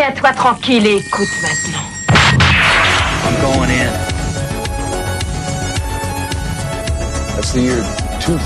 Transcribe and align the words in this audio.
Tiens-toi 0.00 0.32
tranquille 0.32 0.86
et 0.86 0.96
écoute 0.96 1.28
maintenant. 1.42 1.84
I'm 3.22 3.36
going 3.42 3.68
in. 3.68 3.92
That's 7.36 7.52
the 7.52 7.60
year 7.60 7.84
2000. 8.18 8.40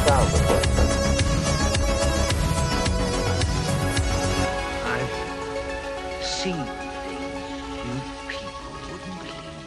I've 4.85 6.25
seen 6.25 6.55
things 6.55 7.23
you 7.77 8.01
people 8.29 8.73
wouldn't 8.91 9.21
believe. 9.21 9.63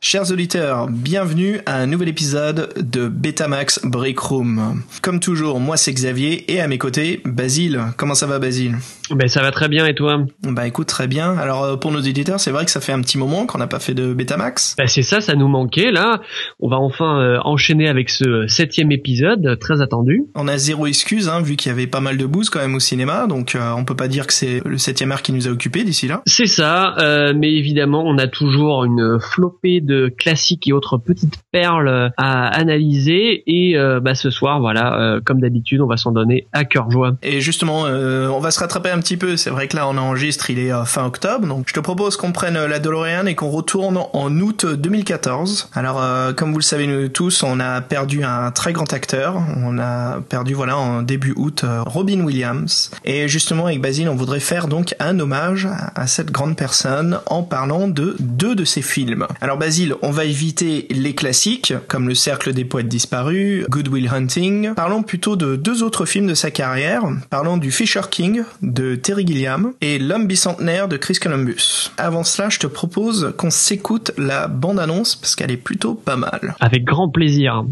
Chers 0.00 0.32
auditeurs, 0.32 0.88
bienvenue 0.88 1.60
à 1.66 1.76
un 1.76 1.86
nouvel 1.86 2.08
épisode 2.08 2.72
de 2.78 3.06
Betamax 3.06 3.78
Break 3.84 4.18
Room. 4.18 4.82
Comme 5.02 5.20
toujours, 5.20 5.60
moi 5.60 5.76
c'est 5.76 5.92
Xavier 5.92 6.52
et 6.52 6.60
à 6.60 6.66
mes 6.66 6.78
côtés, 6.78 7.22
Basile. 7.24 7.80
Comment 7.96 8.16
ça 8.16 8.26
va 8.26 8.40
Basile? 8.40 8.76
Ben 9.14 9.28
ça 9.28 9.42
va 9.42 9.50
très 9.50 9.68
bien 9.68 9.86
et 9.86 9.94
toi? 9.94 10.24
Bah 10.42 10.66
écoute, 10.66 10.86
très 10.86 11.08
bien. 11.08 11.36
Alors 11.36 11.64
euh, 11.64 11.76
pour 11.76 11.92
nos 11.92 12.00
éditeurs, 12.00 12.38
c'est 12.40 12.50
vrai 12.50 12.64
que 12.64 12.70
ça 12.70 12.80
fait 12.80 12.92
un 12.92 13.00
petit 13.00 13.18
moment 13.18 13.46
qu'on 13.46 13.58
n'a 13.58 13.66
pas 13.66 13.80
fait 13.80 13.94
de 13.94 14.12
Betamax. 14.14 14.76
Ben 14.78 14.86
c'est 14.86 15.02
ça, 15.02 15.20
ça 15.20 15.34
nous 15.34 15.48
manquait 15.48 15.90
là. 15.90 16.20
On 16.60 16.68
va 16.68 16.76
enfin 16.76 17.20
euh, 17.20 17.38
enchaîner 17.44 17.88
avec 17.88 18.10
ce 18.10 18.46
septième 18.46 18.92
épisode, 18.92 19.44
euh, 19.46 19.56
très 19.56 19.80
attendu. 19.80 20.24
On 20.34 20.48
a 20.48 20.56
zéro 20.58 20.86
excuse, 20.86 21.28
hein, 21.28 21.40
vu 21.40 21.56
qu'il 21.56 21.70
y 21.70 21.72
avait 21.72 21.86
pas 21.86 22.00
mal 22.00 22.16
de 22.16 22.26
booze 22.26 22.50
quand 22.50 22.60
même 22.60 22.74
au 22.74 22.80
cinéma, 22.80 23.26
donc 23.26 23.54
euh, 23.54 23.72
on 23.76 23.84
peut 23.84 23.96
pas 23.96 24.08
dire 24.08 24.26
que 24.26 24.32
c'est 24.32 24.62
le 24.64 24.78
septième 24.78 25.12
art 25.12 25.22
qui 25.22 25.32
nous 25.32 25.48
a 25.48 25.50
occupés 25.50 25.84
d'ici 25.84 26.06
là. 26.06 26.22
C'est 26.26 26.46
ça, 26.46 26.94
euh, 26.98 27.32
mais 27.36 27.52
évidemment 27.52 28.04
on 28.06 28.18
a 28.18 28.28
toujours 28.28 28.84
une 28.84 29.18
flopée 29.20 29.80
de 29.80 30.12
classiques 30.16 30.68
et 30.68 30.72
autres 30.72 30.98
petites 30.98 31.38
perles 31.52 32.12
à 32.16 32.46
analyser 32.46 33.42
et 33.46 33.76
euh, 33.76 34.00
bah, 34.00 34.14
ce 34.14 34.30
soir 34.30 34.60
voilà, 34.60 35.00
euh, 35.00 35.20
comme 35.24 35.40
d'habitude 35.40 35.80
on 35.80 35.86
va 35.86 35.96
s'en 35.96 36.12
donner 36.12 36.46
à 36.52 36.64
cœur 36.64 36.90
joie. 36.90 37.16
Et 37.22 37.40
justement, 37.40 37.86
euh, 37.86 38.28
on 38.28 38.40
va 38.40 38.50
se 38.50 38.60
rattraper 38.60 38.90
un 38.90 38.99
petit 39.00 39.16
peu. 39.16 39.36
C'est 39.36 39.50
vrai 39.50 39.68
que 39.68 39.76
là, 39.76 39.88
on 39.88 39.96
enregistre, 39.96 40.50
il 40.50 40.58
est 40.58 40.72
euh, 40.72 40.84
fin 40.84 41.04
octobre, 41.04 41.46
donc 41.46 41.64
je 41.66 41.74
te 41.74 41.80
propose 41.80 42.16
qu'on 42.16 42.32
prenne 42.32 42.56
euh, 42.56 42.68
la 42.68 42.78
DeLorean 42.78 43.26
et 43.26 43.34
qu'on 43.34 43.50
retourne 43.50 43.98
en 44.12 44.40
août 44.40 44.66
2014. 44.66 45.70
Alors, 45.74 46.00
euh, 46.00 46.32
comme 46.32 46.52
vous 46.52 46.58
le 46.58 46.62
savez 46.62 46.86
nous 46.86 47.08
tous, 47.08 47.42
on 47.42 47.60
a 47.60 47.80
perdu 47.80 48.22
un 48.22 48.50
très 48.50 48.72
grand 48.72 48.92
acteur. 48.92 49.42
On 49.56 49.78
a 49.78 50.20
perdu, 50.20 50.54
voilà, 50.54 50.76
en 50.76 51.02
début 51.02 51.32
août, 51.36 51.64
Robin 51.86 52.20
Williams. 52.20 52.90
Et 53.04 53.28
justement, 53.28 53.66
avec 53.66 53.80
Basile, 53.80 54.08
on 54.08 54.14
voudrait 54.14 54.40
faire 54.40 54.68
donc 54.68 54.94
un 55.00 55.18
hommage 55.18 55.68
à 55.94 56.06
cette 56.06 56.30
grande 56.30 56.56
personne 56.56 57.20
en 57.26 57.42
parlant 57.42 57.88
de 57.88 58.16
deux 58.20 58.54
de 58.54 58.64
ses 58.64 58.82
films. 58.82 59.26
Alors, 59.40 59.56
Basile, 59.56 59.94
on 60.02 60.10
va 60.10 60.24
éviter 60.24 60.86
les 60.90 61.14
classiques, 61.14 61.74
comme 61.88 62.08
Le 62.08 62.14
Cercle 62.14 62.52
des 62.52 62.64
Poètes 62.64 62.88
Disparus, 62.88 63.64
Good 63.68 63.88
Will 63.88 64.08
Hunting. 64.08 64.74
Parlons 64.74 65.02
plutôt 65.02 65.36
de 65.36 65.56
deux 65.56 65.82
autres 65.82 66.04
films 66.04 66.26
de 66.26 66.34
sa 66.34 66.50
carrière. 66.50 67.02
Parlons 67.30 67.56
du 67.56 67.70
Fisher 67.70 68.02
King 68.10 68.42
de 68.62 68.89
Terry 68.96 69.26
Gilliam 69.26 69.74
et 69.80 69.98
L'homme 69.98 70.26
bicentenaire 70.26 70.88
de 70.88 70.96
Chris 70.96 71.14
Columbus. 71.14 71.90
Avant 71.98 72.24
cela, 72.24 72.48
je 72.48 72.58
te 72.58 72.66
propose 72.66 73.34
qu'on 73.36 73.50
s'écoute 73.50 74.12
la 74.16 74.48
bande-annonce 74.48 75.16
parce 75.16 75.36
qu'elle 75.36 75.50
est 75.50 75.56
plutôt 75.56 75.94
pas 75.94 76.16
mal. 76.16 76.54
Avec 76.60 76.84
grand 76.84 77.08
plaisir. 77.08 77.64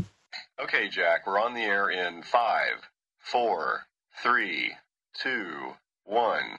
Okay, 0.63 0.91
Jack, 0.91 1.27
we're 1.27 1.39
on 1.39 1.55
the 1.55 1.65
air 1.65 1.89
in 1.89 2.23
five, 2.23 2.91
four, 3.19 3.87
three, 4.23 4.73
two, 5.23 5.75
one. 6.05 6.59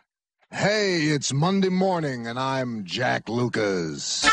Hey, 0.52 1.10
it's 1.10 1.32
Monday 1.34 1.70
morning, 1.70 2.26
and 2.26 2.40
I'm 2.40 2.84
Jack 2.86 3.30
Lucas. 3.30 4.26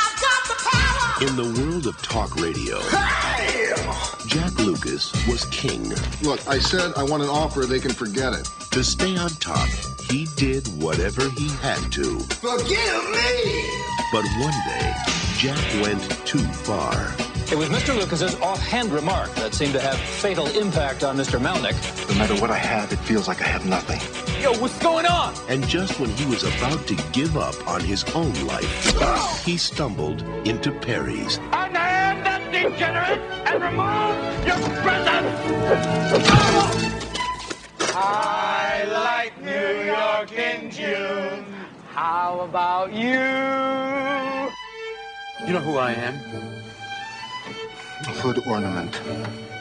In 1.20 1.34
the 1.36 1.60
world 1.60 1.86
of 1.86 2.00
talk 2.02 2.36
radio, 2.36 2.78
Jack 4.26 4.58
Lucas 4.58 5.12
was 5.26 5.44
king. 5.46 5.92
Look, 6.22 6.40
I 6.48 6.58
said 6.58 6.92
I 6.96 7.02
want 7.02 7.22
an 7.22 7.28
offer, 7.28 7.66
they 7.66 7.80
can 7.80 7.92
forget 7.92 8.32
it. 8.34 8.48
To 8.72 8.84
stay 8.84 9.16
on 9.16 9.30
top, 9.40 9.68
he 10.10 10.26
did 10.36 10.66
whatever 10.82 11.28
he 11.30 11.48
had 11.56 11.90
to. 11.92 12.18
Forgive 12.20 13.10
me! 13.10 13.64
But 14.12 14.24
one 14.38 14.54
day, 14.66 14.94
Jack 15.38 15.82
went 15.82 16.02
too 16.26 16.38
far. 16.38 17.14
It 17.50 17.56
was 17.56 17.68
Mr. 17.68 17.94
Lucas's 17.96 18.34
offhand 18.36 18.90
remark 18.90 19.32
that 19.36 19.54
seemed 19.54 19.72
to 19.74 19.80
have 19.80 19.96
fatal 19.98 20.46
impact 20.58 21.04
on 21.04 21.16
Mr. 21.16 21.38
Melnick. 21.40 21.76
No 22.08 22.14
matter 22.18 22.34
what 22.40 22.50
I 22.50 22.58
have, 22.58 22.92
it 22.92 22.96
feels 22.96 23.28
like 23.28 23.40
I 23.40 23.46
have 23.46 23.64
nothing. 23.66 24.00
Yo, 24.42 24.52
what's 24.58 24.76
going 24.80 25.06
on? 25.06 25.32
And 25.48 25.64
just 25.68 26.00
when 26.00 26.10
he 26.10 26.26
was 26.26 26.42
about 26.42 26.86
to 26.88 26.96
give 27.12 27.36
up 27.36 27.54
on 27.68 27.80
his 27.80 28.02
own 28.14 28.32
life, 28.46 29.44
he 29.44 29.56
stumbled 29.56 30.22
into 30.46 30.72
Perry's. 30.72 31.38
Unhand 31.52 32.26
that 32.26 32.50
degenerate 32.52 33.20
and 33.46 33.62
remove 33.62 34.46
your 34.46 34.58
presence! 34.82 36.95
I 37.98 38.84
like 38.92 39.40
New 39.42 39.84
York 39.86 40.30
in 40.30 40.70
June. 40.70 41.46
How 41.88 42.40
about 42.40 42.92
you? 42.92 43.22
You 45.46 45.52
know 45.54 45.60
who 45.60 45.78
I 45.78 45.92
am? 45.92 46.14
A 48.02 48.10
hood 48.20 48.46
ornament. 48.46 49.00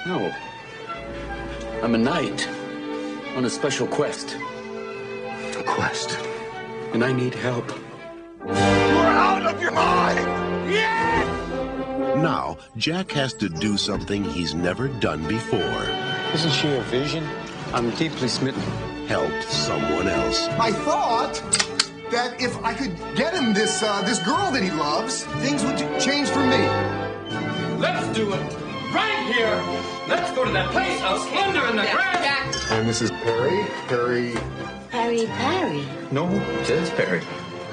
No. 0.05 0.33
I'm 1.81 1.95
a 1.95 1.97
knight 1.97 2.45
on 3.37 3.45
a 3.45 3.49
special 3.49 3.87
quest, 3.87 4.35
A 4.35 5.63
quest. 5.65 6.19
and 6.93 7.05
I 7.05 7.13
need 7.13 7.35
help. 7.35 7.71
You're 8.45 8.53
out 8.53 9.45
of 9.45 9.61
your 9.61 9.71
mind! 9.71 10.19
Yes! 10.69 12.17
Now, 12.17 12.57
Jack 12.75 13.11
has 13.11 13.31
to 13.35 13.47
do 13.47 13.77
something 13.77 14.25
he's 14.25 14.53
never 14.53 14.89
done 14.89 15.25
before. 15.25 15.83
Isn't 16.33 16.51
she 16.51 16.67
a 16.67 16.81
vision? 16.81 17.25
I'm 17.75 17.89
deeply 17.97 18.29
smitten. 18.29 18.61
Help 19.05 19.33
someone 19.43 20.07
else. 20.07 20.47
I 20.47 20.71
thought 20.71 21.33
that 22.09 22.41
if 22.41 22.55
I 22.63 22.73
could 22.73 22.95
get 23.17 23.33
him 23.33 23.53
this 23.53 23.83
uh, 23.83 24.01
this 24.03 24.19
girl 24.19 24.49
that 24.53 24.63
he 24.63 24.71
loves, 24.71 25.25
things 25.43 25.61
would 25.65 25.77
change 25.99 26.29
for 26.29 26.39
me. 26.39 26.65
Let's 27.77 28.07
do 28.15 28.31
it! 28.31 28.39
Right 28.93 29.29
here! 29.29 29.61
Let's 30.07 30.31
go 30.31 30.45
to 30.45 30.51
that 30.51 30.71
place 30.71 31.01
of 31.03 31.19
splendor 31.23 31.67
in 31.67 31.75
the 31.75 31.81
grass! 31.81 32.71
And 32.71 32.87
this 32.87 33.01
is 33.01 33.11
Perry. 33.11 33.65
Perry. 33.89 34.35
Harry 34.91 35.25
Perry. 35.25 35.83
No, 36.13 36.27
Jez 36.63 36.95
Perry. 36.95 37.19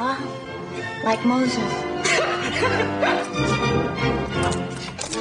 Ah, 0.01 0.19
like 1.05 1.25
Moses. 1.25 1.59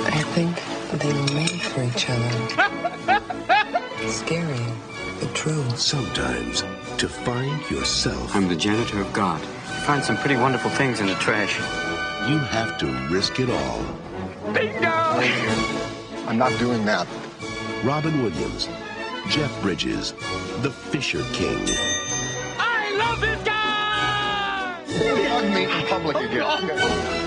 I 0.07 0.23
think 0.33 0.59
they 0.99 1.13
were 1.13 1.33
made 1.35 1.61
for 1.61 1.83
each 1.83 2.09
other. 2.09 3.57
Scary, 4.07 4.65
but 5.19 5.33
true. 5.35 5.63
Sometimes, 5.75 6.61
to 6.97 7.07
find 7.07 7.69
yourself, 7.69 8.35
I'm 8.35 8.47
the 8.47 8.55
janitor 8.55 8.99
of 8.99 9.13
God. 9.13 9.39
You 9.41 9.47
find 9.85 10.03
some 10.03 10.17
pretty 10.17 10.35
wonderful 10.35 10.71
things 10.71 10.99
in 10.99 11.07
the 11.07 11.13
trash. 11.15 11.57
you 12.29 12.37
have 12.37 12.77
to 12.79 12.87
risk 13.09 13.39
it 13.39 13.49
all. 13.49 13.83
Bingo! 14.53 14.89
I'm 16.27 16.37
not 16.37 16.57
doing 16.59 16.83
that. 16.85 17.07
Robin 17.83 18.23
Williams, 18.23 18.67
Jeff 19.29 19.61
Bridges, 19.61 20.13
The 20.61 20.71
Fisher 20.71 21.23
King. 21.33 21.63
I 22.57 22.95
love 22.97 23.21
this 23.21 23.43
guy! 23.43 24.83
Maybe 24.87 25.23
hug 25.23 25.45
me 25.53 25.63
in 25.63 25.87
public 25.87 26.17
again. 26.17 26.43
Oh. 26.43 27.20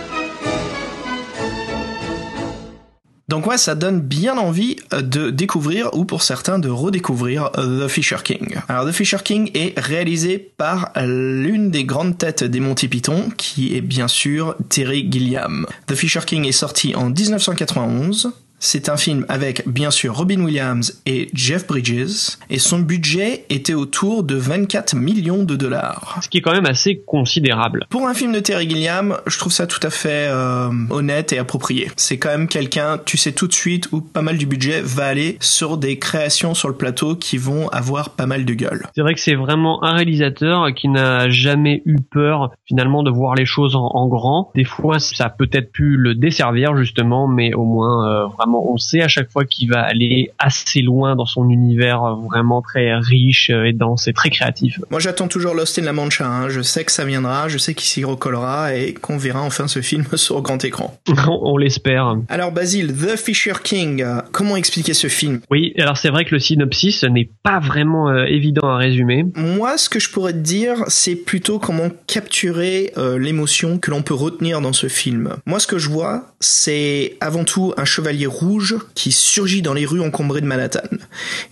Donc 3.29 3.47
ouais, 3.47 3.57
ça 3.57 3.75
donne 3.75 4.01
bien 4.01 4.37
envie 4.37 4.77
euh, 4.93 5.01
de 5.01 5.31
découvrir 5.31 5.95
ou 5.95 6.05
pour 6.05 6.23
certains 6.23 6.59
de 6.59 6.69
redécouvrir 6.69 7.51
euh, 7.57 7.87
The 7.87 7.89
Fisher 7.91 8.19
King. 8.23 8.57
Alors 8.69 8.87
The 8.87 8.93
Fisher 8.93 9.19
King 9.25 9.51
est 9.55 9.79
réalisé 9.79 10.39
par 10.39 10.93
l'une 10.97 11.71
des 11.71 11.85
grandes 11.85 12.19
têtes 12.19 12.45
des 12.45 12.61
Monty 12.61 12.89
Python 12.89 13.31
qui 13.37 13.77
est 13.77 13.81
bien 13.81 14.09
sûr 14.09 14.57
Terry 14.69 15.09
Gilliam. 15.11 15.67
The 15.87 15.95
Fisher 15.95 16.21
King 16.27 16.45
est 16.47 16.53
sorti 16.53 16.95
en 16.95 17.09
1991. 17.09 18.33
C'est 18.66 18.88
un 18.88 18.97
film 18.97 19.26
avec 19.28 19.69
bien 19.69 19.91
sûr 19.91 20.16
Robin 20.16 20.41
Williams 20.41 20.98
et 21.04 21.28
Jeff 21.34 21.66
Bridges 21.66 22.38
et 22.48 22.58
son 22.58 22.78
budget 22.78 23.44
était 23.50 23.75
autour 23.75 24.22
de 24.22 24.36
24 24.36 24.97
millions 24.97 25.44
de 25.44 25.54
dollars. 25.54 26.19
Ce 26.22 26.30
qui 26.30 26.38
est 26.38 26.41
quand 26.41 26.54
même 26.54 26.64
assez 26.64 27.02
considérable. 27.06 27.84
Pour 27.90 28.08
un 28.08 28.14
film 28.14 28.32
de 28.32 28.40
Terry 28.40 28.66
Gilliam, 28.66 29.19
je 29.26 29.38
trouve 29.38 29.52
ça 29.52 29.66
tout 29.66 29.87
à 29.87 29.90
fait 29.90 30.28
euh, 30.31 30.70
honnête 30.88 31.34
et 31.34 31.38
approprié. 31.38 31.90
C'est 31.96 32.16
quand 32.16 32.31
même 32.31 32.49
quelqu'un, 32.49 32.99
tu 33.05 33.19
sais 33.19 33.32
tout 33.32 33.46
de 33.46 33.52
suite 33.52 33.93
où 33.93 34.00
pas 34.00 34.22
mal 34.22 34.38
du 34.38 34.46
budget 34.46 34.81
va 34.81 35.05
aller 35.05 35.37
sur 35.40 35.76
des 35.76 35.99
créations 35.99 36.55
sur 36.55 36.69
le 36.69 36.75
plateau 36.75 37.17
qui 37.17 37.37
vont 37.37 37.69
avoir 37.69 38.10
pas 38.10 38.25
mal 38.25 38.46
de 38.46 38.55
gueule. 38.55 38.87
C'est 38.94 39.02
vrai 39.02 39.12
que 39.12 39.20
c'est 39.20 39.34
vraiment 39.34 39.84
un 39.84 39.93
réalisateur 39.93 40.72
qui 40.75 40.88
n'a 40.88 41.28
jamais 41.28 41.82
eu 41.84 41.99
peur 42.00 42.52
finalement 42.64 43.02
de 43.02 43.10
voir 43.10 43.34
les 43.34 43.44
choses 43.44 43.76
en, 43.76 43.90
en 43.93 44.08
grand. 44.08 44.52
Des 44.55 44.64
fois, 44.64 44.99
ça 45.00 45.26
a 45.26 45.31
peut-être 45.31 45.70
pu 45.70 45.99
le 45.99 46.14
desservir 46.14 46.75
justement, 46.78 47.28
mais 47.28 47.52
au 47.52 47.64
moins 47.64 48.08
euh, 48.08 48.26
vraiment 48.28 48.54
vraiment, 48.54 48.54
on 48.55 48.77
sait 48.77 49.03
à 49.03 49.09
chaque 49.09 49.31
fois 49.31 49.45
qu'il 49.45 49.71
va 49.71 49.81
aller 49.81 50.31
assez 50.39 50.81
loin 50.81 51.17
dans 51.17 51.27
son 51.27 51.49
univers 51.51 52.03
euh, 52.03 52.15
vraiment 52.15 52.62
très 52.62 52.95
riche 52.95 53.51
euh, 53.51 53.65
et 53.65 53.73
dense 53.73 54.09
et 54.09 54.12
très 54.12 54.31
créatif. 54.31 54.81
Moi, 54.91 55.01
j'attends 55.01 55.29
toujours 55.29 55.55
Lost 55.55 55.79
in 55.79 55.83
La 55.83 55.93
Mancha. 55.93 56.27
Hein. 56.27 56.49
Je 56.49 56.61
sais 56.61 56.85
que 56.85 56.93
ça 56.93 57.05
viendra, 57.05 57.49
je 57.49 57.59
sais 57.59 57.75
qu'il 57.75 57.89
s'y 57.89 58.05
recollera 58.05 58.75
et 58.75 58.95
qu'on 58.95 59.17
verra 59.17 59.43
enfin 59.43 59.69
ce 59.69 59.81
film 59.81 60.05
sur 60.15 60.41
grand 60.43 60.65
écran. 60.65 60.97
on 61.29 61.56
l'espère. 61.56 62.17
Alors, 62.29 62.53
Basile, 62.53 62.95
The 62.95 63.17
Fisher 63.17 63.55
King, 63.62 64.03
euh, 64.03 64.21
comment 64.33 64.56
expliquer 64.56 64.95
ce 64.95 65.09
film? 65.09 65.41
Oui, 65.51 65.73
alors 65.79 65.97
c'est 65.97 66.11
vrai 66.11 66.25
que 66.25 66.35
le 66.35 66.39
synopsis 66.39 67.05
n'est 67.05 67.29
pas 67.43 67.59
vraiment 67.59 68.09
euh, 68.09 68.25
évident 68.25 68.69
à 68.69 68.77
résumer. 68.77 69.25
Moi, 69.35 69.79
ce 69.79 69.89
que 69.89 69.99
je 69.99 70.11
pourrais 70.11 70.33
te 70.33 70.39
dire, 70.39 70.85
c'est 70.89 71.17
plutôt 71.17 71.59
comment 71.59 71.91
capturer 72.06 72.93
euh, 72.97 73.19
l'émotion 73.19 73.79
que 73.79 73.91
l'on 73.91 74.03
peut 74.03 74.15
retenir 74.15 74.61
dans 74.61 74.73
ce 74.73 74.89
film. 74.89 75.37
Moi, 75.47 75.59
ce 75.59 75.67
que 75.67 75.79
je 75.79 75.89
vois, 75.89 76.33
c'est 76.44 77.17
avant 77.20 77.44
tout 77.44 77.73
un 77.76 77.85
chevalier 77.85 78.26
rouge 78.26 78.76
qui 78.94 79.12
surgit 79.12 79.62
dans 79.62 79.75
les 79.75 79.87
rues 79.87 80.00
encombrées 80.00 80.41
de 80.41 80.46
Manhattan 80.46 80.81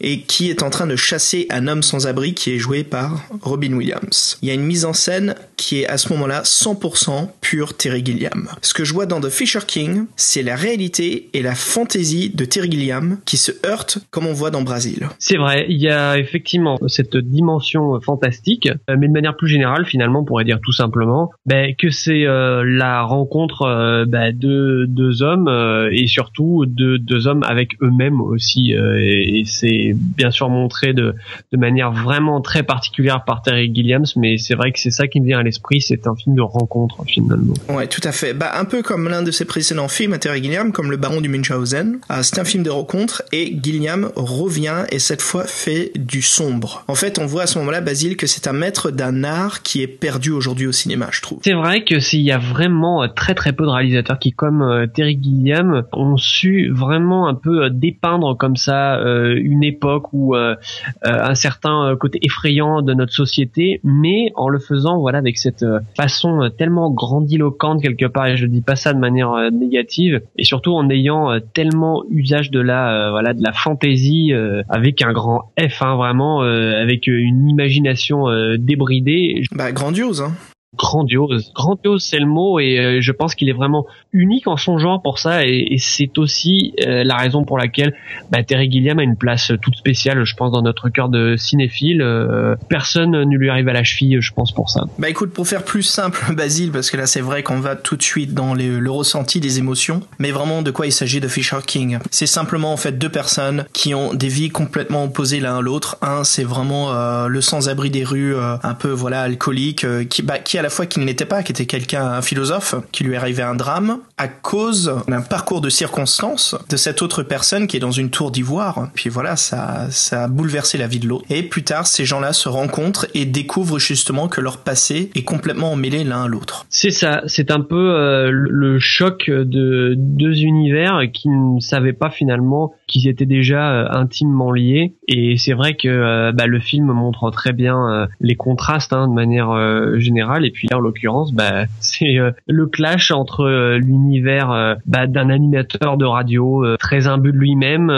et 0.01 0.21
qui 0.21 0.51
est 0.51 0.63
en 0.63 0.71
train 0.71 0.87
de 0.87 0.97
chasser 0.97 1.47
un 1.51 1.67
homme 1.67 1.83
sans 1.83 2.07
abri 2.07 2.35
qui 2.35 2.53
est 2.53 2.59
joué 2.59 2.85
par 2.85 3.23
Robin 3.41 3.73
Williams. 3.73 4.39
Il 4.43 4.49
y 4.49 4.51
a 4.51 4.55
une 4.55 4.65
mise 4.65 4.85
en 4.85 4.93
scène 4.93 5.35
qui 5.57 5.81
est 5.81 5.87
à 5.87 5.97
ce 5.97 6.13
moment-là 6.13 6.43
100% 6.43 7.29
pure 7.41 7.77
Terry 7.77 8.05
Gilliam. 8.05 8.49
Ce 8.61 8.75
que 8.75 8.85
je 8.85 8.93
vois 8.93 9.07
dans 9.07 9.21
The 9.21 9.31
Fisher 9.31 9.61
King, 9.67 10.07
c'est 10.17 10.43
la 10.43 10.57
réalité 10.57 11.31
et 11.33 11.43
la 11.43 11.55
fantaisie 11.55 12.31
de 12.31 12.45
Terry 12.45 12.71
Gilliam 12.71 13.19
qui 13.25 13.37
se 13.37 13.53
heurtent 13.65 13.99
comme 14.11 14.27
on 14.27 14.33
voit 14.33 14.51
dans 14.51 14.63
Brasil. 14.63 15.09
C'est 15.19 15.37
vrai, 15.37 15.67
il 15.69 15.81
y 15.81 15.89
a 15.89 16.19
effectivement 16.19 16.79
cette 16.87 17.17
dimension 17.17 18.01
fantastique, 18.01 18.69
euh, 18.91 18.97
mais 18.99 19.09
de 19.09 19.13
manière 19.13 19.37
plus 19.37 19.49
générale, 19.49 19.87
finalement, 19.87 20.21
on 20.21 20.25
pourrait 20.25 20.45
dire 20.45 20.61
tout 20.63 20.73
simplement 20.73 21.31
ben, 21.47 21.75
que 21.77 21.91
c'est 21.91 22.27
euh, 22.27 22.65
la 22.65 23.03
rencontre 23.03 23.63
euh, 23.63 24.05
ben, 24.07 24.37
de 24.37 24.82
deux 24.87 25.23
hommes 25.23 25.49
euh, 25.49 25.89
et 25.93 26.07
surtout 26.07 26.65
de 26.67 26.97
deux 26.97 27.27
hommes 27.27 27.43
avec 27.45 27.71
eux-mêmes 27.83 28.21
aussi, 28.21 28.75
euh, 28.75 28.99
et, 29.01 29.41
et 29.41 29.45
c'est 29.45 29.95
bien 29.95 30.31
sûr 30.31 30.49
montré 30.49 30.93
de, 30.93 31.15
de 31.53 31.57
manière 31.57 31.93
vraiment 31.93 32.41
très 32.41 32.63
particulière 32.63 33.25
par 33.25 33.43
Terry 33.43 33.73
Gilliams, 33.75 34.07
mais 34.17 34.39
c'est 34.39 34.55
vrai 34.55 34.73
que 34.73 34.79
c'est 34.79 34.91
ça 34.91 35.07
qui 35.07 35.21
me 35.21 35.27
vient 35.27 35.39
à 35.39 35.43
l'esprit, 35.43 35.81
c'est 35.81 36.07
un 36.07 36.15
film 36.15 36.37
de 36.37 36.43
rencontre 36.43 37.05
finalement. 37.07 37.55
Ouais, 37.69 37.87
tout 37.87 38.01
à 38.05 38.13
fait. 38.13 38.35
Bah, 38.35 38.53
un 38.55 38.65
peu 38.65 38.83
comme 38.83 39.09
l'un 39.09 39.23
de 39.23 39.31
ses 39.31 39.45
précédents 39.45 39.89
films 39.89 40.13
à 40.13 40.19
Terry 40.19 40.43
Gilliam, 40.43 40.73
comme 40.73 40.91
Le 40.91 40.97
Baron 40.97 41.21
du 41.21 41.29
Munchausen. 41.29 41.99
Ah, 42.09 42.23
c'est 42.23 42.39
un 42.39 42.45
film 42.45 42.63
de 42.63 42.71
rencontre 42.71 43.23
et 43.33 43.57
Gilliam 43.63 44.11
revient 44.17 44.85
et 44.91 44.99
cette 44.99 45.23
fois 45.23 45.45
fait 45.45 45.93
du 45.97 46.23
sombre. 46.23 46.85
En 46.89 46.95
fait, 46.95 47.19
on 47.19 47.27
voit 47.27 47.43
à 47.43 47.47
ce 47.47 47.59
moment-là, 47.59 47.81
Basile, 47.81 48.17
que 48.17 48.27
c'est 48.27 48.47
un 48.47 48.53
maître 48.53 48.91
d'un 48.91 49.25
art 49.25 49.63
qui 49.63 49.83
est 49.83 49.87
perdu 49.87 50.31
aujourd'hui 50.31 50.67
au 50.67 50.73
cinéma, 50.73 51.09
je 51.11 51.21
trouve. 51.21 51.39
C'est 51.43 51.55
vrai 51.55 51.85
que 51.85 52.01
s'il 52.01 52.23
y 52.23 52.33
a 52.33 52.39
vraiment 52.39 53.03
euh, 53.03 53.09
très 53.09 53.35
très 53.35 53.53
peu 53.53 53.65
de 53.65 53.71
réalisateurs 53.71 54.19
qui, 54.19 54.33
comme 54.33 54.63
euh, 54.73 54.87
Terry 54.87 55.19
Gilliam, 55.21 55.85
ont 55.93 56.17
su 56.17 56.71
vraiment 56.73 57.29
un 57.29 57.35
peu 57.35 57.65
euh, 57.65 57.71
dépeindre 57.71 58.37
comme 58.37 58.57
ça 58.57 58.97
euh, 58.97 59.39
une 59.41 59.63
époque 59.65 60.13
ou 60.13 60.35
un 60.35 61.35
certain 61.35 61.95
côté 61.99 62.19
effrayant 62.23 62.83
de 62.83 62.95
notre 62.95 63.13
société, 63.13 63.81
mais 63.85 64.33
en 64.35 64.49
le 64.49 64.59
faisant 64.59 64.99
voilà 64.99 65.19
avec 65.19 65.39
cette 65.39 65.65
façon 65.97 66.51
tellement 66.57 66.91
grandiloquente 66.91 67.83
quelque 67.83 68.07
part, 68.07 68.27
et 68.27 68.37
je 68.37 68.47
dis 68.47 68.63
pas 68.63 68.77
ça 68.77 68.93
de 68.93 68.99
manière 68.99 69.51
négative, 69.53 70.23
et 70.37 70.45
surtout 70.45 70.73
en 70.73 70.89
ayant 70.91 71.39
tellement 71.55 72.05
usage 72.11 72.51
de 72.51 72.61
la 72.61 73.11
voilà 73.11 73.35
de 73.35 73.43
la 73.43 73.53
fantaisie 73.53 74.33
avec 74.69 75.03
un 75.03 75.13
grand 75.13 75.53
F, 75.59 75.83
hein, 75.83 75.97
vraiment 75.97 76.41
avec 76.41 77.07
une 77.07 77.49
imagination 77.49 78.27
débridée 78.59 79.43
Bah, 79.53 79.73
grandiose, 79.73 80.23
hein. 80.23 80.33
Grandiose. 80.77 81.53
Grandiose, 81.55 82.05
c'est 82.05 82.19
le 82.19 82.27
mot, 82.27 82.59
et 82.59 82.79
euh, 82.79 82.99
je 83.01 83.13
pense 83.13 83.35
qu'il 83.35 83.49
est 83.49 83.55
vraiment 83.55 83.87
unique 84.13 84.47
en 84.47 84.57
son 84.57 84.79
genre 84.79 85.03
pour 85.03 85.19
ça, 85.19 85.47
et, 85.47 85.67
et 85.71 85.79
c'est 85.79 86.19
aussi 86.19 86.75
euh, 86.87 87.05
la 87.05 87.17
raison 87.17 87.45
pour 87.45 87.59
laquelle 87.59 87.95
bah, 88.31 88.43
Terry 88.43 88.71
Gilliam 88.71 88.99
a 88.99 89.03
une 89.03 89.17
place 89.17 89.53
toute 89.61 89.77
spéciale, 89.77 90.25
je 90.25 90.35
pense, 90.35 90.53
dans 90.53 90.63
notre 90.63 90.89
cœur 90.89 91.09
de 91.09 91.37
cinéphile. 91.37 92.03
Euh, 92.03 92.57
personne 92.69 93.11
ne 93.11 93.37
lui 93.37 93.51
arrive 93.51 93.69
à 93.69 93.73
la 93.73 93.85
cheville, 93.85 94.19
je 94.21 94.33
pense, 94.33 94.53
pour 94.53 94.71
ça. 94.71 94.85
Bah 94.99 95.09
écoute, 95.09 95.33
pour 95.33 95.47
faire 95.47 95.65
plus 95.65 95.83
simple, 95.83 96.21
Basile, 96.35 96.73
parce 96.73 96.91
que 96.91 96.97
là 96.97 97.07
c'est 97.07 97.21
vrai 97.21 97.43
qu'on 97.43 97.61
va 97.61 97.77
tout 97.77 97.97
de 97.97 98.03
suite 98.03 98.35
dans 98.35 98.55
le 98.55 98.91
ressenti 98.91 99.41
des 99.41 99.59
émotions, 99.59 100.01
mais 100.19 100.31
vraiment 100.31 100.63
de 100.63 100.71
quoi 100.71 100.87
il 100.87 100.93
s'agit 100.93 101.21
de 101.21 101.29
Fisher 101.29 101.59
King? 101.67 101.99
C'est 102.11 102.27
simplement 102.27 102.73
en 102.73 102.77
fait 102.77 102.99
deux 102.99 103.09
personnes 103.09 103.65
qui 103.73 103.95
ont 103.95 104.15
des 104.15 104.29
vies 104.29 104.51
complètement 104.51 105.05
opposées 105.05 105.41
l'un 105.41 105.59
à 105.59 105.61
l'autre. 105.61 105.97
Un, 106.03 106.25
c'est 106.25 106.45
vraiment 106.45 106.93
euh, 106.93 107.29
le 107.29 107.41
sans-abri 107.41 107.91
des 107.91 108.05
rues, 108.05 108.35
euh, 108.35 108.57
un 108.63 108.75
peu 108.75 108.91
voilà 108.91 109.23
alcoolique, 109.23 109.85
euh, 109.85 110.05
qui, 110.05 110.23
bah, 110.23 110.39
qui 110.39 110.59
à 110.63 110.67
la 110.67 110.71
fois 110.71 110.87
qui 110.87 111.01
ne 111.01 111.05
l'était 111.05 111.25
pas, 111.25 111.43
qui 111.43 111.51
était 111.51 111.67
quelqu'un, 111.67 112.05
un 112.05 112.23
philosophe, 112.23 112.77
qui 112.93 113.03
lui 113.03 113.17
arrivé 113.17 113.43
un 113.43 113.57
drame 113.57 113.99
à 114.17 114.29
cause 114.29 114.95
d'un 115.09 115.21
parcours 115.21 115.61
de 115.61 115.69
circonstances 115.69 116.55
de 116.71 116.77
cette 116.77 117.03
autre 117.03 117.25
personne 117.25 117.67
qui 117.67 117.77
est 117.77 117.81
dans 117.81 117.91
une 117.91 118.11
tour 118.11 118.31
d'ivoire. 118.31 118.89
Puis 118.95 119.11
voilà, 119.11 119.35
ça, 119.35 119.89
ça 119.91 120.23
a 120.23 120.29
bouleversé 120.29 120.79
la 120.79 120.87
vie 120.87 121.01
de 121.01 121.09
l'autre. 121.09 121.25
Et 121.31 121.43
plus 121.43 121.65
tard, 121.65 121.89
ces 121.89 122.05
gens-là 122.05 122.33
se 122.33 122.49
rencontrent 122.49 123.07
et 123.13 123.25
découvrent 123.25 123.81
justement 123.81 124.29
que 124.29 124.41
leur 124.41 124.59
passé 124.59 125.11
est 125.17 125.25
complètement 125.25 125.73
emmêlé 125.73 126.05
l'un 126.05 126.23
à 126.23 126.29
l'autre. 126.29 126.65
C'est 126.71 126.93
ça, 126.93 127.23
c'est 127.27 127.51
un 127.51 127.61
peu 127.61 127.97
euh, 127.97 128.31
le 128.31 128.79
choc 128.79 129.29
de 129.29 129.95
deux 129.97 130.43
univers 130.43 131.01
qui 131.13 131.29
ne 131.29 131.59
savaient 131.59 131.93
pas 131.93 132.11
finalement 132.11 132.73
qu'ils 132.87 133.09
étaient 133.09 133.27
déjà 133.27 133.73
euh, 133.73 133.89
intimement 133.91 134.53
liés. 134.53 134.95
Et 135.09 135.37
c'est 135.39 135.55
vrai 135.55 135.75
que 135.75 135.89
euh, 135.89 136.31
bah, 136.31 136.47
le 136.47 136.61
film 136.61 136.93
montre 136.93 137.33
très 137.33 137.53
bien 137.53 138.07
les 138.21 138.37
contrastes 138.37 138.93
hein, 138.93 139.09
de 139.09 139.13
manière 139.13 139.51
générale. 139.99 140.52
Puis 140.53 140.69
là, 140.71 140.79
en 140.79 140.81
l'occurrence, 140.81 141.33
bah, 141.33 141.65
c'est 141.81 142.19
euh, 142.19 142.31
le 142.47 142.67
clash 142.67 143.11
entre 143.11 143.45
euh, 143.45 143.79
l'univers 143.79 144.51
euh, 144.51 144.75
bah, 144.87 145.07
d'un 145.07 145.31
animateur 145.31 145.97
de 145.97 146.05
radio 146.05 146.65
très 146.79 147.07
imbu 147.07 147.33
de 147.33 147.39
lui-même, 147.39 147.89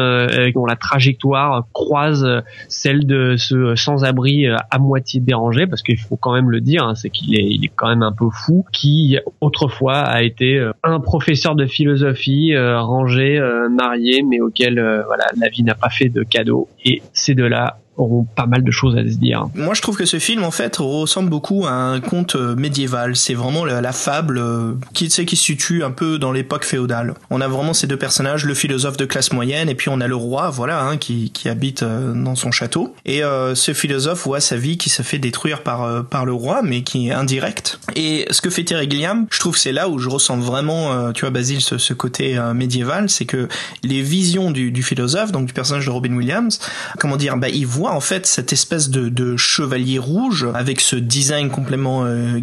dont 0.55 0.67
la 0.67 0.77
trajectoire 0.77 1.67
croise 1.73 2.27
celle 2.69 3.07
de 3.07 3.37
ce 3.37 3.75
sans-abri 3.75 4.47
à 4.47 4.79
moitié 4.79 5.21
dérangé, 5.21 5.67
parce 5.67 5.83
qu'il 5.83 5.99
faut 5.99 6.17
quand 6.17 6.33
même 6.33 6.51
le 6.51 6.61
dire, 6.61 6.85
hein, 6.85 6.95
c'est 6.95 7.11
qu'il 7.11 7.35
est, 7.35 7.71
quand 7.75 7.89
même 7.89 8.03
un 8.03 8.13
peu 8.13 8.27
fou, 8.31 8.65
qui 8.73 9.19
autrefois 9.41 9.99
a 9.99 10.23
été 10.23 10.65
un 10.83 11.01
professeur 11.01 11.55
de 11.55 11.67
philosophie 11.67 12.57
rangé, 12.57 13.41
marié, 13.71 14.23
mais 14.23 14.41
auquel 14.41 14.75
voilà 15.07 15.25
la 15.41 15.49
vie 15.49 15.63
n'a 15.63 15.75
pas 15.75 15.91
fait 15.91 16.09
de 16.09 16.23
cadeau. 16.23 16.69
Et 16.85 17.03
ces 17.13 17.35
deux-là 17.35 17.79
auront 17.97 18.25
pas 18.25 18.47
mal 18.47 18.63
de 18.63 18.71
choses 18.71 18.97
à 18.97 19.03
se 19.03 19.17
dire. 19.17 19.47
Moi, 19.55 19.75
je 19.75 19.83
trouve 19.83 19.97
que 19.97 20.05
ce 20.05 20.19
film, 20.19 20.45
en 20.45 20.51
fait, 20.51 20.77
ressemble 20.77 21.31
beaucoup 21.31 21.67
à 21.67 21.73
un 21.73 22.01
conte 22.01 22.37
euh, 22.37 22.55
médiéval. 22.57 23.17
C'est 23.17 23.35
vraiment 23.35 23.65
la, 23.65 23.93
fable 23.93 24.39
euh, 24.39 24.73
qui, 24.93 25.09
qui 25.09 25.37
se 25.37 25.45
situe 25.45 25.85
un 25.85 25.91
peu 25.91 26.19
dans 26.19 26.33
l'époque 26.33 26.65
féodale. 26.65 27.15
On 27.31 27.41
a 27.41 27.49
vraiment 27.49 27.75
ces 27.75 27.87
deux 27.87 27.97
personnages, 27.97 28.45
le 28.45 28.55
philosophe 28.55 28.97
de 28.97 29.05
classe 29.05 29.33
moyenne, 29.33 29.69
et 29.69 29.75
puis 29.75 29.89
on 29.89 30.01
a 30.01 30.09
le 30.09 30.17
roi, 30.17 30.51
voilà, 30.51 30.83
hein, 30.83 30.97
qui, 30.97 31.31
qui 31.31 31.49
habite 31.49 31.83
euh, 31.83 32.13
dans 32.13 32.35
son 32.35 32.51
château. 32.51 32.95
Et 33.05 33.23
euh, 33.23 33.55
ce 33.55 33.73
philosophe 33.73 34.25
voit 34.25 34.41
sa 34.41 34.57
vie 34.57 34.77
qui 34.79 34.91
se 34.91 35.03
fait 35.03 35.19
détruire 35.19 35.63
par 35.63 36.05
par 36.07 36.25
le 36.25 36.33
roi, 36.33 36.63
mais 36.63 36.83
qui 36.83 37.09
est 37.09 37.13
indirect. 37.13 37.79
Et 37.95 38.27
ce 38.31 38.41
que 38.41 38.51
fait 38.51 38.65
Terry 38.65 38.89
Gilliam, 38.91 39.27
je 39.31 39.39
trouve, 39.39 39.57
c'est 39.57 39.73
là 39.73 39.89
où 39.89 39.99
je 39.99 40.09
ressens 40.09 40.39
vraiment, 40.39 41.13
tu 41.13 41.23
vois, 41.23 41.31
Basile, 41.31 41.61
ce, 41.61 41.79
ce 41.79 41.93
côté 41.93 42.41
médiéval, 42.55 43.11
c'est 43.11 43.25
que 43.25 43.49
les 43.83 44.03
visions 44.03 44.51
du, 44.51 44.71
du 44.71 44.83
philosophe, 44.83 45.33
donc 45.33 45.47
du 45.47 45.53
personnage 45.53 45.87
de 45.87 45.91
Robin 45.91 46.15
Williams, 46.15 46.61
comment 46.99 47.17
dire, 47.17 47.37
bah, 47.37 47.49
il 47.49 47.67
voit 47.67 47.84
en 47.93 48.01
fait 48.01 48.27
cette 48.27 48.53
espèce 48.53 48.91
de, 48.91 49.37
chevalier 49.37 49.99
rouge 49.99 50.47
avec 50.55 50.81
ce 50.81 50.97
design 50.97 51.51
complètement 51.51 52.05
euh, 52.05 52.39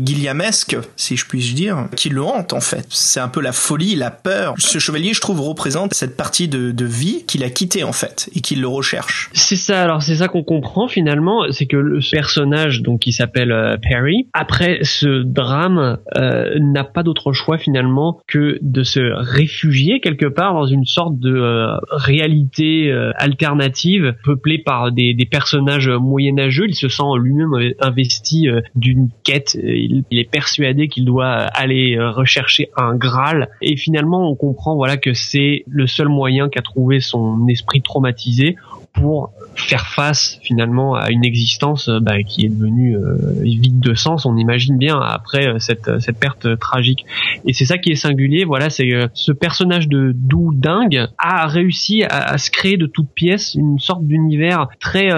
si 0.95 1.17
je 1.17 1.25
puis 1.25 1.39
dire, 1.53 1.87
qui 1.95 2.09
le 2.09 2.23
hante 2.23 2.53
en 2.53 2.61
fait. 2.61 2.85
C'est 2.89 3.19
un 3.19 3.27
peu 3.27 3.41
la 3.41 3.51
folie, 3.51 3.95
la 3.95 4.11
peur. 4.11 4.55
Ce 4.57 4.79
chevalier, 4.79 5.13
je 5.13 5.21
trouve, 5.21 5.41
représente 5.41 5.93
cette 5.93 6.17
partie 6.17 6.47
de, 6.47 6.73
vie 6.83 7.23
qu'il 7.27 7.43
a 7.43 7.49
quittée 7.49 7.83
en 7.83 7.93
fait 7.93 8.29
et 8.35 8.41
qu'il 8.41 8.59
le 8.59 8.67
recherche. 8.67 9.29
C'est 9.33 9.55
ça, 9.55 9.83
alors 9.83 10.01
c'est 10.01 10.15
ça 10.15 10.27
qu'on 10.27 10.43
comprend 10.43 10.87
finalement, 10.87 11.45
c'est 11.51 11.67
que 11.67 11.77
le 11.77 11.99
personnage 12.11 12.81
donc 12.81 13.01
qui 13.01 13.11
s'appelle 13.11 13.51
euh, 13.51 13.77
Perry, 13.77 14.27
après 14.33 14.79
ce 14.81 15.21
drame, 15.21 15.99
euh, 16.17 16.57
n'a 16.59 16.83
pas 16.83 17.03
d'autre 17.03 17.33
choix 17.33 17.57
finalement 17.57 18.19
que 18.27 18.57
de 18.61 18.83
se 18.83 18.99
réfugier 18.99 19.99
quelque 19.99 20.25
part 20.25 20.53
dans 20.53 20.65
une 20.65 20.85
sorte 20.85 21.19
de 21.19 21.33
euh, 21.33 21.77
réalité 21.91 22.91
alternative 23.15 24.15
peuplée 24.23 24.57
par 24.57 24.91
des, 24.91 25.13
des 25.13 25.25
personnages 25.31 25.89
moyenâgeux. 25.89 26.65
Il 26.67 26.75
se 26.75 26.87
sent 26.87 27.03
lui-même 27.19 27.53
euh, 27.55 27.73
investi 27.79 28.47
euh, 28.47 28.61
d'une 28.75 29.09
quête. 29.23 29.55
Il, 29.55 30.03
il 30.11 30.19
est 30.19 30.29
persuadé 30.29 30.87
qu'il 30.87 31.05
doit 31.05 31.31
aller 31.31 31.95
euh, 31.95 32.11
rechercher 32.11 32.69
un 32.77 32.95
Graal. 32.95 33.49
Et 33.63 33.77
finalement, 33.77 34.29
on 34.29 34.35
comprend 34.35 34.75
voilà 34.75 34.97
que 34.97 35.13
c'est 35.13 35.63
le 35.67 35.87
seul 35.87 36.09
moyen 36.09 36.49
qu'a 36.49 36.61
trouvé 36.61 36.99
son 36.99 37.47
esprit 37.47 37.81
traumatisé 37.81 38.57
pour 38.93 39.31
faire 39.55 39.87
face 39.87 40.39
finalement 40.41 40.95
à 40.95 41.11
une 41.11 41.25
existence 41.25 41.89
euh, 41.89 41.99
bah, 41.99 42.23
qui 42.23 42.45
est 42.45 42.49
devenue 42.49 42.95
euh, 42.95 43.15
vide 43.41 43.79
de 43.79 43.93
sens. 43.93 44.25
On 44.25 44.37
imagine 44.37 44.77
bien 44.77 44.99
après 44.99 45.47
euh, 45.47 45.59
cette 45.59 45.99
cette 45.99 46.19
perte 46.19 46.59
tragique. 46.59 47.05
Et 47.45 47.53
c'est 47.53 47.65
ça 47.65 47.77
qui 47.77 47.91
est 47.91 47.95
singulier. 47.95 48.43
Voilà, 48.43 48.69
c'est 48.69 48.89
ce 49.13 49.31
personnage 49.31 49.87
de 49.87 50.13
doux 50.15 50.51
dingue 50.53 51.07
a 51.17 51.47
réussi 51.47 52.03
à, 52.03 52.37
se 52.37 52.51
créer 52.51 52.77
de 52.77 52.85
toutes 52.85 53.11
pièces 53.13 53.55
une 53.55 53.79
sorte 53.79 54.05
d'univers 54.05 54.67
très 54.79 55.09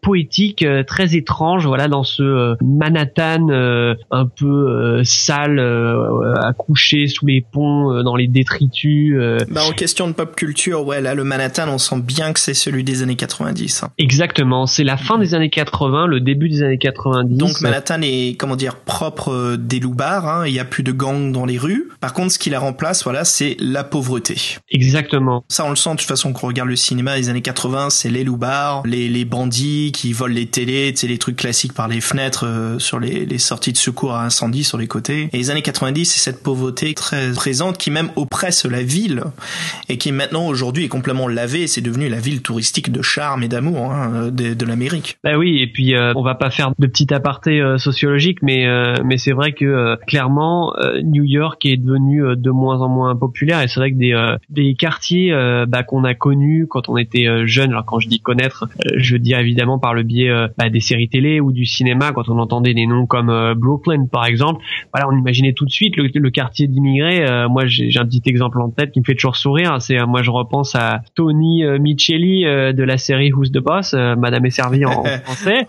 poétique, 0.00 0.64
très 0.86 1.14
étrange. 1.16 1.66
Voilà, 1.66 1.88
dans 1.88 2.02
ce 2.02 2.56
Manhattan 2.62 3.48
un 4.10 4.26
peu 4.26 5.02
sale, 5.04 5.58
à 5.60 6.52
coucher 6.52 7.06
sous 7.06 7.26
les 7.26 7.40
ponts, 7.40 8.02
dans 8.02 8.16
les 8.16 8.28
détritus. 8.28 9.16
Bah, 9.50 9.62
en 9.68 9.72
question 9.72 10.06
de 10.08 10.12
pop 10.12 10.34
culture, 10.36 10.86
ouais, 10.86 11.00
là 11.00 11.14
le 11.14 11.24
Manhattan, 11.24 11.68
on 11.68 11.78
sent 11.78 12.00
bien 12.00 12.32
que 12.32 12.40
c'est 12.40 12.54
celui 12.54 12.84
des 12.84 13.02
années 13.02 13.16
90. 13.22 13.84
Exactement, 13.98 14.66
c'est 14.66 14.84
la 14.84 14.96
fin 14.96 15.18
des 15.18 15.34
années 15.34 15.50
80, 15.50 16.06
le 16.06 16.20
début 16.20 16.48
des 16.48 16.62
années 16.62 16.78
90. 16.78 17.36
Donc 17.36 17.60
Manhattan 17.60 18.00
est 18.02 18.36
comment 18.38 18.56
dire 18.56 18.76
propre 18.76 19.32
euh, 19.32 19.56
des 19.56 19.78
loupards, 19.80 20.28
hein, 20.28 20.46
il 20.46 20.52
y 20.52 20.58
a 20.58 20.64
plus 20.64 20.82
de 20.82 20.92
gangs 20.92 21.30
dans 21.30 21.46
les 21.46 21.58
rues. 21.58 21.88
Par 22.00 22.12
contre, 22.12 22.32
ce 22.32 22.38
qui 22.38 22.50
la 22.50 22.58
remplace, 22.58 23.04
voilà, 23.04 23.24
c'est 23.24 23.56
la 23.60 23.84
pauvreté. 23.84 24.58
Exactement. 24.70 25.44
Ça, 25.48 25.64
on 25.64 25.70
le 25.70 25.76
sent 25.76 25.90
de 25.90 25.96
toute 25.96 26.08
façon 26.08 26.32
qu'on 26.32 26.48
regarde 26.48 26.68
le 26.68 26.76
cinéma 26.76 27.16
des 27.16 27.28
années 27.28 27.42
80, 27.42 27.90
c'est 27.90 28.10
les 28.10 28.24
loupards, 28.24 28.82
les, 28.84 29.08
les 29.08 29.24
bandits 29.24 29.92
qui 29.92 30.12
volent 30.12 30.34
les 30.34 30.46
télés, 30.46 30.94
les 31.02 31.18
trucs 31.18 31.36
classiques 31.36 31.74
par 31.74 31.88
les 31.88 32.00
fenêtres 32.00 32.46
euh, 32.46 32.78
sur 32.78 32.98
les, 32.98 33.24
les 33.24 33.38
sorties 33.38 33.72
de 33.72 33.78
secours 33.78 34.14
à 34.14 34.24
incendie 34.24 34.64
sur 34.64 34.78
les 34.78 34.88
côtés. 34.88 35.28
Et 35.32 35.36
les 35.36 35.50
années 35.50 35.62
90, 35.62 36.04
c'est 36.06 36.20
cette 36.20 36.42
pauvreté 36.42 36.94
très 36.94 37.32
présente 37.32 37.78
qui 37.78 37.90
même 37.90 38.10
oppresse 38.16 38.64
la 38.64 38.82
ville 38.82 39.22
et 39.88 39.98
qui 39.98 40.12
maintenant 40.12 40.46
aujourd'hui 40.46 40.84
est 40.84 40.88
complètement 40.88 41.28
lavée. 41.28 41.66
C'est 41.66 41.80
devenu 41.80 42.08
la 42.08 42.18
ville 42.18 42.42
touristique 42.42 42.90
de 42.90 43.02
charme 43.12 43.42
et 43.42 43.48
d'amour 43.48 43.72
Hein, 43.92 44.30
de, 44.30 44.66
l'Amérique. 44.66 45.18
Bah 45.24 45.36
oui, 45.36 45.60
et 45.60 45.66
puis 45.66 45.94
euh, 45.94 46.12
on 46.16 46.22
va 46.22 46.34
pas 46.34 46.50
faire 46.50 46.72
de 46.78 46.86
petit 46.86 47.12
aparté 47.12 47.60
euh, 47.60 47.78
sociologique, 47.78 48.38
mais 48.42 48.66
euh, 48.66 48.94
mais 49.04 49.18
c'est 49.18 49.32
vrai 49.32 49.52
que 49.52 49.96
clairement 50.06 50.74
New 51.02 51.24
York 51.24 51.64
est 51.66 51.76
devenu 51.76 52.22
de 52.36 52.50
moins 52.50 52.80
en 52.80 52.88
moins 52.88 53.14
populaire 53.16 53.60
et 53.60 53.68
c'est 53.68 53.80
vrai 53.80 53.92
que 53.92 53.96
des 53.96 54.36
des 54.50 54.74
quartiers 54.74 55.32
bah, 55.68 55.82
qu'on 55.82 56.04
a 56.04 56.14
connus 56.14 56.66
quand 56.68 56.88
on 56.88 56.96
était 56.96 57.46
jeune. 57.46 57.70
Alors 57.70 57.84
quand 57.84 57.98
je 57.98 58.08
dis 58.08 58.20
connaître, 58.20 58.68
je 58.96 59.16
dire 59.16 59.38
évidemment 59.38 59.78
par 59.78 59.94
le 59.94 60.02
biais 60.02 60.30
bah, 60.58 60.70
des 60.70 60.80
séries 60.80 61.08
télé 61.08 61.40
ou 61.40 61.52
du 61.52 61.64
cinéma, 61.64 62.12
quand 62.12 62.28
on 62.28 62.38
entendait 62.38 62.74
des 62.74 62.86
noms 62.86 63.06
comme 63.06 63.54
Brooklyn 63.56 64.06
par 64.06 64.26
exemple. 64.26 64.62
Voilà, 64.92 65.08
on 65.08 65.16
imaginait 65.16 65.52
tout 65.52 65.64
de 65.64 65.70
suite 65.70 65.96
le, 65.96 66.08
le 66.12 66.30
quartier 66.30 66.66
d'immigrés. 66.66 67.26
moi, 67.48 67.66
j'ai 67.66 67.98
un 67.98 68.06
petit 68.06 68.22
exemple 68.26 68.60
en 68.60 68.70
tête 68.70 68.92
qui 68.92 69.00
me 69.00 69.04
fait 69.04 69.14
toujours 69.14 69.36
sourire. 69.36 69.80
C'est 69.80 69.98
moi 70.06 70.22
je 70.22 70.30
repense 70.30 70.74
à 70.74 71.02
Tony 71.14 71.64
Micheli 71.78 72.44
de 72.44 72.82
la 72.82 72.98
série 73.02 73.32
Who's 73.32 73.50
the 73.52 73.58
Boss 73.58 73.92
euh, 73.94 74.16
Madame 74.16 74.46
est 74.46 74.50
servie 74.50 74.84
en, 74.84 75.04
français. 75.24 75.66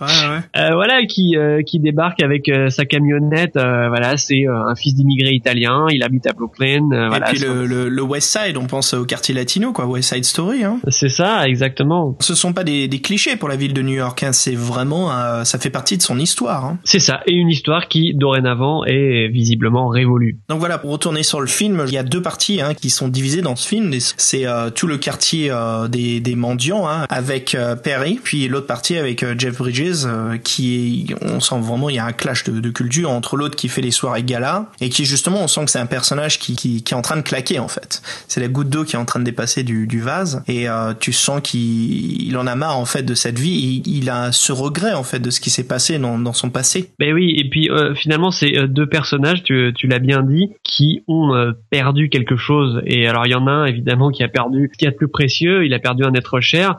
Euh, 0.55 0.69
voilà, 0.73 1.05
qui 1.05 1.35
euh, 1.35 1.61
qui 1.63 1.79
débarque 1.79 2.21
avec 2.21 2.49
sa 2.69 2.85
camionnette. 2.85 3.55
voilà, 3.55 4.17
c'est 4.17 4.45
un 4.47 4.75
fils 4.75 4.95
d'immigré 4.95 5.31
italien. 5.31 5.87
Il 5.91 6.03
habite 6.03 6.27
à 6.27 6.33
Brooklyn. 6.33 6.89
Et 6.91 7.19
puis 7.29 7.39
le, 7.39 7.89
le, 7.89 8.03
West 8.03 8.37
Side, 8.37 8.57
on 8.57 8.65
pense 8.65 8.93
au 8.93 9.05
quartier 9.05 9.33
latino, 9.33 9.71
quoi, 9.71 9.85
West 9.85 10.13
Side 10.13 10.25
Story. 10.25 10.63
Hein. 10.63 10.79
C'est 10.89 11.09
ça, 11.09 11.47
exactement. 11.47 12.15
Ce 12.19 12.35
sont 12.35 12.53
pas 12.53 12.63
des, 12.63 12.87
des 12.87 12.99
clichés 12.99 13.35
pour 13.35 13.49
la 13.49 13.55
ville 13.55 13.73
de 13.73 13.81
New 13.81 13.95
York. 13.95 14.21
Hein. 14.23 14.33
C'est 14.33 14.55
vraiment, 14.55 15.09
ça 15.43 15.59
fait 15.59 15.69
partie 15.69 15.97
de 15.97 16.01
son 16.01 16.19
histoire. 16.19 16.65
Hein. 16.65 16.79
C'est 16.83 16.99
ça, 16.99 17.21
et 17.25 17.33
une 17.33 17.49
histoire 17.49 17.87
qui 17.87 18.13
dorénavant 18.13 18.83
est 18.85 19.29
visiblement 19.29 19.87
révolue. 19.87 20.39
Donc 20.49 20.59
voilà, 20.59 20.77
pour 20.77 20.91
retourner 20.91 21.23
sur 21.23 21.41
le 21.41 21.47
film, 21.47 21.83
il 21.87 21.93
y 21.93 21.97
a 21.97 22.03
deux 22.03 22.21
parties 22.21 22.61
hein, 22.61 22.73
qui 22.73 22.89
sont 22.89 23.07
divisées 23.07 23.41
dans 23.41 23.55
ce 23.55 23.67
film. 23.67 23.91
C'est 24.17 24.45
tout 24.75 24.87
le 24.87 24.97
quartier 24.97 25.51
des, 25.89 26.19
des 26.19 26.35
mendiants 26.35 26.87
hein, 26.87 27.05
avec 27.23 27.57
Perry, 27.83 28.19
puis 28.23 28.47
l'autre 28.47 28.67
partie 28.67 28.97
avec 28.97 29.23
euh, 29.23 29.35
Jeff 29.37 29.57
Bridges, 29.57 30.05
euh, 30.05 30.37
qui 30.37 31.07
est, 31.09 31.15
on 31.21 31.39
sent 31.39 31.59
vraiment 31.59 31.89
il 31.89 31.95
y 31.95 31.99
a 31.99 32.05
un 32.05 32.11
clash 32.11 32.43
de, 32.43 32.59
de 32.59 32.69
culture 32.69 33.09
entre 33.09 33.37
l'autre 33.37 33.55
qui 33.55 33.67
fait 33.67 33.81
les 33.81 33.91
soirées 33.91 34.23
gala 34.23 34.67
et 34.81 34.89
qui 34.89 35.05
justement 35.05 35.43
on 35.43 35.47
sent 35.47 35.65
que 35.65 35.71
c'est 35.71 35.79
un 35.79 35.85
personnage 35.85 36.39
qui, 36.39 36.55
qui, 36.55 36.77
est 36.77 36.93
en 36.93 37.01
train 37.01 37.17
de 37.17 37.21
claquer 37.21 37.59
en 37.59 37.67
fait. 37.67 38.01
C'est 38.27 38.39
la 38.39 38.47
goutte 38.47 38.69
d'eau 38.69 38.83
qui 38.83 38.95
est 38.95 38.99
en 38.99 39.05
train 39.05 39.19
de 39.19 39.25
dépasser 39.25 39.63
du, 39.63 39.87
vase 40.01 40.43
et 40.47 40.67
euh, 40.67 40.93
tu 40.99 41.13
sens 41.13 41.41
qu'il 41.41 42.27
il 42.27 42.37
en 42.37 42.47
a 42.47 42.55
marre 42.55 42.77
en 42.77 42.85
fait 42.85 43.03
de 43.03 43.15
cette 43.15 43.39
vie. 43.39 43.81
Il, 43.85 44.09
a 44.09 44.31
ce 44.31 44.51
regret 44.51 44.93
en 44.93 45.03
fait 45.03 45.19
de 45.19 45.29
ce 45.29 45.39
qui 45.39 45.49
s'est 45.49 45.67
passé 45.67 45.97
dans, 45.97 46.17
dans 46.19 46.33
son 46.33 46.49
passé. 46.49 46.89
Ben 46.99 47.13
oui, 47.13 47.33
et 47.37 47.49
puis 47.49 47.69
finalement 47.95 48.31
c'est 48.31 48.67
deux 48.67 48.87
personnages, 48.87 49.43
tu, 49.43 49.71
tu 49.75 49.87
l'as 49.87 49.99
bien 49.99 50.23
dit, 50.23 50.49
qui 50.63 51.03
ont 51.07 51.53
perdu 51.69 52.09
quelque 52.09 52.35
chose. 52.35 52.81
Et 52.85 53.07
alors 53.07 53.25
il 53.25 53.31
y 53.31 53.35
en 53.35 53.47
a 53.47 53.51
un 53.51 53.65
évidemment 53.65 54.09
qui 54.09 54.23
a 54.23 54.27
perdu 54.27 54.69
ce 54.73 54.77
qui 54.77 54.85
est 54.85 54.89
le 54.89 54.95
plus 54.95 55.07
précieux, 55.07 55.65
il 55.65 55.73
a 55.73 55.79
perdu 55.79 56.03
un 56.03 56.13
être 56.13 56.39
cher, 56.41 56.77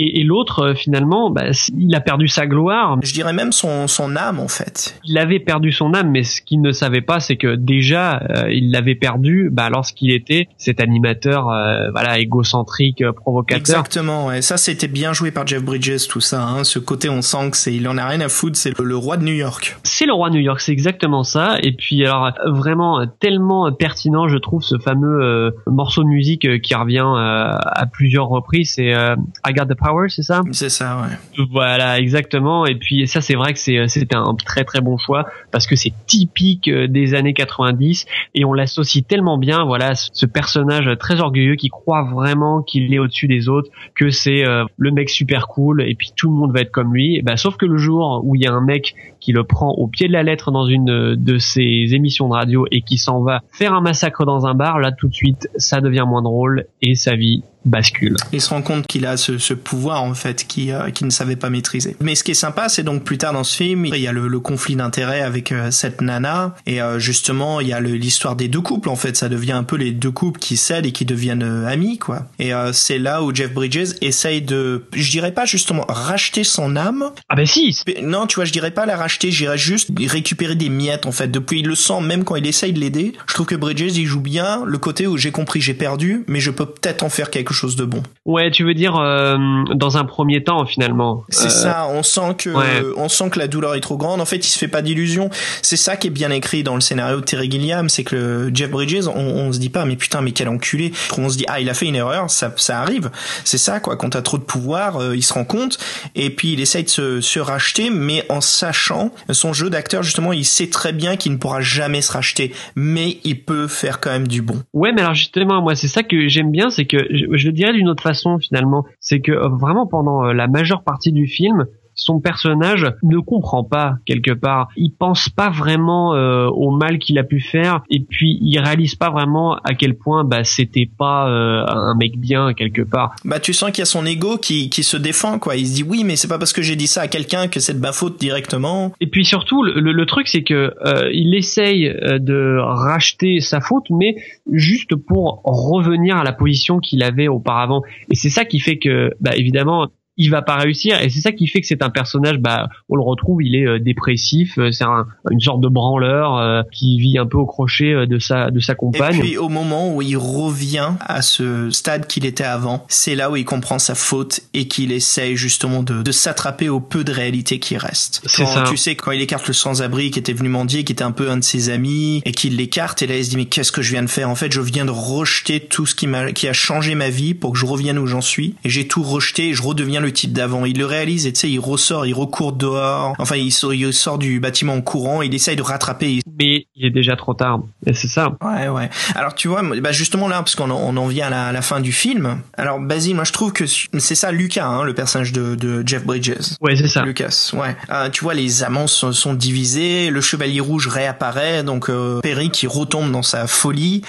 et, 0.00 0.20
et 0.20 0.24
l'autre 0.24 0.60
euh, 0.60 0.74
finalement 0.74 1.30
bah, 1.30 1.50
il 1.76 1.94
a 1.94 2.00
perdu 2.00 2.26
sa 2.26 2.46
gloire. 2.46 2.98
Je 3.02 3.12
dirais 3.12 3.32
même 3.32 3.52
son, 3.52 3.86
son 3.86 4.16
âme 4.16 4.40
en 4.40 4.48
fait. 4.48 4.98
Il 5.04 5.18
avait 5.18 5.40
perdu 5.40 5.72
son 5.72 5.94
âme 5.94 6.10
mais 6.10 6.22
ce 6.22 6.40
qu'il 6.40 6.62
ne 6.62 6.72
savait 6.72 7.02
pas 7.02 7.20
c'est 7.20 7.36
que 7.36 7.54
déjà 7.54 8.22
euh, 8.30 8.50
il 8.52 8.70
l'avait 8.70 8.94
perdu 8.94 9.50
bah, 9.52 9.68
lorsqu'il 9.70 10.10
était 10.12 10.48
cet 10.56 10.80
animateur 10.80 11.50
euh, 11.50 11.90
voilà 11.90 12.18
égocentrique 12.18 13.04
provocateur. 13.12 13.60
Exactement 13.60 14.32
et 14.32 14.42
ça 14.42 14.56
c'était 14.56 14.88
bien 14.88 15.12
joué 15.12 15.30
par 15.30 15.46
Jeff 15.46 15.62
Bridges 15.62 16.08
tout 16.08 16.20
ça 16.20 16.42
hein. 16.42 16.64
ce 16.64 16.78
côté 16.78 17.08
on 17.08 17.22
sent 17.22 17.50
que 17.50 17.56
c'est 17.56 17.74
il 17.74 17.86
en 17.86 17.98
a 17.98 18.06
rien 18.06 18.20
à 18.20 18.28
foutre 18.28 18.56
c'est 18.56 18.76
le, 18.78 18.96
roi 18.96 19.16
de 19.16 19.24
New 19.24 19.34
York. 19.34 19.76
C'est 19.82 20.06
le 20.06 20.12
roi 20.12 20.30
de 20.30 20.36
New 20.36 20.40
York 20.40 20.60
c'est 20.60 20.72
exactement 20.72 21.24
ça. 21.24 21.56
Et 21.62 21.72
puis 21.72 22.04
alors 22.04 22.32
vraiment 22.46 23.06
tellement 23.20 23.70
pertinent 23.72 24.28
je 24.28 24.38
trouve 24.38 24.62
ce 24.62 24.78
fameux 24.78 25.54
morceau 25.66 26.02
de 26.02 26.08
musique 26.08 26.60
qui 26.62 26.74
revient 26.74 27.04
à 27.06 27.86
plusieurs 27.90 28.28
reprises 28.28 28.72
c'est 28.74 28.90
I 28.90 29.52
Got 29.52 29.66
the 29.66 29.74
Power 29.74 29.89
c'est 30.08 30.22
ça? 30.22 30.42
C'est 30.52 30.68
ça, 30.68 31.02
ouais. 31.02 31.44
Voilà, 31.50 31.98
exactement. 31.98 32.66
Et 32.66 32.74
puis 32.74 33.06
ça, 33.06 33.20
c'est 33.20 33.34
vrai 33.34 33.52
que 33.52 33.58
c'est 33.58 33.86
c'était 33.88 34.16
un 34.16 34.34
très 34.34 34.64
très 34.64 34.80
bon 34.80 34.98
choix 34.98 35.26
parce 35.52 35.66
que 35.66 35.76
c'est 35.76 35.92
typique 36.06 36.68
euh, 36.68 36.86
des 36.86 37.14
années 37.14 37.34
90 37.34 38.06
et 38.34 38.44
on 38.44 38.52
l'associe 38.52 39.04
tellement 39.06 39.38
bien. 39.38 39.64
Voilà, 39.64 39.94
ce 39.94 40.26
personnage 40.26 40.90
très 40.98 41.20
orgueilleux 41.20 41.56
qui 41.56 41.68
croit 41.68 42.02
vraiment 42.02 42.62
qu'il 42.62 42.92
est 42.92 42.98
au-dessus 42.98 43.26
des 43.26 43.48
autres, 43.48 43.70
que 43.94 44.10
c'est 44.10 44.46
euh, 44.46 44.64
le 44.76 44.90
mec 44.90 45.10
super 45.10 45.48
cool 45.48 45.82
et 45.82 45.94
puis 45.94 46.12
tout 46.16 46.28
le 46.28 46.34
monde 46.34 46.52
va 46.52 46.60
être 46.60 46.70
comme 46.70 46.94
lui. 46.94 47.22
bah, 47.22 47.36
sauf 47.36 47.56
que 47.56 47.66
le 47.66 47.76
jour 47.76 48.22
où 48.24 48.34
il 48.34 48.42
y 48.42 48.46
a 48.46 48.52
un 48.52 48.60
mec 48.60 48.94
qui 49.20 49.32
le 49.32 49.44
prend 49.44 49.70
au 49.70 49.86
pied 49.86 50.08
de 50.08 50.12
la 50.12 50.22
lettre 50.22 50.50
dans 50.50 50.66
une 50.66 51.14
de 51.16 51.38
ses 51.38 51.88
émissions 51.92 52.28
de 52.28 52.34
radio 52.34 52.66
et 52.70 52.82
qui 52.82 52.98
s'en 52.98 53.22
va 53.22 53.40
faire 53.52 53.74
un 53.74 53.80
massacre 53.80 54.24
dans 54.24 54.46
un 54.46 54.54
bar, 54.54 54.78
là 54.78 54.92
tout 54.92 55.08
de 55.08 55.14
suite 55.14 55.48
ça 55.56 55.80
devient 55.80 56.04
moins 56.06 56.22
drôle 56.22 56.66
et 56.82 56.94
sa 56.94 57.16
vie 57.16 57.42
bascule. 57.64 58.16
Il 58.32 58.40
se 58.40 58.50
rend 58.50 58.62
compte 58.62 58.86
qu'il 58.86 59.06
a 59.06 59.16
ce, 59.16 59.38
ce, 59.38 59.54
pouvoir 59.54 60.02
en 60.02 60.14
fait 60.14 60.46
qui 60.46 60.72
euh, 60.72 60.90
qui 60.90 61.04
ne 61.04 61.10
savait 61.10 61.36
pas 61.36 61.50
maîtriser. 61.50 61.96
Mais 62.00 62.14
ce 62.14 62.24
qui 62.24 62.30
est 62.30 62.34
sympa, 62.34 62.68
c'est 62.68 62.82
donc 62.82 63.04
plus 63.04 63.18
tard 63.18 63.32
dans 63.32 63.44
ce 63.44 63.56
film, 63.56 63.86
il 63.86 63.96
y 63.96 64.06
a 64.06 64.12
le, 64.12 64.28
le 64.28 64.40
conflit 64.40 64.76
d'intérêt 64.76 65.20
avec 65.20 65.52
euh, 65.52 65.70
cette 65.70 66.00
nana 66.00 66.54
et 66.66 66.80
euh, 66.80 66.98
justement 66.98 67.60
il 67.60 67.68
y 67.68 67.72
a 67.72 67.80
l'histoire 67.80 68.36
des 68.36 68.48
deux 68.48 68.60
couples 68.60 68.88
en 68.88 68.96
fait. 68.96 69.16
Ça 69.16 69.28
devient 69.28 69.52
un 69.52 69.64
peu 69.64 69.76
les 69.76 69.90
deux 69.90 70.10
couples 70.10 70.40
qui 70.40 70.56
cèdent 70.56 70.86
et 70.86 70.92
qui 70.92 71.04
deviennent 71.04 71.42
amis 71.66 71.98
quoi. 71.98 72.26
Et 72.38 72.52
c'est 72.72 72.98
là 72.98 73.22
où 73.22 73.34
Jeff 73.34 73.52
Bridges 73.52 73.94
essaye 74.00 74.42
de, 74.42 74.84
je 74.94 75.10
dirais 75.10 75.32
pas 75.32 75.44
justement 75.44 75.84
racheter 75.88 76.44
son 76.44 76.76
âme. 76.76 77.10
Ah 77.28 77.36
ben 77.36 77.46
si. 77.46 77.76
Non, 78.02 78.26
tu 78.26 78.36
vois, 78.36 78.44
je 78.44 78.52
dirais 78.52 78.70
pas 78.70 78.86
la 78.86 78.96
racheter, 78.96 79.30
j'irais 79.30 79.58
juste 79.58 79.90
récupérer 80.06 80.54
des 80.54 80.68
miettes 80.68 81.06
en 81.06 81.12
fait. 81.12 81.28
Depuis 81.28 81.60
il 81.60 81.66
le 81.66 81.74
sent 81.74 82.00
même 82.00 82.24
quand 82.24 82.36
il 82.36 82.46
essaye 82.46 82.72
de 82.72 82.80
l'aider. 82.80 83.12
Je 83.26 83.34
trouve 83.34 83.46
que 83.46 83.54
Bridges 83.54 83.96
il 83.96 84.06
joue 84.06 84.20
bien 84.20 84.64
le 84.66 84.78
côté 84.78 85.06
où 85.06 85.16
j'ai 85.16 85.30
compris, 85.30 85.60
j'ai 85.60 85.74
perdu, 85.74 86.24
mais 86.26 86.40
je 86.40 86.50
peux 86.50 86.66
peut-être 86.66 87.02
en 87.02 87.08
faire 87.08 87.30
quelque 87.30 87.49
chose 87.54 87.76
de 87.76 87.84
bon. 87.84 88.02
Ouais, 88.24 88.50
tu 88.50 88.64
veux 88.64 88.74
dire 88.74 88.96
euh, 88.96 89.36
dans 89.74 89.96
un 89.96 90.04
premier 90.04 90.42
temps 90.42 90.64
finalement. 90.66 91.24
C'est 91.28 91.46
euh, 91.46 91.48
ça, 91.48 91.88
on 91.90 92.02
sent 92.02 92.34
que 92.38 92.50
on 92.96 93.08
sent 93.08 93.30
que 93.30 93.38
la 93.38 93.48
douleur 93.48 93.74
est 93.74 93.80
trop 93.80 93.96
grande. 93.96 94.20
En 94.20 94.24
fait, 94.24 94.36
il 94.36 94.50
se 94.50 94.58
fait 94.58 94.68
pas 94.68 94.82
d'illusions. 94.82 95.30
C'est 95.62 95.76
ça 95.76 95.96
qui 95.96 96.08
est 96.08 96.10
bien 96.10 96.30
écrit 96.30 96.62
dans 96.62 96.74
le 96.74 96.80
scénario 96.80 97.20
de 97.20 97.24
Terry 97.24 97.50
Gilliam, 97.50 97.88
c'est 97.88 98.04
que 98.04 98.16
le 98.16 98.50
Jeff 98.54 98.70
Bridges, 98.70 99.06
on, 99.08 99.20
on, 99.20 99.52
se 99.52 99.58
dit 99.58 99.68
pas 99.68 99.84
mais 99.84 99.96
putain 99.96 100.20
mais 100.20 100.32
quel 100.32 100.48
enculé. 100.48 100.92
On 101.18 101.28
se 101.28 101.36
dit 101.36 101.44
ah 101.48 101.60
il 101.60 101.68
a 101.68 101.74
fait 101.74 101.86
une 101.86 101.96
erreur, 101.96 102.30
ça 102.30 102.52
ça 102.56 102.80
arrive. 102.80 103.10
C'est 103.44 103.58
ça 103.58 103.80
quoi. 103.80 103.96
Quand 103.96 104.10
t'as 104.10 104.22
trop 104.22 104.38
de 104.38 104.42
pouvoir, 104.42 104.96
euh, 104.96 105.16
il 105.16 105.22
se 105.22 105.32
rend 105.32 105.44
compte 105.44 105.78
et 106.14 106.30
puis 106.30 106.52
il 106.52 106.60
essaye 106.60 106.84
de 106.84 106.88
se, 106.88 107.20
se 107.20 107.40
racheter, 107.40 107.90
mais 107.90 108.24
en 108.28 108.40
sachant 108.40 109.12
son 109.30 109.52
jeu 109.52 109.70
d'acteur 109.70 110.02
justement, 110.02 110.32
il 110.32 110.44
sait 110.44 110.68
très 110.68 110.92
bien 110.92 111.16
qu'il 111.16 111.32
ne 111.32 111.36
pourra 111.36 111.60
jamais 111.60 112.02
se 112.02 112.12
racheter, 112.12 112.52
mais 112.74 113.18
il 113.24 113.42
peut 113.42 113.68
faire 113.68 114.00
quand 114.00 114.10
même 114.10 114.28
du 114.28 114.42
bon. 114.42 114.62
Ouais, 114.72 114.92
mais 114.92 115.02
alors 115.02 115.14
justement 115.14 115.62
moi 115.62 115.74
c'est 115.74 115.88
ça 115.88 116.02
que 116.02 116.28
j'aime 116.28 116.50
bien, 116.50 116.70
c'est 116.70 116.84
que 116.84 116.96
je 117.40 117.50
dirais 117.50 117.72
d'une 117.72 117.88
autre 117.88 118.02
façon 118.02 118.38
finalement, 118.38 118.84
c'est 119.00 119.20
que 119.20 119.32
euh, 119.32 119.48
vraiment 119.48 119.86
pendant 119.86 120.24
euh, 120.24 120.32
la 120.32 120.46
majeure 120.46 120.84
partie 120.84 121.12
du 121.12 121.26
film, 121.26 121.66
son 122.00 122.20
personnage 122.20 122.86
ne 123.02 123.18
comprend 123.18 123.64
pas 123.64 123.94
quelque 124.06 124.32
part. 124.32 124.68
Il 124.76 124.90
pense 124.90 125.28
pas 125.28 125.50
vraiment 125.50 126.14
euh, 126.14 126.46
au 126.48 126.70
mal 126.70 126.98
qu'il 126.98 127.18
a 127.18 127.24
pu 127.24 127.40
faire 127.40 127.82
et 127.90 128.00
puis 128.00 128.38
il 128.40 128.58
réalise 128.58 128.94
pas 128.94 129.10
vraiment 129.10 129.56
à 129.56 129.74
quel 129.74 129.96
point 129.96 130.24
bah 130.24 130.44
c'était 130.44 130.88
pas 130.98 131.26
un 131.26 131.94
mec 131.94 132.18
bien 132.18 132.52
quelque 132.54 132.82
part. 132.82 133.14
Bah 133.24 133.38
tu 133.40 133.52
sens 133.52 133.70
qu'il 133.70 133.80
y 133.80 133.82
a 133.82 133.86
son 133.86 134.06
ego 134.06 134.38
qui, 134.38 134.70
qui 134.70 134.82
se 134.82 134.96
défend 134.96 135.38
quoi. 135.38 135.56
Il 135.56 135.66
se 135.66 135.74
dit 135.74 135.82
oui 135.82 136.04
mais 136.04 136.16
c'est 136.16 136.28
pas 136.28 136.38
parce 136.38 136.52
que 136.52 136.62
j'ai 136.62 136.76
dit 136.76 136.86
ça 136.86 137.02
à 137.02 137.08
quelqu'un 137.08 137.48
que 137.48 137.60
c'est 137.60 137.74
de 137.74 137.80
ma 137.80 137.92
faute 137.92 138.18
directement. 138.18 138.92
Et 139.00 139.06
puis 139.06 139.24
surtout 139.24 139.62
le, 139.62 139.80
le, 139.80 140.06
truc 140.06 140.28
c'est 140.28 140.42
que 140.42 140.74
il 141.12 141.34
essaye 141.34 141.94
de 142.18 142.58
racheter 142.58 143.40
sa 143.40 143.60
faute 143.60 143.86
mais 143.90 144.16
juste 144.50 144.96
pour 144.96 145.42
revenir 145.44 146.16
à 146.16 146.24
la 146.24 146.32
position 146.32 146.78
qu'il 146.78 147.02
avait 147.02 147.28
auparavant. 147.28 147.82
Et 148.10 148.14
c'est 148.14 148.30
ça 148.30 148.44
qui 148.44 148.60
fait 148.60 148.78
que, 148.78 149.10
bah, 149.20 149.32
évidemment, 149.36 149.88
il 150.16 150.30
va 150.30 150.42
pas 150.42 150.56
réussir. 150.56 151.00
Et 151.00 151.08
c'est 151.08 151.20
ça 151.20 151.32
qui 151.32 151.46
fait 151.46 151.60
que 151.60 151.66
c'est 151.66 151.82
un 151.82 151.90
personnage 151.90 152.38
bah 152.38 152.68
on 152.88 152.96
le 152.96 153.02
retrouve 153.02 153.42
il 153.42 153.54
est 153.54 153.66
euh, 153.66 153.78
dépressif 153.78 154.58
euh, 154.58 154.70
c'est 154.70 154.84
un, 154.84 155.06
une 155.30 155.40
sorte 155.40 155.60
de 155.60 155.68
branleur 155.68 156.36
euh, 156.36 156.62
qui 156.72 156.98
vit 156.98 157.18
un 157.18 157.26
peu 157.26 157.38
au 157.38 157.46
crochet 157.46 158.06
de 158.06 158.18
sa 158.18 158.50
de 158.50 158.60
sa 158.60 158.74
compagne. 158.74 159.16
Et 159.16 159.20
puis 159.20 159.38
au 159.38 159.48
moment 159.48 159.94
où 159.94 160.02
il 160.02 160.16
revient 160.16 160.90
à 161.00 161.22
ce 161.22 161.70
stade 161.70 162.06
qu'il 162.06 162.26
était 162.26 162.44
avant 162.44 162.84
c'est 162.88 163.14
là 163.14 163.30
où 163.30 163.36
il 163.36 163.44
comprend 163.44 163.78
sa 163.78 163.94
faute 163.94 164.40
et 164.52 164.68
qu'il 164.68 164.92
essaye 164.92 165.36
justement 165.36 165.82
de, 165.82 166.02
de 166.02 166.12
s'attraper 166.12 166.68
au 166.68 166.80
peu 166.80 167.04
de 167.04 167.12
réalité 167.12 167.58
qui 167.58 167.76
reste. 167.76 168.22
C'est 168.26 168.44
ça. 168.44 168.64
tu 168.68 168.76
sais 168.76 168.96
quand 168.96 169.12
il 169.12 169.22
écarte 169.22 169.46
le 169.46 169.54
sans-abri 169.54 170.10
qui 170.10 170.18
était 170.18 170.32
venu 170.32 170.48
mendier 170.48 170.84
qui 170.84 170.92
était 170.92 171.04
un 171.04 171.12
peu 171.12 171.30
un 171.30 171.38
de 171.38 171.44
ses 171.44 171.70
amis 171.70 172.20
et 172.24 172.32
qu'il 172.32 172.56
l'écarte 172.56 173.02
et 173.02 173.06
là 173.06 173.16
il 173.16 173.24
se 173.24 173.30
dit 173.30 173.36
mais 173.36 173.46
qu'est-ce 173.46 173.72
que 173.72 173.82
je 173.82 173.92
viens 173.92 174.02
de 174.02 174.10
faire? 174.10 174.28
En 174.28 174.34
fait 174.34 174.52
je 174.52 174.60
viens 174.60 174.84
de 174.84 174.90
rejeter 174.90 175.60
tout 175.60 175.86
ce 175.86 175.94
qui 175.94 176.06
m'a 176.06 176.32
qui 176.32 176.48
a 176.48 176.52
changé 176.52 176.94
ma 176.94 177.10
vie 177.10 177.34
pour 177.34 177.52
que 177.52 177.58
je 177.58 177.66
revienne 177.66 177.98
où 177.98 178.06
j'en 178.06 178.20
suis 178.20 178.56
et 178.64 178.68
j'ai 178.68 178.86
tout 178.86 179.02
rejeté 179.02 179.48
et 179.48 179.54
je 179.54 179.62
redeviens 179.62 180.00
le 180.00 180.09
type 180.12 180.32
d'avant. 180.32 180.64
Il 180.64 180.78
le 180.78 180.86
réalise 180.86 181.26
et 181.26 181.32
tu 181.32 181.40
sais, 181.40 181.50
il 181.50 181.58
ressort, 181.58 182.06
il 182.06 182.14
recourt 182.14 182.52
dehors. 182.52 183.14
Enfin, 183.18 183.36
il 183.36 183.50
sort, 183.50 183.74
il 183.74 183.92
sort 183.92 184.18
du 184.18 184.40
bâtiment 184.40 184.74
en 184.74 184.80
courant. 184.80 185.22
Il 185.22 185.34
essaye 185.34 185.56
de 185.56 185.62
rattraper. 185.62 186.20
Mais 186.38 186.66
il 186.74 186.86
est 186.86 186.90
déjà 186.90 187.16
trop 187.16 187.34
tard. 187.34 187.60
Et 187.86 187.94
c'est 187.94 188.08
ça. 188.08 188.32
Ouais, 188.42 188.68
ouais. 188.68 188.90
Alors 189.14 189.34
tu 189.34 189.48
vois, 189.48 189.62
bah 189.80 189.92
justement 189.92 190.28
là, 190.28 190.38
parce 190.38 190.54
qu'on 190.54 190.70
en, 190.70 190.76
on 190.76 190.96
en 190.96 191.06
vient 191.06 191.26
à 191.26 191.30
la, 191.30 191.46
à 191.46 191.52
la, 191.52 191.62
fin 191.62 191.80
du 191.80 191.92
film. 191.92 192.40
Alors 192.56 192.80
Basile, 192.80 193.14
moi 193.14 193.24
je 193.24 193.32
trouve 193.32 193.52
que 193.52 193.64
c'est 193.66 194.14
ça 194.14 194.32
Lucas, 194.32 194.66
hein, 194.66 194.84
le 194.84 194.94
personnage 194.94 195.32
de, 195.32 195.54
de, 195.54 195.82
Jeff 195.86 196.04
Bridges. 196.04 196.56
Ouais, 196.60 196.76
c'est 196.76 196.88
ça. 196.88 197.02
Lucas. 197.02 197.50
Ouais. 197.54 197.76
Euh, 197.90 198.08
tu 198.10 198.24
vois, 198.24 198.34
les 198.34 198.62
amants 198.62 198.86
sont, 198.86 199.12
sont, 199.12 199.34
divisés. 199.34 200.10
Le 200.10 200.20
Chevalier 200.20 200.60
Rouge 200.60 200.88
réapparaît. 200.88 201.62
Donc 201.62 201.88
euh, 201.88 202.20
Perry 202.20 202.50
qui 202.50 202.66
retombe 202.66 203.10
dans 203.10 203.22
sa 203.22 203.46
folie. 203.46 204.02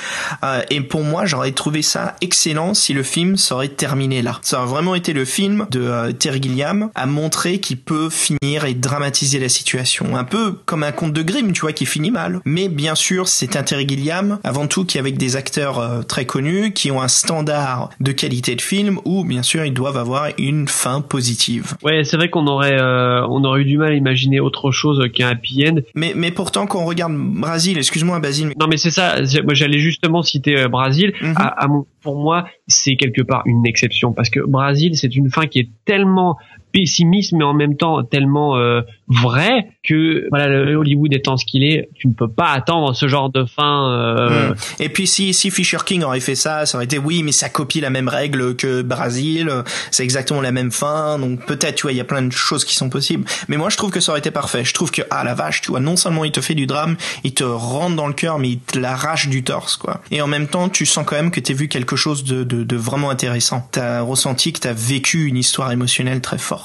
Euh, 0.44 0.62
et 0.70 0.82
pour 0.82 1.04
moi, 1.04 1.26
j'aurais 1.26 1.52
trouvé 1.52 1.82
ça 1.82 2.16
excellent 2.22 2.74
si 2.74 2.94
le 2.94 3.04
film 3.04 3.38
serait 3.38 3.70
terminé 3.70 4.22
là. 4.22 4.40
Ça 4.42 4.60
aurait 4.60 4.70
vraiment 4.70 4.96
été 4.96 5.14
le 5.14 5.26
film 5.26 5.68
de 5.70 5.81
euh, 5.88 6.12
Terry 6.12 6.42
Gilliam 6.42 6.90
à 6.96 7.06
montrer 7.06 7.60
qu'il 7.60 7.78
peut 7.78 8.10
finir 8.10 8.66
et 8.66 8.74
dramatiser 8.74 9.40
la 9.40 9.50
situation. 9.50 10.16
Un 10.16 10.24
peu 10.24 10.54
comme 10.66 10.84
un 10.84 10.92
conte 10.92 11.14
de 11.14 11.22
Grimm, 11.22 11.52
tu 11.54 11.62
vois, 11.62 11.74
qui 11.74 11.86
finit 11.86 12.12
mal. 12.12 12.42
Mais 12.46 12.70
bien 12.70 12.96
sûr, 12.96 13.28
c'est 13.28 13.56
un 13.56 13.64
Terry 13.64 13.88
Gilliam, 13.88 14.40
avant 14.44 14.68
tout, 14.68 14.86
qui 14.86 14.98
est 14.98 15.00
avec 15.00 15.18
des 15.18 15.36
acteurs 15.36 15.80
euh, 15.80 16.02
très 16.02 16.26
connus, 16.26 16.74
qui 16.74 16.92
ont 16.92 17.02
un 17.02 17.08
standard 17.08 17.90
de 18.00 18.12
qualité 18.12 18.56
de 18.56 18.62
film 18.62 19.00
où, 19.06 19.24
bien 19.24 19.44
sûr, 19.44 19.66
ils 19.66 19.74
doivent 19.74 19.98
avoir 19.98 20.30
une 20.38 20.68
fin 20.68 21.02
positive. 21.02 21.74
Ouais, 21.84 22.04
c'est 22.04 22.18
vrai 22.18 22.30
qu'on 22.30 22.48
aurait, 22.48 22.80
euh, 22.80 23.26
on 23.28 23.44
aurait 23.44 23.62
eu 23.62 23.66
du 23.66 23.78
mal 23.78 23.92
à 23.92 23.96
imaginer 23.96 24.40
autre 24.40 24.72
chose 24.72 25.02
qu'un 25.14 25.30
happy 25.30 25.68
end. 25.68 25.76
Mais, 25.96 26.14
mais 26.16 26.32
pourtant, 26.32 26.68
quand 26.68 26.82
on 26.82 26.86
regarde 26.86 27.14
Brasil, 27.16 27.78
excuse-moi, 27.78 28.20
Basile. 28.20 28.48
Mais... 28.48 28.56
Non, 28.60 28.68
mais 28.68 28.78
c'est 28.78 28.92
ça. 28.92 29.16
Moi, 29.44 29.54
j'allais 29.54 29.80
justement 29.80 30.22
citer 30.22 30.68
Brasil. 30.68 31.14
Mm 31.22 31.32
-hmm. 31.32 31.36
à, 31.38 31.64
à 31.64 31.68
mon, 31.68 31.86
pour 32.02 32.18
moi, 32.18 32.48
c'est 32.68 32.96
quelque 32.96 33.22
part 33.22 33.44
une 33.46 33.66
exception 33.66 34.14
parce 34.14 34.30
que 34.30 34.40
Brasil, 34.40 34.96
c'est 34.96 35.16
une 35.16 35.30
fin 35.30 35.48
qui 35.48 35.60
est 35.60 35.70
tellement 35.86 36.38
pessimiste 36.72 37.34
mais 37.34 37.44
en 37.44 37.54
même 37.54 37.78
temps 37.78 38.04
tellement 38.04 38.58
euh, 38.58 38.82
vrai 39.08 39.70
que 39.84 40.28
voilà 40.30 40.48
Hollywood 40.78 41.14
étant 41.14 41.38
ce 41.38 41.46
qu'il 41.46 41.64
est 41.64 41.90
tu 41.96 42.08
ne 42.08 42.14
peux 42.14 42.30
pas 42.32 42.50
attendre 42.50 42.94
ce 42.96 43.08
genre 43.08 43.30
de 43.30 43.46
fin 43.46 43.92
euh... 43.92 44.50
mmh. 44.50 44.56
et 44.80 44.90
puis 44.90 45.08
si 45.08 45.34
si 45.34 45.52
Fisher 45.52 45.78
King 45.86 46.04
aurait 46.04 46.20
fait 46.20 46.36
ça 46.36 46.66
ça 46.66 46.78
aurait 46.78 46.86
été 46.86 46.98
oui 46.98 47.24
mais 47.24 47.32
ça 47.32 47.50
copie 47.50 47.82
la 47.82 47.90
même 47.90 48.08
règle 48.08 48.56
que 48.56 48.82
Brasil 48.82 49.50
c'est 49.92 50.04
exactement 50.04 50.42
la 50.42 50.52
même 50.52 50.72
fin 50.72 51.20
donc 51.20 51.46
peut-être 51.46 51.76
tu 51.76 51.84
vois 51.84 51.92
il 51.92 51.98
y 51.98 52.02
a 52.02 52.06
plein 52.06 52.22
de 52.22 52.32
choses 52.32 52.66
qui 52.66 52.76
sont 52.76 52.90
possibles. 52.90 53.26
Mais 53.48 53.58
moi 53.58 53.70
je 53.70 53.78
trouve 53.78 53.92
que 53.92 54.00
ça 54.00 54.12
aurait 54.12 54.20
été 54.20 54.32
parfait. 54.32 54.64
Je 54.64 54.74
trouve 54.74 54.92
que 54.92 55.02
ah 55.10 55.24
la 55.24 55.34
vache 55.34 55.62
tu 55.62 55.72
vois 55.72 55.80
non 55.80 55.96
seulement 55.96 56.26
il 56.26 56.32
te 56.32 56.42
fait 56.42 56.56
du 56.56 56.68
drame 56.68 56.96
il 57.24 57.34
te 57.34 57.44
rentre 57.44 57.96
dans 57.96 58.08
le 58.08 58.14
cœur 58.14 58.40
mais 58.40 58.50
il 58.50 58.60
te 58.60 58.80
l'arrache 58.80 59.28
du 59.28 59.44
torse 59.44 59.78
quoi. 59.78 60.02
Et 60.12 60.22
en 60.22 60.28
même 60.28 60.48
temps 60.48 60.70
tu 60.70 60.86
sens 60.86 61.06
quand 61.06 61.16
même 61.16 61.32
que 61.32 61.40
t'as 61.40 61.54
vu 61.54 61.68
quelque 61.68 61.96
chose 61.96 62.24
de, 62.24 62.44
de, 62.44 62.64
de 62.64 62.76
vraiment 62.76 63.10
intéressant. 63.10 63.68
T'as 63.72 64.02
ressenti 64.02 64.54
que 64.54 64.60
t'as 64.60 64.74
vécu 64.74 65.26
une 65.26 65.38
histoire 65.38 65.72
émotionnelle 65.72 66.22
très 66.22 66.38
forte 66.38 66.61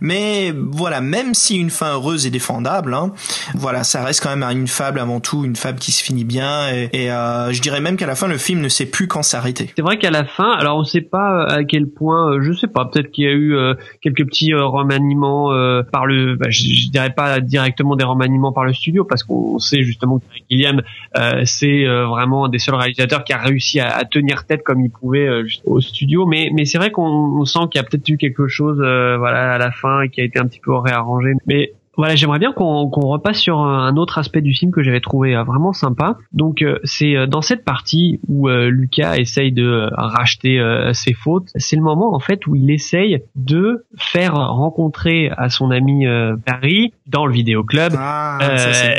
mais 0.00 0.52
voilà 0.54 1.00
même 1.00 1.34
si 1.34 1.56
une 1.56 1.70
fin 1.70 1.94
heureuse 1.94 2.26
est 2.26 2.30
défendable 2.30 2.94
hein, 2.94 3.12
voilà 3.54 3.84
ça 3.84 4.04
reste 4.04 4.22
quand 4.22 4.34
même 4.34 4.48
une 4.56 4.68
fable 4.68 5.00
avant 5.00 5.20
tout 5.20 5.44
une 5.44 5.56
fable 5.56 5.78
qui 5.78 5.92
se 5.92 6.02
finit 6.02 6.24
bien 6.24 6.68
et, 6.92 7.10
euh, 7.10 7.52
je 7.52 7.60
dirais 7.60 7.80
même 7.80 7.96
qu'à 7.96 8.06
la 8.06 8.14
fin 8.14 8.28
le 8.28 8.38
film 8.38 8.60
ne 8.60 8.68
sait 8.68 8.86
plus 8.86 9.06
quand 9.06 9.22
s'arrêter. 9.22 9.70
C'est 9.76 9.82
vrai 9.82 9.98
qu'à 9.98 10.10
la 10.10 10.24
fin 10.24 10.50
alors 10.52 10.78
on 10.78 10.84
sait 10.84 11.00
pas 11.00 11.46
à 11.46 11.64
quel 11.64 11.88
point 11.88 12.32
euh, 12.32 12.42
je 12.42 12.52
sais 12.52 12.66
pas 12.66 12.84
peut-être 12.84 13.10
qu'il 13.10 13.24
y 13.24 13.28
a 13.28 13.32
eu 13.32 13.56
euh, 13.56 13.74
quelques 14.00 14.26
petits 14.26 14.52
euh, 14.52 14.64
remaniements 14.64 15.52
euh, 15.52 15.82
par 15.82 16.06
le 16.06 16.36
bah, 16.36 16.46
je, 16.50 16.90
dirais 16.90 17.10
pas 17.10 17.40
directement 17.40 17.96
des 17.96 18.04
remaniements 18.04 18.52
par 18.52 18.64
le 18.64 18.72
studio 18.72 19.04
parce 19.04 19.22
qu'on 19.22 19.58
sait 19.58 19.82
justement 19.82 20.18
que 20.18 20.24
Gilliam 20.50 20.82
euh, 21.16 21.42
c'est 21.44 21.84
vraiment 21.86 22.46
un 22.46 22.48
des 22.48 22.58
seuls 22.58 22.74
réalisateurs 22.74 23.24
qui 23.24 23.32
a 23.32 23.38
réussi 23.38 23.80
à, 23.80 24.04
tenir 24.04 24.44
tête 24.46 24.62
comme 24.62 24.80
il 24.80 24.90
pouvait 24.90 25.28
au 25.64 25.80
studio. 25.80 26.26
Mais 26.26 26.50
mais 26.52 26.64
c'est 26.64 26.78
vrai 26.78 26.90
qu'on 26.90 27.44
sent 27.44 27.60
qu'il 27.70 27.80
y 27.80 27.84
a 27.84 27.84
peut-être 27.84 28.08
eu 28.08 28.16
quelque 28.16 28.48
chose 28.48 28.78
à 29.36 29.58
la 29.58 29.70
fin 29.70 30.08
qui 30.08 30.20
a 30.20 30.24
été 30.24 30.38
un 30.38 30.46
petit 30.46 30.60
peu 30.60 30.74
réarrangé 30.74 31.32
mais 31.46 31.72
voilà, 31.96 32.14
j'aimerais 32.14 32.38
bien 32.38 32.52
qu'on 32.52 32.88
repasse 32.88 33.38
sur 33.38 33.60
un 33.60 33.96
autre 33.96 34.18
aspect 34.18 34.42
du 34.42 34.52
film 34.52 34.70
que 34.70 34.82
j'avais 34.82 35.00
trouvé 35.00 35.34
euh, 35.34 35.44
vraiment 35.44 35.72
sympa. 35.72 36.18
Donc 36.32 36.60
euh, 36.60 36.78
c'est 36.84 37.16
euh, 37.16 37.26
dans 37.26 37.40
cette 37.40 37.64
partie 37.64 38.20
où 38.28 38.48
Lucas 38.48 39.16
essaye 39.16 39.50
de 39.52 39.88
racheter 39.92 40.60
ses 40.92 41.14
fautes, 41.14 41.48
c'est 41.56 41.76
le 41.76 41.82
moment 41.82 42.14
en 42.14 42.20
fait 42.20 42.46
où 42.46 42.54
il 42.54 42.70
essaye 42.70 43.22
de 43.34 43.84
faire 43.96 44.34
rencontrer 44.34 45.30
à 45.36 45.48
son 45.48 45.70
ami 45.70 46.06
Paris 46.44 46.92
dans 47.06 47.26
le 47.26 47.32
vidéoclub 47.32 47.92
ah, 47.98 48.38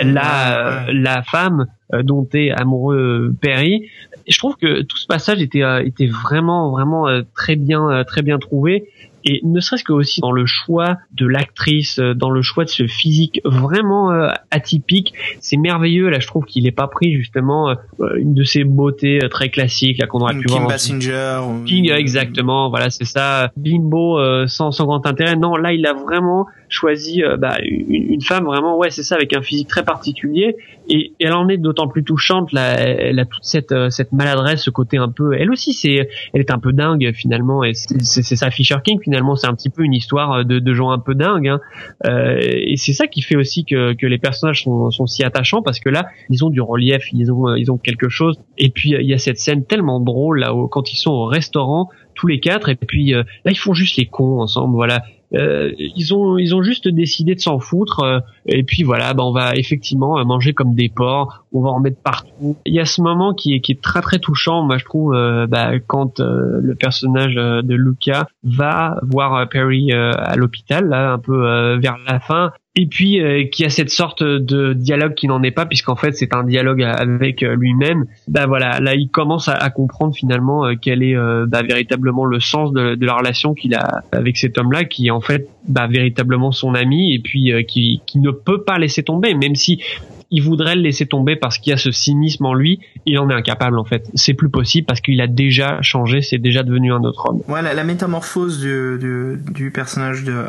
la 0.04 0.86
la 0.92 1.24
femme 1.24 1.68
dont 2.04 2.28
est 2.34 2.52
amoureux 2.52 3.34
Perry. 3.42 3.90
Je 4.28 4.38
trouve 4.38 4.56
que 4.56 4.82
tout 4.82 4.98
ce 4.98 5.08
passage 5.08 5.42
était 5.42 5.64
était 5.86 6.08
vraiment 6.08 6.72
vraiment 6.72 7.06
très 7.36 7.56
bien 7.56 8.04
très 8.06 8.22
bien 8.22 8.40
trouvé 8.40 8.90
et 9.26 9.42
ne 9.44 9.60
serait-ce 9.60 9.84
que 9.84 9.94
aussi 9.94 10.22
dans 10.22 10.32
le 10.32 10.46
choix 10.46 10.98
de 11.14 11.28
l'actrice, 11.28 12.00
dans 12.00 12.30
le 12.30 12.42
choix 12.42 12.64
de 12.64 12.70
ce 12.70 12.88
physique 12.88 13.42
vraiment 13.44 14.12
euh, 14.12 14.30
atypique, 14.52 15.14
c'est 15.40 15.58
merveilleux. 15.58 16.10
Là, 16.10 16.20
je 16.20 16.28
trouve 16.28 16.46
qu'il 16.46 16.68
est 16.68 16.72
pas 16.72 16.88
pris 16.88 17.16
justement 17.16 17.70
euh, 17.70 17.76
une 18.18 18.34
de 18.34 18.44
ces 18.44 18.64
beautés 18.64 19.20
euh, 19.24 19.30
très 19.30 19.50
classiques 19.50 19.98
là 19.98 20.08
qu'on 20.08 20.20
aurait 20.20 20.36
pu 20.36 20.46
Kim 20.46 20.58
voir. 20.58 20.70
Basinger. 20.70 21.42
King, 21.66 21.92
exactement. 21.92 22.70
Voilà, 22.70 22.90
c'est 22.90 23.06
ça. 23.06 23.52
Bimbo 23.58 24.20
sans, 24.48 24.72
sans 24.72 24.86
grand 24.86 25.06
intérêt. 25.06 25.36
Non, 25.36 25.56
là, 25.56 25.74
il 25.74 25.86
a 25.86 25.94
vraiment 25.94 26.48
choisi 26.70 27.22
bah, 27.38 27.58
une, 27.64 28.14
une, 28.14 28.22
femme 28.22 28.46
vraiment, 28.46 28.78
ouais, 28.78 28.90
c'est 28.90 29.04
ça, 29.04 29.16
avec 29.16 29.34
un 29.34 29.42
physique 29.42 29.68
très 29.68 29.84
particulier. 29.84 30.58
Et, 30.90 31.14
elle 31.20 31.34
en 31.34 31.50
est 31.50 31.58
d'autant 31.58 31.88
plus 31.88 32.04
touchante. 32.04 32.52
Là, 32.52 32.80
elle 32.80 33.20
a 33.20 33.26
toute 33.26 33.44
cette 33.44 33.74
cette 33.90 34.12
maladresse, 34.12 34.64
ce 34.64 34.70
côté 34.70 34.98
un 34.98 35.10
peu. 35.10 35.34
Elle 35.34 35.52
aussi, 35.52 35.74
c'est, 35.74 36.10
elle 36.34 36.42
est 36.42 36.52
un 36.52 36.60
peu 36.60 36.74
dingue 36.74 37.12
finalement. 37.14 37.64
Et 37.64 37.74
c'est 37.74 38.36
ça, 38.36 38.52
Fisher 38.52 38.78
King 38.84 39.00
finalement, 39.02 39.36
c'est 39.36 39.48
un 39.48 39.54
petit 39.54 39.70
peu 39.70 39.84
une 39.84 39.94
histoire 39.94 40.46
de, 40.46 40.60
de 40.60 40.74
gens 40.74 40.92
un 40.92 41.00
peu 41.00 41.16
dingues. 41.16 41.48
Hein. 41.48 41.60
Euh, 42.06 42.40
et 42.40 42.78
c'est 42.78 42.94
ça 42.94 43.08
qui 43.08 43.22
fait 43.22 43.36
aussi 43.36 43.66
que, 43.66 43.94
que 43.94 44.06
les 44.06 44.18
personnages 44.18 44.64
sont, 44.64 44.92
sont, 44.92 45.08
si 45.08 45.24
attachants 45.24 45.62
parce 45.62 45.80
que 45.80 45.90
là, 45.90 46.08
ils 46.30 46.44
ont 46.46 46.50
du 46.50 46.62
relief, 46.62 47.12
ils 47.14 47.32
ont 47.32 47.56
ils 47.56 47.72
ont 47.72 47.78
quelque 47.78 48.10
chose. 48.10 48.40
Et 48.58 48.70
puis 48.70 48.92
il 48.92 49.08
y 49.08 49.14
a 49.14 49.18
cette 49.18 49.38
scène 49.38 49.66
tellement 49.66 50.00
drôle 50.00 50.40
là 50.40 50.54
où, 50.54 50.68
quand 50.68 50.92
ils 50.92 50.98
sont 50.98 51.12
au 51.12 51.26
restaurant 51.26 51.90
tous 52.16 52.28
les 52.28 52.40
quatre 52.40 52.70
et 52.70 52.76
puis 52.76 53.14
euh, 53.14 53.24
là 53.46 53.52
ils 53.52 53.58
font 53.58 53.74
juste 53.74 53.98
les 53.98 54.06
cons 54.06 54.42
ensemble 54.42 54.76
voilà 54.76 55.04
euh, 55.34 55.74
ils 55.78 56.14
ont 56.14 56.38
ils 56.38 56.56
ont 56.56 56.64
juste 56.64 56.88
décidé 56.88 57.36
de 57.36 57.40
s'en 57.42 57.60
foutre 57.60 58.00
euh, 58.00 58.20
et 58.46 58.64
puis 58.64 58.84
voilà 58.84 59.14
bah 59.14 59.24
on 59.26 59.34
va 59.34 59.56
effectivement 59.56 60.24
manger 60.24 60.54
comme 60.54 60.74
des 60.74 60.88
porcs 60.88 61.44
on 61.52 61.62
va 61.62 61.70
en 61.70 61.80
mettre 61.80 62.02
partout. 62.02 62.56
Il 62.66 62.74
y 62.74 62.80
a 62.80 62.86
ce 62.86 63.02
moment 63.02 63.34
qui 63.34 63.54
est 63.54 63.60
qui 63.60 63.74
est 63.74 63.82
très 63.82 64.02
très 64.02 64.20
touchant 64.20 64.64
moi 64.64 64.78
je 64.78 64.86
trouve 64.86 65.14
euh, 65.14 65.46
bah, 65.46 65.80
quand 65.86 66.22
euh, 66.22 66.60
le 66.62 66.76
personnage 66.76 67.36
de 67.36 67.76
Luca 67.76 68.28
va 68.44 69.00
voir 69.04 69.50
Perry 69.50 69.92
à 69.92 70.36
l'hôpital 70.38 70.88
là 70.88 71.12
un 71.14 71.20
peu 71.20 71.78
vers 71.78 71.98
la 72.08 72.20
fin 72.20 72.52
et 72.78 72.86
puis 72.86 73.20
euh, 73.20 73.46
qui 73.46 73.66
a 73.66 73.70
cette 73.70 73.90
sorte 73.90 74.22
de 74.22 74.74
dialogue 74.74 75.16
qui 75.16 75.28
n'en 75.28 75.42
est 75.42 75.52
pas 75.52 75.66
puisqu'en 75.66 75.96
fait 75.96 76.12
c'est 76.12 76.34
un 76.36 76.44
dialogue 76.44 76.84
avec 76.84 77.42
lui-même 77.42 78.06
bah 78.28 78.46
voilà 78.46 78.80
là 78.80 78.94
il 78.94 79.10
commence 79.10 79.48
à, 79.48 79.70
comprendre 79.72 80.16
finalement 80.16 80.64
euh, 80.64 80.76
quel 80.80 81.02
est 81.02 81.16
euh, 81.16 81.48
bah, 81.48 81.64
véritablement 81.64 82.24
le 82.24 82.40
sens 82.40 82.72
de, 82.72 82.96
la 83.04 83.16
relation 83.16 83.56
qu'il 83.56 83.74
a 83.74 84.04
avec 84.12 84.38
cet 84.38 84.60
homme 84.60 84.72
là 84.72 84.84
qui 84.84 85.08
est 85.08 85.12
en 85.12 85.22
fait 85.22 85.50
bah, 85.68 85.88
véritablement 85.88 86.52
son 86.52 86.76
ami 86.76 87.16
et 87.16 87.20
puis 87.20 87.52
qui, 87.68 88.02
qui 88.06 88.20
ne 88.20 88.30
peut 88.30 88.62
pas 88.62 88.78
laisser 88.78 89.02
tomber 89.02 89.34
même 89.34 89.56
si 89.56 89.82
il 90.30 90.42
voudrait 90.42 90.76
le 90.76 90.82
laisser 90.82 91.06
tomber 91.06 91.36
parce 91.36 91.58
qu'il 91.58 91.72
y 91.72 91.74
a 91.74 91.78
ce 91.78 91.92
cynisme 91.92 92.46
en 92.46 92.54
lui, 92.54 92.80
il 93.06 93.18
en 93.20 93.30
est 93.30 93.34
incapable 93.34 93.80
en 93.80 93.84
fait. 93.84 94.10
C'est 94.14 94.34
plus 94.34 94.50
possible 94.50 94.86
parce 94.86 95.02
qu'il 95.02 95.22
a 95.22 95.28
déjà 95.28 95.82
changé, 95.82 96.22
c'est 96.22 96.38
déjà 96.38 96.64
devenu 96.64 96.92
un 96.92 97.04
autre 97.04 97.30
homme. 97.30 97.42
Voilà, 97.48 97.74
la 97.74 97.84
métamorphose 97.84 98.60
du, 98.60 98.98
du, 99.00 99.40
du 99.54 99.72
personnage 99.72 100.24
de 100.24 100.34
euh, 100.34 100.48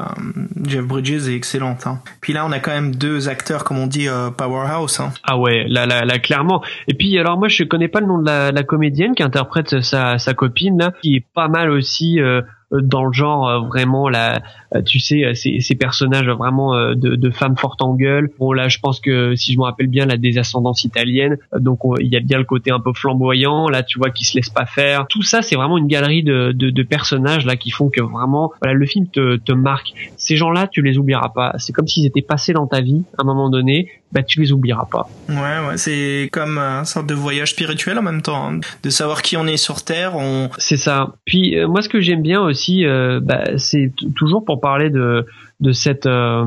Jeff 0.66 0.84
Bridges 0.84 1.28
est 1.28 1.34
excellente. 1.34 1.86
Hein. 1.86 2.00
Puis 2.20 2.32
là, 2.32 2.44
on 2.46 2.52
a 2.52 2.58
quand 2.58 2.72
même 2.72 2.94
deux 2.94 3.28
acteurs, 3.28 3.64
comme 3.64 3.78
on 3.78 3.86
dit, 3.86 4.08
euh, 4.08 4.30
powerhouse. 4.30 5.00
Hein. 5.00 5.12
Ah 5.24 5.38
ouais, 5.38 5.66
là, 5.68 5.86
là, 5.86 6.04
là, 6.04 6.18
clairement. 6.18 6.62
Et 6.88 6.94
puis 6.94 7.18
alors 7.18 7.38
moi, 7.38 7.48
je 7.48 7.64
connais 7.64 7.88
pas 7.88 8.00
le 8.00 8.06
nom 8.06 8.18
de 8.18 8.26
la, 8.26 8.50
la 8.52 8.62
comédienne 8.62 9.14
qui 9.14 9.22
interprète 9.22 9.80
sa, 9.80 10.18
sa 10.18 10.34
copine 10.34 10.78
là, 10.78 10.92
qui 11.02 11.16
est 11.16 11.24
pas 11.34 11.48
mal 11.48 11.70
aussi. 11.70 12.20
Euh, 12.20 12.42
dans 12.70 13.06
le 13.06 13.12
genre 13.14 13.66
vraiment 13.66 14.10
la, 14.10 14.42
tu 14.84 15.00
sais, 15.00 15.34
ces, 15.34 15.60
ces 15.60 15.74
personnages 15.74 16.28
vraiment 16.28 16.74
de, 16.94 17.16
de 17.16 17.30
femmes 17.30 17.56
fortes 17.56 17.82
en 17.82 17.94
gueule. 17.94 18.30
Bon 18.38 18.52
là, 18.52 18.68
je 18.68 18.78
pense 18.78 19.00
que 19.00 19.34
si 19.34 19.52
je 19.52 19.58
me 19.58 19.64
rappelle 19.64 19.88
bien, 19.88 20.06
la 20.06 20.16
des 20.16 20.38
ascendances 20.38 20.84
italiennes, 20.84 21.38
donc 21.58 21.80
il 22.00 22.08
y 22.08 22.16
a 22.16 22.20
bien 22.20 22.38
le 22.38 22.44
côté 22.44 22.70
un 22.70 22.80
peu 22.80 22.92
flamboyant. 22.92 23.68
Là, 23.68 23.82
tu 23.82 23.98
vois, 23.98 24.10
qui 24.10 24.24
se 24.24 24.36
laisse 24.36 24.50
pas 24.50 24.66
faire. 24.66 25.06
Tout 25.08 25.22
ça, 25.22 25.42
c'est 25.42 25.56
vraiment 25.56 25.78
une 25.78 25.86
galerie 25.86 26.22
de, 26.22 26.52
de, 26.52 26.70
de, 26.70 26.82
personnages 26.82 27.44
là 27.44 27.56
qui 27.56 27.70
font 27.70 27.90
que 27.90 28.00
vraiment, 28.00 28.52
voilà, 28.62 28.74
le 28.74 28.86
film 28.86 29.06
te, 29.08 29.36
te 29.36 29.52
marque. 29.52 29.92
Ces 30.16 30.36
gens-là, 30.36 30.66
tu 30.66 30.82
les 30.82 30.98
oublieras 30.98 31.30
pas. 31.30 31.54
C'est 31.58 31.72
comme 31.72 31.86
s'ils 31.86 32.06
étaient 32.06 32.22
passés 32.22 32.52
dans 32.52 32.66
ta 32.66 32.80
vie 32.80 33.04
à 33.18 33.22
un 33.22 33.24
moment 33.24 33.50
donné. 33.50 33.90
Bah, 34.10 34.22
tu 34.22 34.40
les 34.40 34.52
oublieras 34.52 34.86
pas. 34.90 35.06
Ouais, 35.28 35.34
ouais, 35.36 35.76
c'est 35.76 36.30
comme 36.32 36.56
un 36.56 36.84
sorte 36.84 37.06
de 37.06 37.14
voyage 37.14 37.50
spirituel 37.50 37.98
en 37.98 38.02
même 38.02 38.22
temps, 38.22 38.52
hein. 38.52 38.60
de 38.82 38.88
savoir 38.88 39.20
qui 39.20 39.36
on 39.36 39.46
est 39.46 39.58
sur 39.58 39.84
Terre. 39.84 40.16
On... 40.16 40.48
C'est 40.56 40.78
ça. 40.78 41.14
Puis 41.26 41.58
euh, 41.58 41.68
moi, 41.68 41.82
ce 41.82 41.90
que 41.90 42.00
j'aime 42.00 42.22
bien 42.22 42.40
aussi, 42.40 42.86
euh, 42.86 43.20
bah, 43.22 43.58
c'est 43.58 43.92
toujours 44.16 44.46
pour 44.46 44.57
parler 44.58 44.90
de 44.90 45.26
de 45.60 45.72
cette 45.72 46.06
euh, 46.06 46.44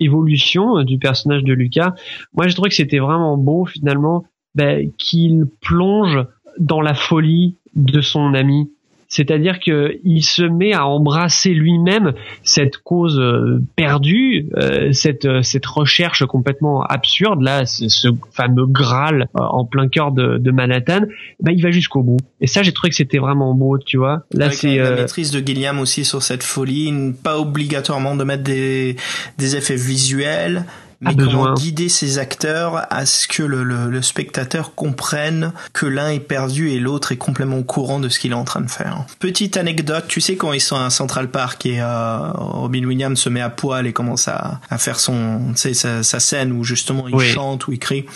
évolution 0.00 0.82
du 0.82 0.98
personnage 0.98 1.44
de 1.44 1.52
Lucas. 1.52 1.94
Moi, 2.34 2.48
je 2.48 2.54
trouve 2.54 2.68
que 2.68 2.74
c'était 2.74 2.98
vraiment 2.98 3.36
beau 3.36 3.66
finalement 3.66 4.24
bah, 4.54 4.82
qu'il 4.98 5.44
plonge 5.60 6.24
dans 6.58 6.80
la 6.80 6.94
folie 6.94 7.58
de 7.74 8.00
son 8.00 8.32
ami 8.34 8.70
c'est-à-dire 9.08 9.58
qu'il 9.60 10.22
se 10.22 10.42
met 10.42 10.72
à 10.72 10.86
embrasser 10.86 11.50
lui-même 11.50 12.12
cette 12.42 12.78
cause 12.78 13.18
euh, 13.18 13.62
perdue, 13.76 14.48
euh, 14.56 14.92
cette 14.92 15.26
euh, 15.26 15.42
cette 15.42 15.66
recherche 15.66 16.24
complètement 16.26 16.82
absurde 16.82 17.42
là, 17.42 17.66
ce, 17.66 18.08
fameux 18.32 18.66
Graal 18.66 19.28
en 19.34 19.64
plein 19.64 19.88
cœur 19.88 20.12
de, 20.12 20.38
de 20.38 20.50
Manhattan. 20.50 21.02
Ben 21.40 21.52
il 21.52 21.62
va 21.62 21.70
jusqu'au 21.70 22.02
bout. 22.02 22.18
Et 22.40 22.46
ça, 22.46 22.62
j'ai 22.62 22.72
trouvé 22.72 22.90
que 22.90 22.96
c'était 22.96 23.18
vraiment 23.18 23.54
beau, 23.54 23.78
tu 23.78 23.96
vois. 23.96 24.24
Là, 24.32 24.50
c'est 24.50 24.76
la 24.76 24.92
maîtrise 24.92 25.30
de 25.30 25.44
Gilliam 25.44 25.78
aussi 25.78 26.04
sur 26.04 26.22
cette 26.22 26.42
folie, 26.42 26.92
pas 27.22 27.38
obligatoirement 27.38 28.16
de 28.16 28.24
mettre 28.24 28.42
des 28.42 28.96
des 29.38 29.56
effets 29.56 29.76
visuels 29.76 30.64
mais 31.00 31.14
comment 31.14 31.54
guider 31.54 31.88
ces 31.88 32.18
acteurs 32.18 32.86
à 32.90 33.06
ce 33.06 33.28
que 33.28 33.42
le, 33.42 33.64
le, 33.64 33.90
le 33.90 34.02
spectateur 34.02 34.74
comprenne 34.74 35.52
que 35.72 35.86
l'un 35.86 36.10
est 36.10 36.20
perdu 36.20 36.70
et 36.70 36.78
l'autre 36.78 37.12
est 37.12 37.16
complètement 37.16 37.58
au 37.58 37.64
courant 37.64 38.00
de 38.00 38.08
ce 38.08 38.18
qu'il 38.18 38.32
est 38.32 38.34
en 38.34 38.44
train 38.44 38.60
de 38.60 38.70
faire? 38.70 39.04
Petite 39.18 39.56
anecdote, 39.56 40.04
tu 40.08 40.20
sais 40.20 40.36
quand 40.36 40.52
ils 40.52 40.60
sont 40.60 40.76
à 40.76 40.90
Central 40.90 41.30
Park 41.30 41.66
et 41.66 41.80
euh, 41.80 42.30
Robin 42.32 42.84
Williams 42.84 43.18
se 43.18 43.28
met 43.28 43.40
à 43.40 43.50
poil 43.50 43.86
et 43.86 43.92
commence 43.92 44.28
à, 44.28 44.60
à 44.70 44.78
faire 44.78 44.98
son, 44.98 45.54
sa, 45.54 46.02
sa 46.02 46.20
scène 46.20 46.52
où 46.52 46.64
justement 46.64 47.08
il 47.08 47.20
chante 47.20 47.66
ou 47.68 47.72
il 47.72 47.78
crie. 47.78 48.06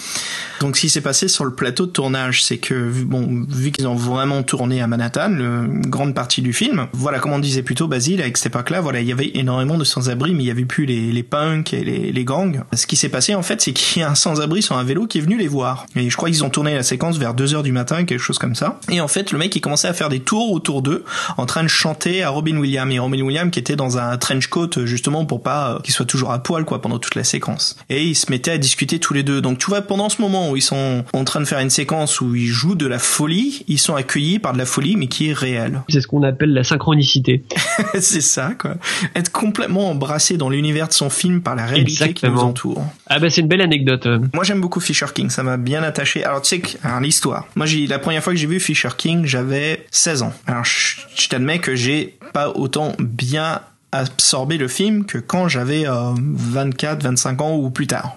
Donc 0.61 0.77
ce 0.77 0.83
qui 0.83 0.91
s'est 0.91 1.01
passé 1.01 1.29
sur 1.29 1.45
le 1.45 1.55
plateau 1.55 1.87
de 1.87 1.91
tournage, 1.93 2.45
c'est 2.45 2.59
que 2.59 2.91
bon, 3.05 3.47
vu 3.49 3.73
qu'ils 3.73 3.87
ont 3.87 3.95
vraiment 3.95 4.43
tourné 4.43 4.81
à 4.81 4.87
Manhattan, 4.87 5.29
le, 5.31 5.65
une 5.67 5.87
grande 5.87 6.15
partie 6.15 6.43
du 6.43 6.53
film, 6.53 6.87
voilà 6.93 7.19
comme 7.19 7.33
on 7.33 7.39
disait 7.39 7.63
plutôt 7.63 7.89
Basile 7.89 8.21
avec 8.21 8.37
cette 8.37 8.47
époque-là, 8.47 8.81
voilà 8.81 9.01
il 9.01 9.07
y 9.07 9.13
avait 9.13 9.31
énormément 9.35 9.79
de 9.79 9.85
sans-abri, 9.85 10.35
mais 10.35 10.45
il 10.45 10.47
y 10.47 10.51
avait 10.51 10.65
plus 10.65 10.87
les, 10.87 11.13
les 11.13 11.23
punks 11.23 11.73
et 11.73 11.85
les, 11.85 12.13
les 12.13 12.25
gangs 12.25 12.63
ce 12.73 12.87
qui 12.87 12.97
s'est 12.97 13.09
passé 13.09 13.35
en 13.35 13.43
fait, 13.43 13.61
c'est 13.61 13.73
qu'il 13.73 14.03
y 14.03 14.05
a 14.05 14.11
un 14.11 14.15
sans-abri 14.15 14.63
sur 14.63 14.77
un 14.77 14.85
vélo 14.85 15.07
qui 15.07 15.19
est 15.19 15.21
venu 15.21 15.37
les 15.37 15.49
voir. 15.49 15.87
Et 15.97 16.09
je 16.09 16.17
crois 16.17 16.29
qu'ils 16.29 16.45
ont 16.45 16.51
tourné 16.51 16.75
la 16.75 16.83
séquence 16.83 17.19
vers 17.19 17.35
2 17.35 17.55
heures 17.55 17.63
du 17.63 17.73
matin, 17.73 18.05
quelque 18.05 18.21
chose 18.21 18.39
comme 18.39 18.55
ça. 18.55 18.79
Et 18.91 19.01
en 19.01 19.09
fait, 19.09 19.33
le 19.33 19.39
mec 19.39 19.55
il 19.57 19.61
commençait 19.61 19.89
à 19.89 19.93
faire 19.93 20.09
des 20.09 20.21
tours 20.21 20.53
autour 20.53 20.83
d'eux, 20.83 21.05
en 21.37 21.47
train 21.47 21.63
de 21.63 21.69
chanter 21.69 22.23
à 22.23 22.31
Robin 22.31 22.57
Williams. 22.57 22.93
Et 22.93 22.99
Robin 22.99 23.21
Williams 23.23 23.51
qui 23.51 23.59
était 23.59 23.77
dans 23.77 23.99
un 23.99 24.17
trench 24.19 24.47
coat 24.47 24.71
justement 24.85 25.25
pour 25.25 25.43
pas 25.43 25.75
euh, 25.75 25.79
qu'il 25.81 25.93
soit 25.93 26.07
toujours 26.07 26.33
à 26.33 26.43
poil 26.43 26.65
quoi 26.65 26.81
pendant 26.81 26.99
toute 26.99 27.15
la 27.15 27.25
séquence. 27.25 27.77
Et 27.89 28.05
ils 28.05 28.15
se 28.15 28.31
mettaient 28.31 28.53
à 28.53 28.59
discuter 28.59 28.99
tous 28.99 29.15
les 29.15 29.23
deux. 29.23 29.41
Donc 29.41 29.59
tu 29.59 29.67
vois, 29.67 29.83
pendant 29.83 30.09
ce 30.09 30.21
moment 30.23 30.51
où 30.51 30.57
ils 30.57 30.63
sont 30.63 31.05
en 31.13 31.25
train 31.25 31.41
de 31.41 31.47
faire 31.47 31.61
une 31.61 31.71
séquence 31.71 32.21
où 32.21 32.35
ils 32.35 32.47
jouent 32.47 32.77
de 32.77 32.87
la 32.87 32.99
folie, 32.99 33.65
ils 33.69 33.79
sont 33.79 33.97
accueillis 33.97 34.39
par 34.39 34.53
de 34.53 34.59
la 34.59 34.67
folie 34.67 34.97
mais 34.97 35.09
qui 35.09 35.31
est 35.31 35.33
réelle. 35.33 35.83
C'est 35.89 36.01
ce 36.01 36.07
qu'on 36.07 36.23
appelle 36.23 36.53
la 36.53 36.65
synchronicité. 36.65 37.43
c'est 37.99 38.21
ça 38.21 38.53
quoi. 38.59 38.77
Être 39.17 39.33
complètement 39.33 39.91
embrassé 39.91 40.37
dans 40.37 40.51
l'univers 40.51 40.89
de 40.89 40.93
son 40.93 41.11
film 41.11 41.41
par 41.41 41.57
la 41.57 41.67
réalité 41.67 42.15
qui 42.15 42.27
nous 42.27 42.39
entoure. 42.39 42.60
Ah 43.07 43.19
bah 43.19 43.31
c'est 43.31 43.41
une 43.41 43.49
belle 43.49 43.61
anecdote. 43.61 44.07
Moi 44.35 44.45
j'aime 44.45 44.61
beaucoup 44.61 44.81
Fisher 44.81 45.07
King, 45.15 45.31
ça 45.31 45.43
m'a 45.43 45.57
bien 45.57 45.83
attaché. 45.83 46.25
Alors 46.25 46.43
tu 46.43 46.49
sais 46.49 46.61
que 46.61 47.01
l'histoire. 47.01 47.47
Moi 47.57 47.67
j'ai 47.67 47.87
la 47.87 47.99
première 47.99 48.23
fois 48.23 48.33
que 48.33 48.39
j'ai 48.39 48.47
vu 48.47 48.61
Fisher 48.61 48.91
King, 48.97 49.27
j'avais 49.27 49.87
16 49.91 50.23
ans. 50.23 50.33
Alors 50.47 50.65
je, 50.65 51.01
je 51.17 51.29
t'admets 51.29 51.59
que 51.59 51.75
j'ai 51.75 52.19
pas 52.33 52.51
autant 52.51 52.93
bien 52.99 53.61
absorbé 53.93 54.57
le 54.57 54.69
film 54.69 55.05
que 55.05 55.19
quand 55.19 55.49
j'avais 55.49 55.87
euh, 55.87 56.13
24, 56.17 57.03
25 57.03 57.41
ans 57.41 57.57
ou 57.57 57.71
plus 57.71 57.87
tard. 57.87 58.17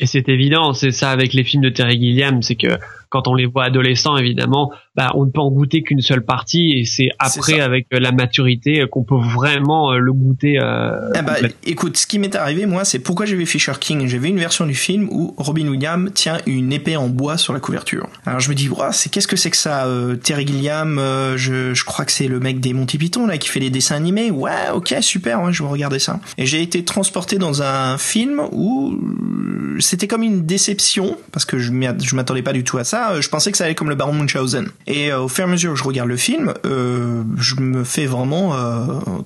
Et 0.00 0.06
c'est 0.06 0.28
évident, 0.28 0.72
c'est 0.72 0.90
ça 0.90 1.10
avec 1.10 1.32
les 1.32 1.44
films 1.44 1.62
de 1.62 1.68
Terry 1.68 2.00
Gilliam, 2.00 2.42
c'est 2.42 2.56
que 2.56 2.78
quand 3.10 3.28
on 3.28 3.34
les 3.34 3.46
voit 3.46 3.64
adolescents, 3.64 4.16
évidemment, 4.16 4.72
bah, 4.98 5.12
on 5.14 5.26
ne 5.26 5.30
peut 5.30 5.40
en 5.40 5.52
goûter 5.52 5.82
qu'une 5.84 6.00
seule 6.00 6.24
partie, 6.24 6.72
et 6.72 6.84
c'est 6.84 7.10
après, 7.20 7.60
avec 7.60 7.86
euh, 7.94 8.00
la 8.00 8.10
maturité, 8.10 8.80
euh, 8.80 8.88
qu'on 8.88 9.04
peut 9.04 9.14
vraiment 9.14 9.92
euh, 9.92 9.98
le 9.98 10.12
goûter. 10.12 10.58
Euh, 10.60 11.12
eh 11.14 11.22
bah, 11.22 11.36
écoute, 11.64 11.96
ce 11.96 12.04
qui 12.04 12.18
m'est 12.18 12.34
arrivé, 12.34 12.66
moi, 12.66 12.84
c'est 12.84 12.98
pourquoi 12.98 13.24
j'ai 13.24 13.36
vu 13.36 13.46
Fisher 13.46 13.74
King. 13.78 14.08
J'ai 14.08 14.18
vu 14.18 14.26
une 14.26 14.40
version 14.40 14.66
du 14.66 14.74
film 14.74 15.08
où 15.12 15.34
Robin 15.36 15.68
Williams 15.68 16.10
tient 16.14 16.38
une 16.46 16.72
épée 16.72 16.96
en 16.96 17.06
bois 17.06 17.38
sur 17.38 17.52
la 17.52 17.60
couverture. 17.60 18.08
Alors 18.26 18.40
je 18.40 18.50
me 18.50 18.56
dis, 18.56 18.68
c'est 18.90 19.08
qu'est-ce 19.08 19.28
que 19.28 19.36
c'est 19.36 19.50
que 19.50 19.56
ça 19.56 19.86
euh, 19.86 20.16
Terry 20.16 20.44
Gilliam, 20.44 20.98
euh, 20.98 21.36
je, 21.36 21.74
je 21.74 21.84
crois 21.84 22.04
que 22.04 22.10
c'est 22.10 22.26
le 22.26 22.40
mec 22.40 22.58
des 22.58 22.72
Monty 22.72 22.98
Python 22.98 23.28
là 23.28 23.38
qui 23.38 23.48
fait 23.48 23.60
les 23.60 23.70
dessins 23.70 23.94
animés. 23.94 24.32
Ouais, 24.32 24.50
ok, 24.74 24.96
super, 25.00 25.42
ouais, 25.42 25.52
je 25.52 25.62
vais 25.62 25.68
regarder 25.68 26.00
ça. 26.00 26.18
Et 26.38 26.46
j'ai 26.46 26.60
été 26.60 26.82
transporté 26.84 27.38
dans 27.38 27.62
un 27.62 27.98
film 27.98 28.42
où 28.50 28.98
c'était 29.78 30.08
comme 30.08 30.24
une 30.24 30.44
déception 30.44 31.16
parce 31.30 31.44
que 31.44 31.58
je 31.58 31.70
m'attendais 32.16 32.42
pas 32.42 32.52
du 32.52 32.64
tout 32.64 32.78
à 32.78 32.84
ça 32.84 33.20
je 33.20 33.28
pensais 33.28 33.52
que 33.52 33.58
ça 33.58 33.64
allait 33.64 33.74
comme 33.74 33.90
le 33.90 33.94
Baron 33.94 34.12
Munchausen. 34.12 34.68
Et 34.88 35.12
euh, 35.12 35.20
au 35.20 35.28
fur 35.28 35.44
et 35.44 35.48
à 35.48 35.50
mesure 35.50 35.72
que 35.72 35.78
je 35.78 35.84
regarde 35.84 36.08
le 36.08 36.16
film, 36.16 36.54
euh, 36.64 37.22
je 37.36 37.56
me 37.60 37.84
fais 37.84 38.06
vraiment 38.06 38.56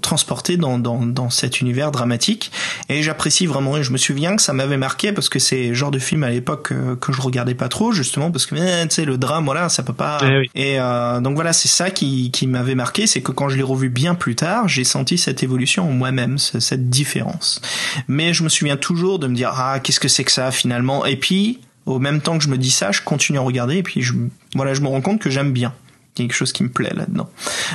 transporter 0.00 0.56
dans, 0.56 0.78
dans, 0.78 1.06
dans 1.06 1.30
cet 1.30 1.60
univers 1.60 1.92
dramatique 1.92 2.50
et 2.88 3.02
j'apprécie 3.02 3.46
vraiment. 3.46 3.76
Et 3.76 3.82
je 3.82 3.92
me 3.92 3.96
souviens 3.96 4.36
que 4.36 4.42
ça 4.42 4.52
m'avait 4.52 4.76
marqué 4.76 5.12
parce 5.12 5.28
que 5.28 5.38
c'est 5.38 5.68
le 5.68 5.74
genre 5.74 5.92
de 5.92 6.00
film 6.00 6.24
à 6.24 6.30
l'époque 6.30 6.72
que 7.00 7.12
je 7.12 7.20
regardais 7.20 7.54
pas 7.54 7.68
trop, 7.68 7.92
justement 7.92 8.30
parce 8.30 8.46
que 8.46 8.56
eh, 8.56 8.88
tu 8.88 8.94
sais 8.94 9.04
le 9.04 9.16
drame, 9.16 9.44
voilà, 9.44 9.68
ça 9.68 9.82
peut 9.82 9.92
pas. 9.92 10.18
Eh 10.22 10.38
oui. 10.38 10.50
Et 10.54 10.78
donc 11.22 11.34
voilà, 11.34 11.52
c'est 11.52 11.68
ça 11.68 11.90
qui, 11.90 12.30
qui 12.32 12.46
m'avait 12.46 12.74
marqué, 12.74 13.06
c'est 13.06 13.22
que 13.22 13.32
quand 13.32 13.48
je 13.48 13.56
l'ai 13.56 13.62
revu 13.62 13.88
bien 13.88 14.14
plus 14.14 14.34
tard, 14.34 14.68
j'ai 14.68 14.84
senti 14.84 15.16
cette 15.16 15.42
évolution 15.42 15.88
en 15.88 15.92
moi-même, 15.92 16.38
cette 16.38 16.90
différence. 16.90 17.60
Mais 18.08 18.34
je 18.34 18.42
me 18.42 18.48
souviens 18.48 18.76
toujours 18.76 19.18
de 19.18 19.28
me 19.28 19.34
dire 19.34 19.52
ah 19.54 19.78
qu'est-ce 19.80 20.00
que 20.00 20.08
c'est 20.08 20.24
que 20.24 20.32
ça 20.32 20.50
finalement? 20.50 21.06
Et 21.06 21.16
puis 21.16 21.60
au 21.86 21.98
même 21.98 22.20
temps 22.20 22.38
que 22.38 22.44
je 22.44 22.48
me 22.48 22.58
dis 22.58 22.70
ça, 22.70 22.92
je 22.92 23.00
continue 23.02 23.38
à 23.38 23.42
regarder 23.42 23.76
et 23.76 23.82
puis 23.82 24.02
je, 24.02 24.12
voilà, 24.54 24.74
je 24.74 24.80
me 24.80 24.88
rends 24.88 25.00
compte 25.00 25.20
que 25.20 25.30
j'aime 25.30 25.52
bien 25.52 25.72
quelque 26.14 26.34
chose 26.34 26.52
qui 26.52 26.62
me 26.62 26.68
plaît 26.68 26.92
là-dedans. 26.94 27.28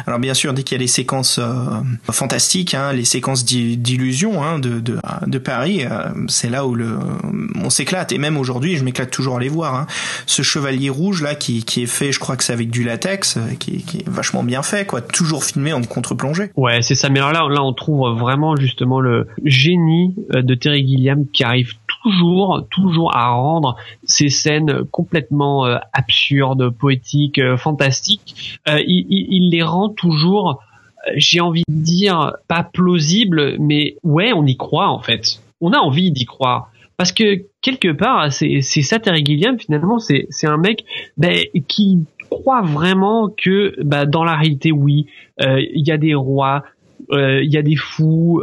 Alors 0.05 0.19
bien 0.19 0.33
sûr, 0.33 0.53
dès 0.53 0.63
qu'il 0.63 0.75
y 0.75 0.79
a 0.79 0.81
les 0.81 0.87
séquences 0.87 1.39
euh, 1.39 1.81
fantastiques, 2.11 2.73
hein, 2.73 2.93
les 2.93 3.05
séquences 3.05 3.45
d'illusion 3.45 4.43
hein, 4.43 4.59
de, 4.59 4.79
de, 4.79 4.99
de, 5.25 5.37
Paris, 5.37 5.83
euh, 5.83 6.09
c'est 6.27 6.49
là 6.49 6.65
où 6.65 6.75
le, 6.75 6.97
on 7.55 7.69
s'éclate. 7.69 8.11
Et 8.11 8.17
même 8.17 8.37
aujourd'hui, 8.37 8.77
je 8.77 8.83
m'éclate 8.83 9.09
toujours 9.09 9.37
à 9.37 9.39
les 9.39 9.49
voir. 9.49 9.75
Hein. 9.75 9.87
Ce 10.25 10.41
chevalier 10.41 10.89
rouge 10.89 11.21
là, 11.21 11.35
qui, 11.35 11.63
qui 11.63 11.83
est 11.83 11.87
fait, 11.87 12.11
je 12.11 12.19
crois 12.19 12.35
que 12.35 12.43
c'est 12.43 12.53
avec 12.53 12.69
du 12.69 12.83
latex, 12.83 13.37
euh, 13.37 13.55
qui, 13.59 13.83
qui, 13.83 13.99
est 13.99 14.09
vachement 14.09 14.43
bien 14.43 14.61
fait, 14.61 14.85
quoi. 14.85 15.01
Toujours 15.01 15.43
filmé 15.43 15.73
en 15.73 15.81
contre-plongée. 15.81 16.51
Ouais, 16.55 16.81
c'est 16.81 16.95
ça. 16.95 17.09
Mais 17.09 17.19
alors 17.19 17.31
là, 17.31 17.47
là, 17.53 17.63
on 17.63 17.73
trouve 17.73 18.17
vraiment 18.19 18.55
justement 18.55 18.99
le 18.99 19.27
génie 19.43 20.15
de 20.29 20.55
Terry 20.55 20.87
Gilliam 20.87 21.25
qui 21.33 21.43
arrive 21.43 21.73
toujours, 22.07 22.65
toujours 22.69 23.15
à 23.15 23.29
rendre 23.29 23.75
ces 24.05 24.29
scènes 24.29 24.83
complètement 24.91 25.65
euh, 25.65 25.77
absurdes, 25.91 26.69
poétiques, 26.69 27.39
euh, 27.39 27.57
fantastiques. 27.57 28.59
Euh, 28.69 28.79
il, 28.87 29.05
il, 29.09 29.27
il, 29.29 29.49
les 29.51 29.63
rend 29.63 29.89
toujours, 29.89 30.63
j'ai 31.15 31.41
envie 31.41 31.63
de 31.67 31.83
dire, 31.83 32.33
pas 32.47 32.63
plausibles, 32.63 33.57
mais 33.59 33.97
ouais, 34.03 34.31
on 34.33 34.45
y 34.45 34.55
croit 34.55 34.87
en 34.87 34.99
fait. 34.99 35.41
On 35.59 35.73
a 35.73 35.79
envie 35.79 36.11
d'y 36.11 36.25
croire. 36.25 36.71
Parce 36.95 37.11
que 37.11 37.43
quelque 37.61 37.91
part, 37.91 38.31
c'est 38.31 38.61
ça 38.61 38.99
Terry 38.99 39.23
Gilliam 39.23 39.59
finalement, 39.59 39.99
c'est 39.99 40.27
un 40.43 40.57
mec 40.57 40.83
ben, 41.17 41.37
qui 41.67 42.05
croit 42.31 42.61
vraiment 42.61 43.29
que 43.29 43.75
bah, 43.83 44.05
dans 44.05 44.23
la 44.23 44.35
réalité, 44.35 44.71
oui, 44.71 45.05
il 45.39 45.83
y 45.85 45.91
a 45.91 45.97
des 45.97 46.15
rois, 46.15 46.63
il 47.11 47.47
y 47.51 47.57
a 47.57 47.61
des 47.61 47.75
fous, 47.75 48.41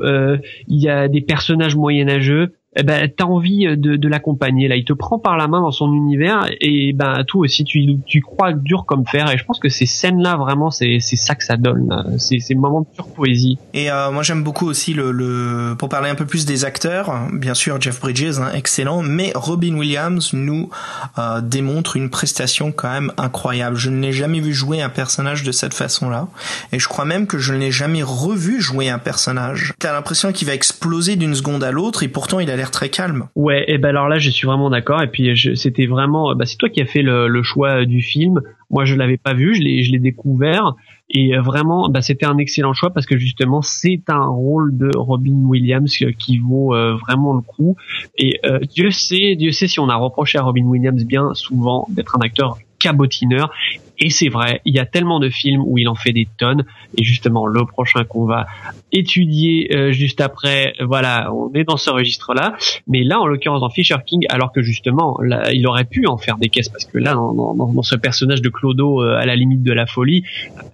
il 0.69 0.79
y 0.79 0.89
a 0.89 1.09
des 1.09 1.21
personnages 1.21 1.75
moyenâgeux, 1.75 2.53
eh 2.77 2.83
ben 2.83 3.09
t'as 3.15 3.25
envie 3.25 3.67
de, 3.77 3.97
de 3.97 4.09
l'accompagner. 4.09 4.69
Là 4.69 4.77
il 4.77 4.85
te 4.85 4.93
prend 4.93 5.19
par 5.19 5.37
la 5.37 5.49
main 5.49 5.61
dans 5.61 5.71
son 5.71 5.93
univers 5.93 6.49
et 6.61 6.93
ben 6.93 7.25
toi 7.25 7.43
aussi 7.43 7.65
tu, 7.65 7.85
tu 8.07 8.21
crois 8.21 8.53
dur 8.53 8.85
comme 8.87 9.07
fer 9.07 9.31
et 9.31 9.39
je 9.39 9.45
pense 9.45 9.59
que 9.59 9.69
ces 9.69 9.87
scènes 9.87 10.21
là 10.21 10.37
vraiment 10.37 10.71
c'est 10.71 10.99
c'est 11.01 11.17
ça 11.17 11.35
que 11.35 11.45
ça 11.45 11.57
donne. 11.57 12.17
C'est 12.19 12.39
c'est 12.41 12.55
moment 12.55 12.81
de 12.81 12.87
pure 12.95 13.09
poésie. 13.09 13.59
Et 13.73 13.91
euh, 13.91 14.11
moi 14.11 14.23
j'aime 14.23 14.43
beaucoup 14.43 14.67
aussi 14.67 14.95
le, 14.95 15.13
le 15.13 15.75
pour 15.79 15.89
parler 15.89 16.11
un 16.11 16.15
peu 16.15 16.27
plus 16.27 16.47
des 16.47 16.65
acteurs 16.65 17.13
bien 17.33 17.55
sûr 17.55 17.81
Jeff 17.81 18.01
Bridges 18.01 18.39
hein, 18.41 18.51
excellent 18.55 19.03
mais 19.03 19.33
Robin 19.35 19.77
Williams 19.77 20.33
nous 20.33 20.71
euh, 21.19 21.41
démontre 21.41 21.97
une 21.97 22.11
prestation 22.11 22.73
quand 22.73 22.91
même 22.91 23.13
incroyable. 23.17 23.77
Je 23.77 23.91
ne 23.91 24.01
l'ai 24.01 24.13
jamais 24.13 24.41
vu 24.41 24.53
jouer 24.53 24.83
un 24.83 24.89
personnage 24.89 25.43
de 25.43 25.53
cette 25.53 25.75
façon 25.75 26.11
là 26.11 26.29
et 26.73 26.79
je 26.79 26.89
crois 26.89 27.05
même 27.05 27.27
que 27.27 27.39
je 27.39 27.53
ne 27.53 27.59
l'ai 27.59 27.73
jamais 27.73 28.03
revu 28.03 28.61
jouer 28.61 28.89
un 28.91 28.99
personnage. 28.99 29.75
T'as 29.79 29.93
l'impression 29.93 30.33
qu'il 30.33 30.47
va 30.49 30.55
exploser 30.55 31.17
d'une 31.17 31.35
seconde 31.35 31.63
à 31.63 31.71
l'autre 31.71 32.03
et 32.03 32.09
pourtant 32.09 32.41
il 32.41 32.51
a 32.51 32.57
l'air 32.57 32.64
très 32.71 32.89
calme. 32.89 33.29
Ouais, 33.35 33.65
et 33.69 33.79
ben 33.79 33.91
alors 33.91 34.09
là, 34.09 34.19
je 34.19 34.31
suis 34.31 34.47
vraiment 34.47 34.71
d'accord. 34.71 35.03
Et 35.03 35.09
puis 35.09 35.31
c'était 35.57 35.87
vraiment, 35.87 36.35
bah, 36.35 36.47
c'est 36.47 36.57
toi 36.57 36.69
qui 36.69 36.81
as 36.81 36.87
fait 36.87 37.03
le, 37.03 37.43
choix 37.43 37.85
du 37.85 38.03
film. 38.03 38.41
Moi, 38.71 38.85
je 38.85 38.95
l'avais 38.95 39.19
pas 39.19 39.35
vu, 39.35 39.55
je 39.55 39.63
l'ai, 39.63 39.99
découvert. 39.99 40.75
Et 41.11 41.37
euh, 41.37 41.43
vraiment, 41.43 41.89
bah, 41.89 42.03
c'était 42.03 42.27
un 42.27 42.39
excellent 42.39 42.73
choix 42.73 42.91
parce 42.91 43.07
que 43.07 43.17
justement, 43.17 43.63
c'est 43.63 44.03
un 44.09 44.27
rôle 44.27 44.77
de 44.77 44.91
Robin 44.97 45.45
Williams 45.45 45.95
euh, 46.03 46.13
qui 46.19 46.39
vaut 46.39 46.75
euh, 46.75 46.97
vraiment 46.97 47.35
le 47.35 47.43
coup. 47.43 47.77
Et 48.17 48.41
euh, 48.45 48.59
Dieu 48.61 48.91
sait, 48.91 49.37
Dieu 49.37 49.53
sait 49.53 49.69
si 49.69 49.81
on 49.81 49.89
a 49.89 49.97
reproché 49.97 50.39
à 50.39 50.43
Robin 50.43 50.65
Williams 50.65 51.05
bien 51.05 51.35
souvent 51.35 51.87
d'être 51.91 52.17
un 52.17 52.21
acteur 52.21 52.59
cabotineur. 52.79 53.53
Et 53.99 54.11
c'est 54.11 54.29
vrai, 54.29 54.61
il 54.65 54.75
y 54.75 54.79
a 54.79 54.87
tellement 54.87 55.21
de 55.21 55.29
films 55.29 55.63
où 55.65 55.79
il 55.79 55.89
en 55.89 55.95
fait 55.95 56.13
des 56.13 56.29
tonnes. 56.39 56.65
Et 56.97 57.05
justement, 57.05 57.47
le 57.47 57.65
prochain 57.65 58.05
qu'on 58.05 58.27
va 58.27 58.47
étudier 58.93 59.75
euh, 59.75 59.93
juste 59.93 60.21
après, 60.21 60.75
voilà, 60.81 61.33
on 61.33 61.53
est 61.55 61.65
dans 61.65 61.77
ce 61.77 61.91
registre-là. 61.91 62.57
Mais 62.87 63.03
là, 63.03 63.21
en 63.21 63.27
l'occurrence, 63.27 63.61
dans 63.61 63.71
Fisher 63.71 63.97
King, 64.05 64.25
alors 64.29 64.53
que 64.53 64.63
justement, 64.63 65.19
là, 65.23 65.53
il 65.53 65.67
aurait 65.67 65.85
pu 65.85 66.07
en 66.07 66.17
faire 66.17 66.39
des 66.39 66.49
caisses 66.49 66.69
parce 66.69 66.85
que 66.85 66.99
là, 66.99 67.15
dans, 67.15 67.35
dans, 67.35 67.55
dans 67.55 67.83
ce 67.83 67.97
personnage 67.97 68.43
de 68.43 68.49
Clodo 68.49 69.03
euh, 69.03 69.17
à 69.17 69.27
la 69.27 69.37
limite 69.37 69.63
de 69.63 69.73
la 69.73 69.87
folie, 69.87 70.25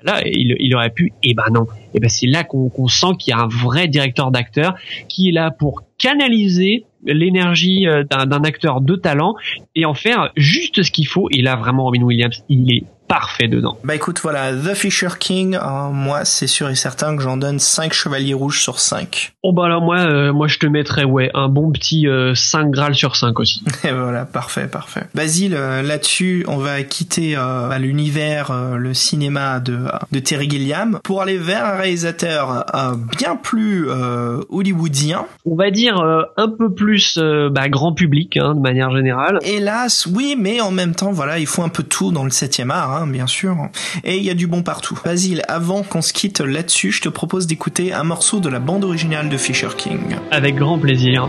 là, 0.03 0.21
il, 0.25 0.57
il 0.59 0.75
aurait 0.75 0.91
pu. 0.91 1.13
Et 1.23 1.35
ben 1.35 1.45
non. 1.53 1.67
Et 1.95 2.01
ben 2.01 2.09
c'est 2.09 2.27
là 2.27 2.45
qu'on 2.45 2.89
sent 2.89 3.15
qu'il 3.19 3.33
y 3.33 3.35
a 3.35 3.41
un 3.41 3.49
vrai 3.49 3.89
directeur 3.89 4.31
d'acteur 4.31 4.75
qui 5.09 5.29
est 5.29 5.33
là 5.33 5.51
pour 5.51 5.83
canaliser 5.99 6.85
l'énergie 7.05 7.87
euh, 7.87 8.05
d'un 8.05 8.45
acteur 8.45 8.81
de 8.81 8.97
talent 8.97 9.35
et 9.75 9.85
en 9.85 9.95
faire 9.95 10.31
juste 10.37 10.83
ce 10.83 10.91
qu'il 10.91 11.07
faut. 11.07 11.29
Et 11.31 11.43
là, 11.43 11.57
vraiment, 11.57 11.85
Robin 11.85 12.03
Williams, 12.03 12.45
il 12.49 12.73
est 12.73 12.85
parfait 13.11 13.49
dedans. 13.49 13.77
Bah 13.83 13.97
écoute, 13.97 14.21
voilà, 14.23 14.53
The 14.53 14.75
Fisher 14.75 15.09
King, 15.19 15.57
euh, 15.57 15.91
moi 15.91 16.25
c'est 16.25 16.47
sûr 16.47 16.71
et 16.71 16.77
certain 16.77 17.17
que 17.17 17.23
j'en 17.23 17.37
donne 17.37 17.59
5 17.59 17.93
chevaliers 17.93 18.35
rouges 18.35 18.63
sur 18.63 18.79
5. 18.79 19.33
Oh 19.43 19.53
bah 19.53 19.65
alors 19.67 19.83
moi, 19.83 19.99
euh, 19.99 20.33
moi 20.33 20.47
je 20.47 20.59
te 20.59 20.67
mettrais 20.67 21.05
ouais 21.05 21.31
un 21.35 21.49
bon 21.49 21.73
petit 21.73 22.07
euh, 22.07 22.35
5 22.35 22.71
Graal 22.71 22.95
sur 22.95 23.17
5 23.17 23.39
aussi. 23.41 23.65
Et 23.85 23.91
voilà, 23.91 24.25
parfait, 24.25 24.69
parfait. 24.69 25.03
Basile, 25.15 25.55
là-dessus, 25.55 26.45
on 26.47 26.57
va 26.57 26.83
quitter 26.85 27.37
euh, 27.37 27.77
l'univers, 27.79 28.51
euh, 28.51 28.77
le 28.77 28.95
cinéma 28.95 29.61
de, 29.61 29.87
de 30.13 30.19
Terry 30.21 30.49
Gilliam 30.49 31.01
pour 31.03 31.23
aller 31.23 31.39
vers 31.39 31.65
un 31.65 31.77
réalisateur 31.77 32.65
euh, 32.75 32.95
bien 33.19 33.37
plus 33.37 33.89
euh, 33.89 34.41
hollywoodien. 34.49 35.27
On 35.45 35.57
va 35.57 35.71
dire 35.71 35.99
euh, 35.99 36.23
un 36.37 36.49
peu 36.49 36.73
plus 36.73 37.19
euh, 37.19 37.49
bah, 37.51 37.69
grand 37.69 37.93
public 37.93 38.37
hein, 38.37 38.55
de 38.55 38.61
manière 38.61 38.91
générale. 38.95 39.39
Hélas, 39.43 40.07
oui, 40.07 40.37
mais 40.39 40.61
en 40.61 40.71
même 40.71 40.95
temps, 40.95 41.13
voilà, 41.13 41.39
il 41.39 41.47
faut 41.47 41.63
un 41.63 41.69
peu 41.69 41.83
de 41.83 41.89
tout 41.89 42.13
dans 42.13 42.25
le 42.25 42.31
7 42.31 42.63
art, 42.71 42.95
hein, 42.95 43.00
bien 43.07 43.27
sûr. 43.27 43.69
Et 44.05 44.17
il 44.17 44.25
y 44.25 44.31
a 44.31 44.35
du 44.35 44.47
bon 44.47 44.63
partout. 44.63 44.99
Basile, 45.05 45.43
avant 45.49 45.83
qu'on 45.83 46.03
se 46.03 46.13
quitte 46.13 46.41
là-dessus, 46.41 46.93
je 46.93 47.03
te 47.03 47.09
propose 47.09 47.47
d'écouter 47.47 47.93
un 47.93 48.05
morceau 48.05 48.41
de 48.41 48.49
la 48.49 48.61
bande 48.61 48.85
originale 48.85 49.29
de 49.29 49.37
Fisher 49.37 49.69
King. 49.77 50.17
Avec 50.31 50.57
grand 50.57 50.79
plaisir. 50.79 51.29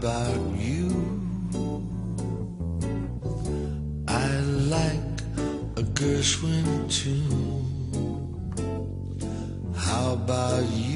About 0.00 0.40
you? 0.56 0.88
I 4.08 4.40
like 4.76 5.10
a 5.76 5.82
Gershwin 5.98 6.88
tune. 6.88 7.66
How 9.76 10.14
about 10.14 10.64
you? 10.72 10.89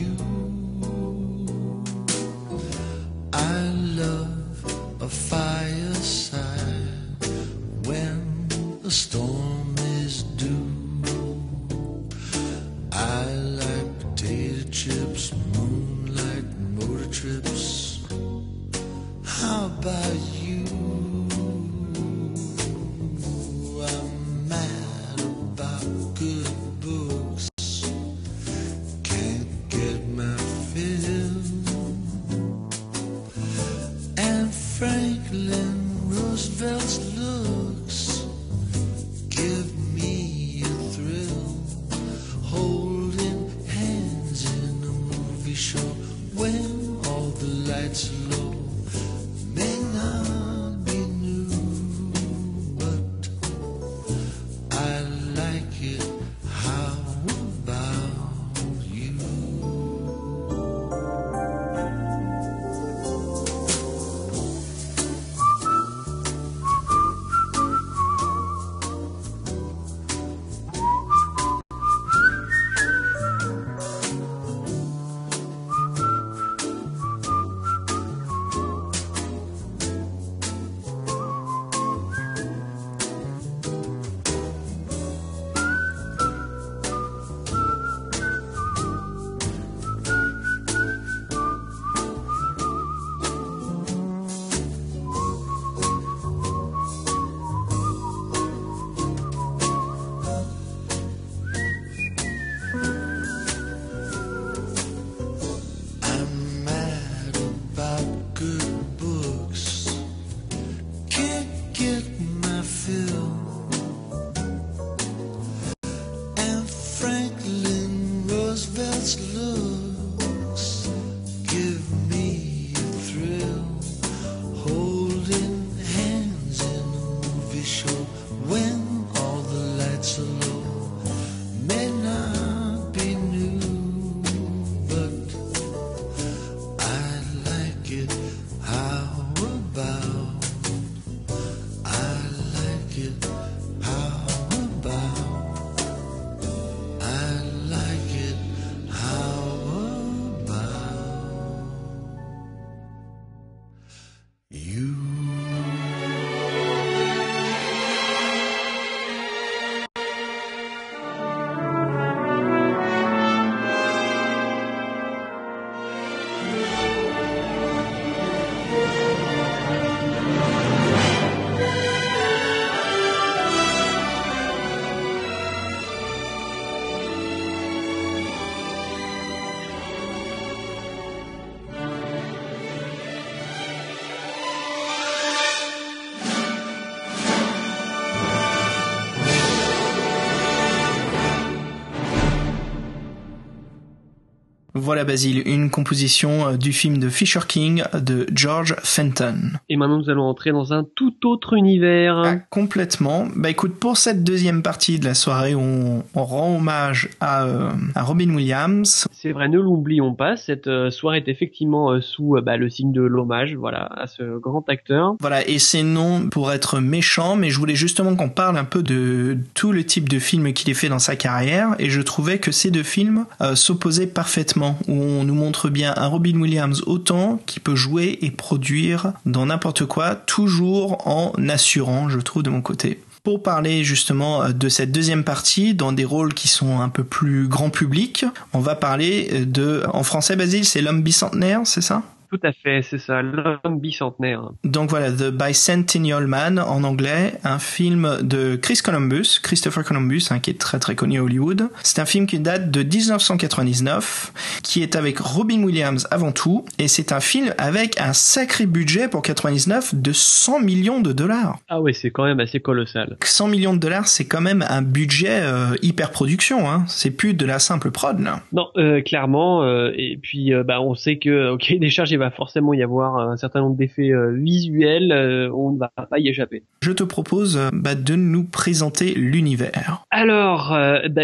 Basile, 195.04 195.42
une 195.46 195.70
composition 195.70 196.48
euh, 196.48 196.56
du 196.56 196.72
film 196.72 196.98
de 196.98 197.08
Fisher 197.08 197.40
King 197.46 197.82
de 197.94 198.26
George 198.34 198.76
Fenton. 198.82 199.52
Et 199.68 199.76
maintenant 199.76 199.98
nous 199.98 200.10
allons 200.10 200.24
entrer 200.24 200.52
dans 200.52 200.72
un 200.72 200.84
tout 200.94 201.14
autre 201.26 201.54
univers. 201.54 202.18
Ah, 202.24 202.36
complètement. 202.36 203.26
Bah 203.36 203.50
écoute, 203.50 203.74
pour 203.78 203.96
cette 203.96 204.24
deuxième 204.24 204.62
partie 204.62 204.98
de 204.98 205.04
la 205.04 205.14
soirée, 205.14 205.54
on, 205.54 206.04
on 206.14 206.24
rend 206.24 206.56
hommage 206.56 207.08
à, 207.20 207.44
euh, 207.44 207.70
à 207.94 208.02
Robin 208.02 208.34
Williams. 208.34 209.06
C'est 209.12 209.32
vrai, 209.32 209.48
ne 209.48 209.58
l'oublions 209.58 210.14
pas, 210.14 210.36
cette 210.36 210.66
euh, 210.66 210.90
soirée 210.90 211.18
est 211.18 211.28
effectivement 211.28 211.90
euh, 211.90 212.00
sous 212.00 212.36
bah, 212.42 212.56
le 212.56 212.68
signe 212.68 212.92
de 212.92 213.02
l'hommage, 213.02 213.54
voilà, 213.54 213.84
à 213.84 214.06
ce 214.06 214.38
grand 214.38 214.68
acteur. 214.68 215.14
Voilà, 215.20 215.46
et 215.48 215.58
c'est 215.58 215.82
non 215.82 216.28
pour 216.28 216.52
être 216.52 216.80
méchant, 216.80 217.36
mais 217.36 217.50
je 217.50 217.58
voulais 217.58 217.74
justement 217.74 218.16
qu'on 218.16 218.28
parle 218.28 218.56
un 218.56 218.64
peu 218.64 218.82
de 218.82 219.38
tout 219.54 219.72
le 219.72 219.84
type 219.84 220.08
de 220.08 220.18
films 220.18 220.52
qu'il 220.52 220.70
ait 220.70 220.74
fait 220.74 220.88
dans 220.88 220.98
sa 220.98 221.16
carrière, 221.16 221.74
et 221.78 221.90
je 221.90 222.00
trouvais 222.00 222.38
que 222.38 222.52
ces 222.52 222.70
deux 222.70 222.82
films 222.82 223.26
s'opposaient 223.54 224.06
parfaitement, 224.06 224.78
où 224.94 225.02
on 225.02 225.24
nous 225.24 225.34
montre 225.34 225.68
bien 225.68 225.92
un 225.96 226.06
Robin 226.06 226.40
Williams 226.40 226.82
autant 226.86 227.40
qui 227.46 227.60
peut 227.60 227.76
jouer 227.76 228.18
et 228.22 228.30
produire 228.30 229.12
dans 229.26 229.46
n'importe 229.46 229.86
quoi, 229.86 230.14
toujours 230.14 231.06
en 231.06 231.32
assurant, 231.48 232.08
je 232.08 232.20
trouve, 232.20 232.42
de 232.42 232.50
mon 232.50 232.62
côté 232.62 233.00
pour 233.22 233.42
parler 233.42 233.84
justement 233.84 234.42
euh, 234.42 234.48
de 234.52 234.68
cette 234.68 234.92
deuxième 234.92 235.24
partie 235.24 235.74
dans 235.74 235.92
des 235.92 236.04
rôles 236.04 236.34
qui 236.34 236.46
sont 236.46 236.80
un 236.80 236.90
peu 236.90 237.04
plus 237.04 237.48
grand 237.48 237.70
public. 237.70 238.26
On 238.52 238.60
va 238.60 238.74
parler 238.74 239.46
de, 239.46 239.82
en 239.92 240.02
français, 240.02 240.36
Basile, 240.36 240.66
c'est 240.66 240.82
l'homme 240.82 241.02
bicentenaire, 241.02 241.62
c'est 241.64 241.80
ça? 241.80 242.02
Tout 242.34 242.48
à 242.48 242.52
fait, 242.52 242.82
c'est 242.82 242.98
ça, 242.98 243.22
l'homme 243.22 243.78
bicentenaire. 243.78 244.50
Donc 244.64 244.90
voilà, 244.90 245.12
The 245.12 245.30
Bicentennial 245.30 246.26
Man 246.26 246.58
en 246.58 246.82
anglais, 246.82 247.34
un 247.44 247.60
film 247.60 248.18
de 248.22 248.56
Chris 248.56 248.80
Columbus, 248.82 249.38
Christopher 249.40 249.84
Columbus, 249.84 250.26
hein, 250.30 250.40
qui 250.40 250.50
est 250.50 250.58
très 250.58 250.80
très 250.80 250.96
connu 250.96 251.20
à 251.20 251.22
Hollywood. 251.22 251.68
C'est 251.84 252.00
un 252.00 252.06
film 252.06 252.26
qui 252.26 252.40
date 252.40 252.72
de 252.72 252.82
1999, 252.82 254.32
qui 254.64 254.82
est 254.82 254.96
avec 254.96 255.20
Robin 255.20 255.62
Williams 255.62 256.08
avant 256.10 256.32
tout, 256.32 256.64
et 256.80 256.88
c'est 256.88 257.12
un 257.12 257.20
film 257.20 257.54
avec 257.56 258.00
un 258.00 258.12
sacré 258.12 258.66
budget 258.66 259.06
pour 259.06 259.22
99 259.22 259.94
de 259.94 260.12
100 260.12 260.58
millions 260.58 261.00
de 261.00 261.12
dollars. 261.12 261.58
Ah 261.68 261.80
ouais, 261.80 261.92
c'est 261.92 262.10
quand 262.10 262.24
même 262.24 262.40
assez 262.40 262.58
colossal. 262.58 263.16
100 263.22 263.46
millions 263.46 263.74
de 263.74 263.78
dollars, 263.78 264.08
c'est 264.08 264.24
quand 264.24 264.40
même 264.40 264.64
un 264.68 264.82
budget 264.82 265.40
euh, 265.40 265.76
hyper 265.82 266.10
production, 266.10 266.68
hein. 266.68 266.82
C'est 266.88 267.12
plus 267.12 267.34
de 267.34 267.46
la 267.46 267.60
simple 267.60 267.92
prod, 267.92 268.18
là. 268.18 268.40
Non, 268.52 268.70
euh, 268.76 269.02
clairement. 269.02 269.62
euh, 269.62 269.92
et 269.96 270.18
puis, 270.20 270.52
bah, 270.64 270.80
on 270.80 270.96
sait 270.96 271.18
que, 271.18 271.50
ok, 271.50 271.74
des 271.78 271.90
charges, 271.90 272.12
va 272.24 272.30
forcément 272.30 272.74
y 272.74 272.82
avoir 272.82 273.18
un 273.18 273.36
certain 273.36 273.60
nombre 273.60 273.76
d'effets 273.76 274.10
euh, 274.10 274.32
visuels. 274.32 275.12
euh, 275.12 275.50
on 275.54 275.72
ne 275.72 275.78
va 275.78 275.90
pas 276.10 276.18
y 276.18 276.28
échapper. 276.28 276.62
Je 276.82 276.92
te 276.92 277.02
propose 277.02 277.56
euh, 277.56 277.70
bah, 277.72 277.94
de 277.94 278.14
nous 278.14 278.44
présenter 278.44 279.14
l'univers. 279.14 280.04
Alors, 280.10 280.72
euh, 280.72 281.08
bah, 281.08 281.22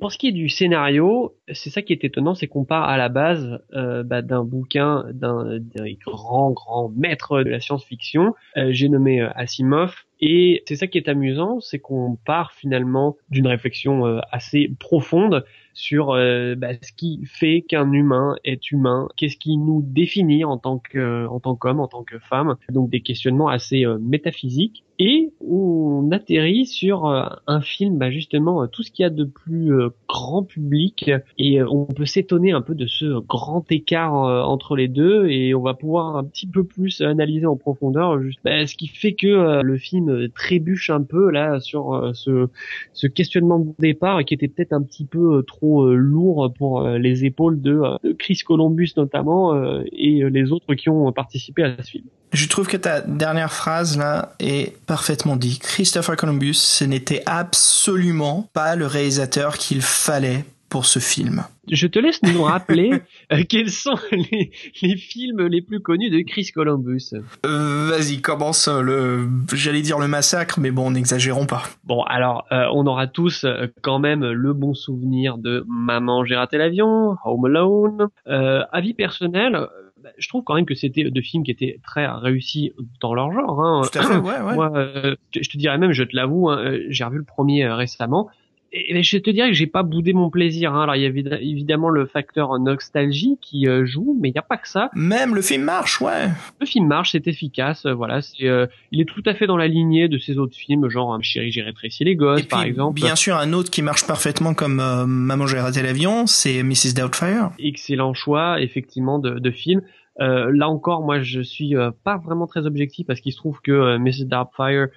pour 0.00 0.12
ce 0.12 0.18
qui 0.18 0.28
est 0.28 0.32
du 0.32 0.48
scénario, 0.48 1.34
c'est 1.52 1.70
ça 1.70 1.82
qui 1.82 1.92
est 1.92 2.04
étonnant, 2.04 2.34
c'est 2.34 2.46
qu'on 2.46 2.64
part 2.64 2.88
à 2.88 2.96
la 2.96 3.08
base 3.08 3.60
euh, 3.74 4.02
bah, 4.02 4.22
d'un 4.22 4.44
bouquin 4.44 5.04
d'un 5.12 5.58
grand 6.04 6.50
grand 6.52 6.90
maître 6.96 7.42
de 7.42 7.50
la 7.50 7.60
science-fiction, 7.60 8.34
euh, 8.56 8.68
j'ai 8.70 8.88
nommé 8.88 9.20
Asimov. 9.34 9.94
Et 10.24 10.62
c'est 10.68 10.76
ça 10.76 10.86
qui 10.86 10.98
est 10.98 11.08
amusant, 11.08 11.58
c'est 11.60 11.80
qu'on 11.80 12.16
part 12.24 12.52
finalement 12.52 13.16
d'une 13.30 13.48
réflexion 13.48 14.20
assez 14.30 14.70
profonde 14.78 15.44
sur 15.74 16.10
euh, 16.10 16.54
bah, 16.54 16.74
ce 16.80 16.92
qui 16.92 17.20
fait 17.24 17.62
qu'un 17.62 17.92
humain 17.92 18.36
est 18.44 18.70
humain, 18.70 19.08
qu'est-ce 19.16 19.36
qui 19.36 19.56
nous 19.56 19.82
définit 19.82 20.44
en 20.44 20.58
tant 20.58 20.78
que 20.78 21.26
en 21.26 21.40
tant 21.40 21.56
qu'homme, 21.56 21.80
en 21.80 21.88
tant 21.88 22.04
que 22.04 22.18
femme, 22.18 22.56
donc 22.70 22.90
des 22.90 23.00
questionnements 23.00 23.48
assez 23.48 23.84
euh, 23.84 23.98
métaphysiques. 24.00 24.84
Et 24.98 25.32
on 25.40 26.10
atterrit 26.12 26.66
sur 26.66 27.06
euh, 27.06 27.24
un 27.46 27.60
film, 27.60 27.98
bah, 27.98 28.10
justement, 28.10 28.62
euh, 28.62 28.66
tout 28.66 28.82
ce 28.82 28.92
qu'il 28.92 29.02
y 29.02 29.06
a 29.06 29.10
de 29.10 29.24
plus 29.24 29.74
euh, 29.74 29.88
grand 30.08 30.44
public, 30.44 31.10
et 31.38 31.62
on 31.62 31.86
peut 31.86 32.06
s'étonner 32.06 32.52
un 32.52 32.60
peu 32.60 32.74
de 32.74 32.86
ce 32.86 33.18
grand 33.20 33.64
écart 33.72 34.12
entre 34.12 34.76
les 34.76 34.88
deux, 34.88 35.28
et 35.28 35.54
on 35.54 35.62
va 35.62 35.74
pouvoir 35.74 36.16
un 36.16 36.24
petit 36.24 36.46
peu 36.46 36.64
plus 36.64 37.00
analyser 37.00 37.46
en 37.46 37.56
profondeur 37.56 38.20
juste, 38.20 38.40
bah, 38.44 38.66
ce 38.66 38.76
qui 38.76 38.86
fait 38.86 39.14
que 39.14 39.62
le 39.62 39.78
film 39.78 40.28
trébuche 40.28 40.90
un 40.90 41.02
peu 41.02 41.30
là 41.30 41.58
sur 41.60 42.12
ce, 42.14 42.48
ce 42.92 43.06
questionnement 43.06 43.58
de 43.58 43.72
départ 43.78 44.24
qui 44.24 44.34
était 44.34 44.48
peut-être 44.48 44.72
un 44.72 44.82
petit 44.82 45.04
peu 45.04 45.38
euh, 45.38 45.42
trop 45.62 45.84
euh, 45.84 45.94
lourd 45.94 46.52
pour 46.58 46.80
euh, 46.80 46.98
les 46.98 47.24
épaules 47.24 47.60
de, 47.60 47.72
euh, 47.72 47.96
de 48.02 48.12
Chris 48.12 48.40
Columbus 48.44 48.92
notamment 48.96 49.54
et 49.92 50.24
les 50.28 50.50
autres 50.50 50.74
qui 50.74 50.88
ont 50.88 51.12
participé 51.12 51.62
à 51.62 51.76
ce 51.82 51.90
film. 51.90 52.04
Je 52.32 52.48
trouve 52.48 52.66
que 52.66 52.76
ta 52.76 53.00
dernière 53.00 53.52
phrase 53.52 53.96
là 53.96 54.34
est 54.40 54.76
parfaitement 54.86 55.36
dit. 55.36 55.58
Christopher 55.58 56.16
Columbus, 56.16 56.54
ce 56.54 56.84
n'était 56.84 57.22
absolument 57.26 58.48
pas 58.52 58.74
le 58.74 58.86
réalisateur 58.86 59.58
qu'il 59.58 59.82
fallait 59.82 60.44
pour 60.72 60.86
ce 60.86 61.00
film. 61.00 61.44
Je 61.70 61.86
te 61.86 61.98
laisse 61.98 62.22
nous 62.22 62.42
rappeler 62.44 63.02
euh, 63.30 63.42
quels 63.46 63.68
sont 63.68 63.98
les, 64.10 64.50
les 64.80 64.96
films 64.96 65.46
les 65.46 65.60
plus 65.60 65.80
connus 65.80 66.08
de 66.08 66.20
Chris 66.26 66.46
Columbus. 66.46 67.10
Euh, 67.44 67.90
Vas-y, 67.90 68.22
commence 68.22 68.68
le, 68.68 69.28
j'allais 69.52 69.82
dire 69.82 69.98
le 69.98 70.08
massacre, 70.08 70.58
mais 70.58 70.70
bon, 70.70 70.90
n'exagérons 70.90 71.44
pas. 71.44 71.64
Bon, 71.84 72.02
alors, 72.04 72.46
euh, 72.52 72.64
on 72.72 72.86
aura 72.86 73.06
tous 73.06 73.44
quand 73.82 73.98
même 73.98 74.24
le 74.24 74.54
bon 74.54 74.72
souvenir 74.72 75.36
de 75.36 75.62
Maman, 75.68 76.24
j'ai 76.24 76.36
raté 76.36 76.56
l'avion, 76.56 77.16
Home 77.22 77.44
Alone. 77.44 78.08
Avis 78.24 78.94
personnel, 78.94 79.68
bah, 80.02 80.10
je 80.18 80.28
trouve 80.28 80.42
quand 80.42 80.54
même 80.54 80.66
que 80.66 80.74
c'était 80.74 81.08
deux 81.10 81.20
films 81.20 81.44
qui 81.44 81.52
étaient 81.52 81.78
très 81.84 82.06
réussis 82.08 82.72
dans 83.00 83.14
leur 83.14 83.30
genre. 83.32 83.62
Hein. 83.62 83.82
Tout 83.92 83.98
à 83.98 84.02
fait, 84.02 84.16
ouais, 84.16 84.40
ouais. 84.40 84.54
Moi, 84.54 84.72
euh, 84.74 85.14
je 85.32 85.48
te 85.48 85.56
dirais 85.56 85.78
même, 85.78 85.92
je 85.92 86.02
te 86.02 86.16
l'avoue, 86.16 86.50
hein, 86.50 86.78
j'ai 86.88 87.04
revu 87.04 87.18
le 87.18 87.24
premier 87.24 87.68
récemment. 87.68 88.28
Et 88.74 89.02
je 89.02 89.18
te 89.18 89.28
dirais 89.30 89.48
que 89.48 89.54
j'ai 89.54 89.66
pas 89.66 89.82
boudé 89.82 90.14
mon 90.14 90.30
plaisir. 90.30 90.72
Hein. 90.74 90.84
Alors 90.84 90.96
il 90.96 91.02
y 91.02 91.06
a 91.06 91.10
évid- 91.10 91.38
évidemment 91.42 91.90
le 91.90 92.06
facteur 92.06 92.58
nostalgie 92.58 93.36
qui 93.42 93.68
euh, 93.68 93.84
joue, 93.84 94.16
mais 94.20 94.30
il 94.30 94.32
n'y 94.32 94.38
a 94.38 94.42
pas 94.42 94.56
que 94.56 94.66
ça. 94.66 94.88
Même 94.94 95.34
le 95.34 95.42
film 95.42 95.62
marche, 95.64 96.00
ouais. 96.00 96.28
Le 96.58 96.64
film 96.66 96.86
marche, 96.86 97.12
c'est 97.12 97.26
efficace, 97.28 97.84
euh, 97.84 97.92
voilà. 97.92 98.22
C'est, 98.22 98.48
euh, 98.48 98.66
il 98.90 99.00
est 99.00 99.04
tout 99.04 99.22
à 99.26 99.34
fait 99.34 99.46
dans 99.46 99.58
la 99.58 99.68
lignée 99.68 100.08
de 100.08 100.16
ces 100.16 100.38
autres 100.38 100.56
films, 100.56 100.88
genre 100.88 101.12
euh, 101.14 101.18
Chérie, 101.20 101.52
j'ai 101.52 101.60
rétréci 101.60 102.04
les 102.04 102.16
gosses, 102.16 102.40
Et 102.40 102.44
par 102.44 102.60
puis, 102.60 102.70
exemple. 102.70 102.94
bien 103.00 103.14
sûr, 103.14 103.36
un 103.36 103.52
autre 103.52 103.70
qui 103.70 103.82
marche 103.82 104.06
parfaitement 104.06 104.54
comme 104.54 104.80
euh, 104.80 105.04
Maman 105.06 105.46
j'ai 105.46 105.60
raté 105.60 105.82
l'avion, 105.82 106.26
c'est 106.26 106.62
Mrs. 106.62 106.94
Doubtfire. 106.96 107.50
excellent 107.58 108.14
choix 108.14 108.58
effectivement 108.60 109.18
de, 109.18 109.38
de 109.38 109.50
film. 109.50 109.82
Euh, 110.20 110.50
là 110.54 110.68
encore, 110.68 111.02
moi 111.02 111.20
je 111.20 111.40
suis 111.40 111.76
euh, 111.76 111.90
pas 112.04 112.16
vraiment 112.16 112.46
très 112.46 112.66
objectif 112.66 113.06
parce 113.06 113.20
qu'il 113.20 113.32
se 113.32 113.38
trouve 113.38 113.60
que 113.62 113.98
Mrs. 113.98 114.24
Doubtfire, 114.26 114.88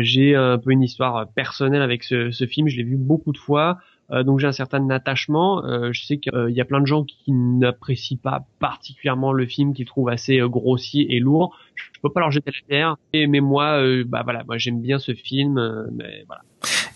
j'ai 0.00 0.34
un 0.34 0.58
peu 0.58 0.70
une 0.72 0.82
histoire 0.82 1.16
euh, 1.16 1.24
personnelle 1.34 1.82
avec 1.82 2.04
ce, 2.04 2.30
ce 2.30 2.46
film. 2.46 2.68
Je 2.68 2.76
l'ai 2.76 2.84
vu 2.84 2.96
beaucoup 2.96 3.32
de 3.32 3.38
fois. 3.38 3.78
Euh, 4.10 4.22
donc 4.22 4.38
j'ai 4.38 4.46
un 4.46 4.52
certain 4.52 4.88
attachement. 4.90 5.64
Euh, 5.64 5.92
je 5.92 6.04
sais 6.04 6.18
qu'il 6.18 6.32
y 6.50 6.60
a 6.60 6.64
plein 6.64 6.80
de 6.80 6.86
gens 6.86 7.04
qui 7.04 7.32
n'apprécient 7.32 8.16
pas 8.22 8.46
particulièrement 8.58 9.32
le 9.32 9.46
film, 9.46 9.74
qui 9.74 9.84
trouvent 9.84 10.08
assez 10.08 10.40
euh, 10.40 10.48
grossier 10.48 11.14
et 11.14 11.20
lourd. 11.20 11.56
Je 11.74 12.00
peux 12.02 12.10
pas 12.10 12.20
leur 12.20 12.30
jeter 12.30 12.50
la 12.50 12.68
terre. 12.68 12.96
Et 13.12 13.26
mais 13.26 13.40
moi, 13.40 13.82
euh, 13.82 14.04
bah 14.06 14.22
voilà, 14.24 14.44
moi 14.44 14.56
j'aime 14.56 14.80
bien 14.80 14.98
ce 14.98 15.12
film. 15.12 15.58
euh, 15.58 15.86
mais 15.92 16.24
voilà. 16.26 16.42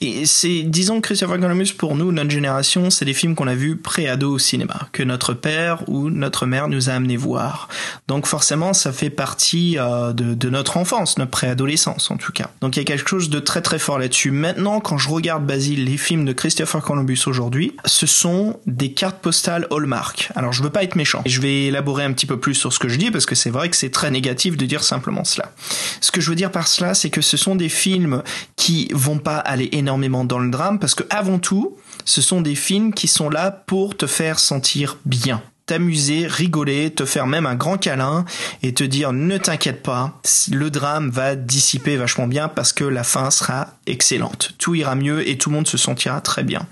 Et 0.04 0.26
c'est, 0.26 0.64
disons 0.64 1.00
Christopher 1.00 1.38
Columbus, 1.38 1.74
pour 1.78 1.94
nous, 1.94 2.10
notre 2.10 2.30
génération, 2.30 2.90
c'est 2.90 3.04
des 3.04 3.14
films 3.14 3.36
qu'on 3.36 3.46
a 3.46 3.54
vus 3.54 3.76
pré-ado 3.76 4.32
au 4.32 4.38
cinéma, 4.40 4.88
que 4.90 5.04
notre 5.04 5.32
père 5.32 5.88
ou 5.88 6.10
notre 6.10 6.44
mère 6.44 6.66
nous 6.66 6.90
a 6.90 6.94
amené 6.94 7.16
voir. 7.16 7.68
Donc 8.08 8.26
forcément, 8.26 8.72
ça 8.72 8.90
fait 8.90 9.10
partie 9.10 9.78
euh, 9.78 10.12
de, 10.12 10.34
de 10.34 10.50
notre 10.50 10.76
enfance, 10.76 11.18
notre 11.18 11.30
préadolescence 11.30 12.10
en 12.10 12.16
tout 12.16 12.32
cas. 12.32 12.50
Donc 12.60 12.74
il 12.74 12.80
y 12.80 12.82
a 12.82 12.84
quelque 12.84 13.08
chose 13.08 13.30
de 13.30 13.38
très 13.38 13.62
très 13.62 13.78
fort 13.78 14.00
là-dessus. 14.00 14.32
Maintenant, 14.32 14.80
quand 14.80 14.98
je 14.98 15.08
regarde, 15.08 15.46
Basile, 15.46 15.84
les 15.84 15.96
films 15.96 16.24
de 16.24 16.32
Christopher 16.32 16.82
Columbus 16.82 17.20
aujourd'hui, 17.26 17.76
ce 17.84 18.08
sont 18.08 18.58
des 18.66 18.94
cartes 18.94 19.20
postales 19.20 19.68
Hallmark. 19.70 20.32
Alors 20.34 20.52
je 20.52 20.64
veux 20.64 20.70
pas 20.70 20.82
être 20.82 20.96
méchant. 20.96 21.22
Je 21.26 21.40
vais 21.40 21.66
élaborer 21.66 22.02
un 22.02 22.12
petit 22.12 22.26
peu 22.26 22.40
plus 22.40 22.54
sur 22.54 22.72
ce 22.72 22.80
que 22.80 22.88
je 22.88 22.98
dis, 22.98 23.12
parce 23.12 23.26
que 23.26 23.36
c'est 23.36 23.50
vrai 23.50 23.68
que 23.68 23.76
c'est 23.76 23.90
très 23.90 24.10
négatif 24.10 24.56
de 24.56 24.66
dire 24.66 24.82
simplement 24.82 25.22
cela. 25.22 25.52
Ce 26.00 26.10
que 26.10 26.20
je 26.20 26.28
veux 26.28 26.36
dire 26.36 26.50
par 26.50 26.66
cela, 26.66 26.94
c'est 26.94 27.10
que 27.10 27.20
ce 27.20 27.36
sont 27.36 27.54
des 27.54 27.68
films 27.68 28.24
qui 28.56 28.88
vont 28.92 29.18
pas 29.18 29.36
aller 29.36 29.68
énormément 29.70 29.91
dans 29.98 30.38
le 30.38 30.50
drame 30.50 30.78
parce 30.78 30.94
que 30.94 31.04
avant 31.10 31.38
tout, 31.38 31.76
ce 32.04 32.20
sont 32.20 32.40
des 32.40 32.54
films 32.54 32.92
qui 32.94 33.08
sont 33.08 33.30
là 33.30 33.50
pour 33.50 33.96
te 33.96 34.06
faire 34.06 34.38
sentir 34.38 34.98
bien 35.04 35.42
t'amuser, 35.66 36.26
rigoler, 36.26 36.90
te 36.90 37.04
faire 37.04 37.26
même 37.26 37.46
un 37.46 37.54
grand 37.54 37.78
câlin 37.78 38.24
et 38.62 38.74
te 38.74 38.84
dire 38.84 39.12
ne 39.12 39.38
t'inquiète 39.38 39.82
pas, 39.82 40.20
le 40.52 40.70
drame 40.70 41.10
va 41.10 41.36
dissiper 41.36 41.96
vachement 41.96 42.26
bien 42.26 42.48
parce 42.48 42.72
que 42.72 42.84
la 42.84 43.04
fin 43.04 43.30
sera 43.30 43.68
excellente. 43.86 44.52
Tout 44.58 44.74
ira 44.74 44.94
mieux 44.94 45.26
et 45.28 45.38
tout 45.38 45.50
le 45.50 45.56
monde 45.56 45.66
se 45.66 45.78
sentira 45.78 46.20
très 46.20 46.42
bien. 46.42 46.62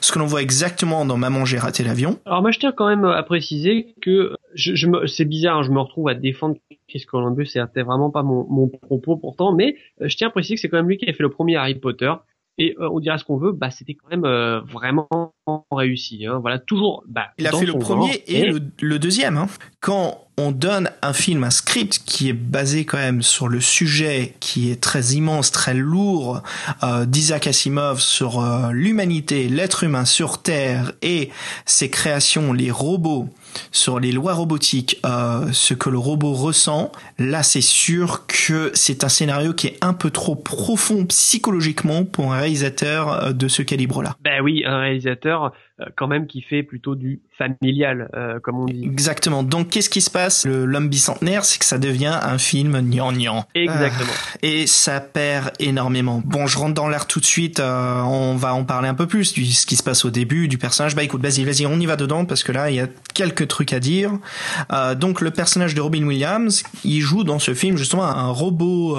Ce 0.00 0.12
que 0.12 0.18
l'on 0.18 0.26
voit 0.26 0.42
exactement 0.42 1.04
dans 1.04 1.16
Maman 1.16 1.44
j'ai 1.44 1.58
raté 1.58 1.84
l'avion. 1.84 2.18
Alors 2.26 2.42
moi 2.42 2.50
je 2.50 2.58
tiens 2.58 2.72
quand 2.72 2.88
même 2.88 3.04
à 3.04 3.22
préciser 3.22 3.94
que 4.02 4.34
c'est 4.56 5.24
bizarre, 5.24 5.58
hein, 5.58 5.62
je 5.62 5.70
me 5.70 5.80
retrouve 5.80 6.08
à 6.08 6.14
défendre 6.14 6.56
Chris 6.88 7.04
Columbus, 7.08 7.46
c'était 7.46 7.82
vraiment 7.82 8.10
pas 8.10 8.24
mon, 8.24 8.46
mon 8.50 8.68
propos 8.68 9.16
pourtant, 9.16 9.54
mais 9.54 9.76
euh, 10.02 10.08
je 10.08 10.16
tiens 10.16 10.26
à 10.26 10.30
préciser 10.30 10.56
que 10.56 10.60
c'est 10.60 10.68
quand 10.68 10.78
même 10.78 10.88
lui 10.88 10.98
qui 10.98 11.08
a 11.08 11.12
fait 11.12 11.22
le 11.22 11.30
premier 11.30 11.56
Harry 11.56 11.76
Potter. 11.76 12.12
Et 12.58 12.76
euh, 12.78 12.88
on 12.90 13.00
dira 13.00 13.18
ce 13.18 13.24
qu'on 13.24 13.36
veut, 13.36 13.52
bah 13.52 13.70
c'était 13.70 13.94
quand 13.94 14.08
même 14.08 14.24
euh, 14.24 14.60
vraiment 14.60 15.08
réussi. 15.70 16.26
Hein. 16.26 16.38
Voilà, 16.40 16.58
toujours. 16.58 17.04
Bah, 17.08 17.28
Il 17.38 17.46
a 17.46 17.52
fait 17.52 17.66
le 17.66 17.78
premier 17.78 18.22
et 18.26 18.46
le, 18.46 18.60
le 18.80 18.98
deuxième. 18.98 19.36
Hein. 19.36 19.48
Quand 19.80 20.26
on 20.40 20.52
donne 20.52 20.90
un 21.02 21.12
film, 21.12 21.44
un 21.44 21.50
script 21.50 22.00
qui 22.06 22.28
est 22.28 22.34
basé 22.34 22.84
quand 22.84 22.96
même 22.96 23.22
sur 23.22 23.48
le 23.48 23.60
sujet 23.60 24.34
qui 24.40 24.70
est 24.70 24.80
très 24.80 25.12
immense, 25.12 25.52
très 25.52 25.74
lourd 25.74 26.42
euh, 26.82 27.04
d'Isaac 27.04 27.46
Asimov 27.46 28.00
sur 28.00 28.40
euh, 28.40 28.70
l'humanité, 28.72 29.48
l'être 29.48 29.84
humain 29.84 30.04
sur 30.04 30.42
Terre 30.42 30.92
et 31.02 31.30
ses 31.66 31.90
créations, 31.90 32.52
les 32.52 32.70
robots, 32.70 33.28
sur 33.72 34.00
les 34.00 34.12
lois 34.12 34.34
robotiques, 34.34 34.98
euh, 35.04 35.46
ce 35.52 35.74
que 35.74 35.90
le 35.90 35.98
robot 35.98 36.32
ressent, 36.32 36.92
là 37.18 37.42
c'est 37.42 37.60
sûr 37.60 38.26
que 38.26 38.70
c'est 38.74 39.04
un 39.04 39.08
scénario 39.08 39.52
qui 39.52 39.68
est 39.68 39.78
un 39.80 39.92
peu 39.92 40.10
trop 40.10 40.34
profond 40.34 41.04
psychologiquement 41.06 42.04
pour 42.04 42.32
un 42.32 42.40
réalisateur 42.40 43.12
euh, 43.12 43.32
de 43.32 43.48
ce 43.48 43.62
calibre-là. 43.62 44.16
Ben 44.22 44.40
oui, 44.42 44.62
un 44.64 44.78
réalisateur 44.78 45.39
euh, 45.46 45.86
quand 45.96 46.06
même 46.06 46.26
qui 46.26 46.42
fait 46.42 46.62
plutôt 46.62 46.94
du 46.94 47.20
familial, 47.38 48.10
euh, 48.14 48.38
comme 48.40 48.60
on 48.60 48.66
dit. 48.66 48.84
Exactement. 48.84 49.42
Donc 49.42 49.70
qu'est-ce 49.70 49.90
qui 49.90 50.00
se 50.00 50.10
passe? 50.10 50.46
Le 50.46 50.64
L'homme 50.64 50.88
bicentenaire, 50.88 51.44
c'est 51.44 51.58
que 51.58 51.64
ça 51.64 51.78
devient 51.78 52.18
un 52.22 52.38
film 52.38 52.80
gnangnan. 52.80 53.44
Exactement. 53.54 54.12
Ah, 54.12 54.38
et 54.42 54.66
ça 54.66 55.00
perd 55.00 55.50
énormément. 55.58 56.22
Bon, 56.24 56.46
je 56.46 56.58
rentre 56.58 56.74
dans 56.74 56.88
l'air 56.88 57.06
tout 57.06 57.20
de 57.20 57.24
suite. 57.24 57.60
euh, 57.60 58.02
on 58.02 58.36
va 58.36 58.54
en 58.54 58.64
parler 58.64 58.88
un 58.88 58.94
peu 58.94 59.06
plus 59.06 59.32
du 59.32 59.46
ce 59.46 59.66
qui 59.66 59.76
se 59.76 59.82
passe 59.82 60.04
au 60.04 60.10
début 60.10 60.48
du 60.48 60.58
personnage. 60.58 60.94
Bah 60.94 61.02
écoute, 61.02 61.22
vas-y, 61.22 61.44
vas-y, 61.44 61.66
on 61.66 61.78
y 61.80 61.86
va 61.86 61.96
dedans 61.96 62.24
parce 62.24 62.42
que 62.42 62.52
là, 62.52 62.70
il 62.70 62.76
y 62.76 62.80
a 62.80 62.88
quelques 63.14 63.48
trucs 63.48 63.72
à 63.72 63.80
dire. 63.80 64.12
Donc 64.96 65.20
le 65.20 65.30
personnage 65.30 65.74
de 65.74 65.80
Robin 65.80 66.04
Williams, 66.04 66.62
il 66.84 67.00
joue 67.00 67.24
dans 67.24 67.38
ce 67.38 67.54
film 67.54 67.76
justement 67.76 68.04
un 68.04 68.28
robot 68.28 68.96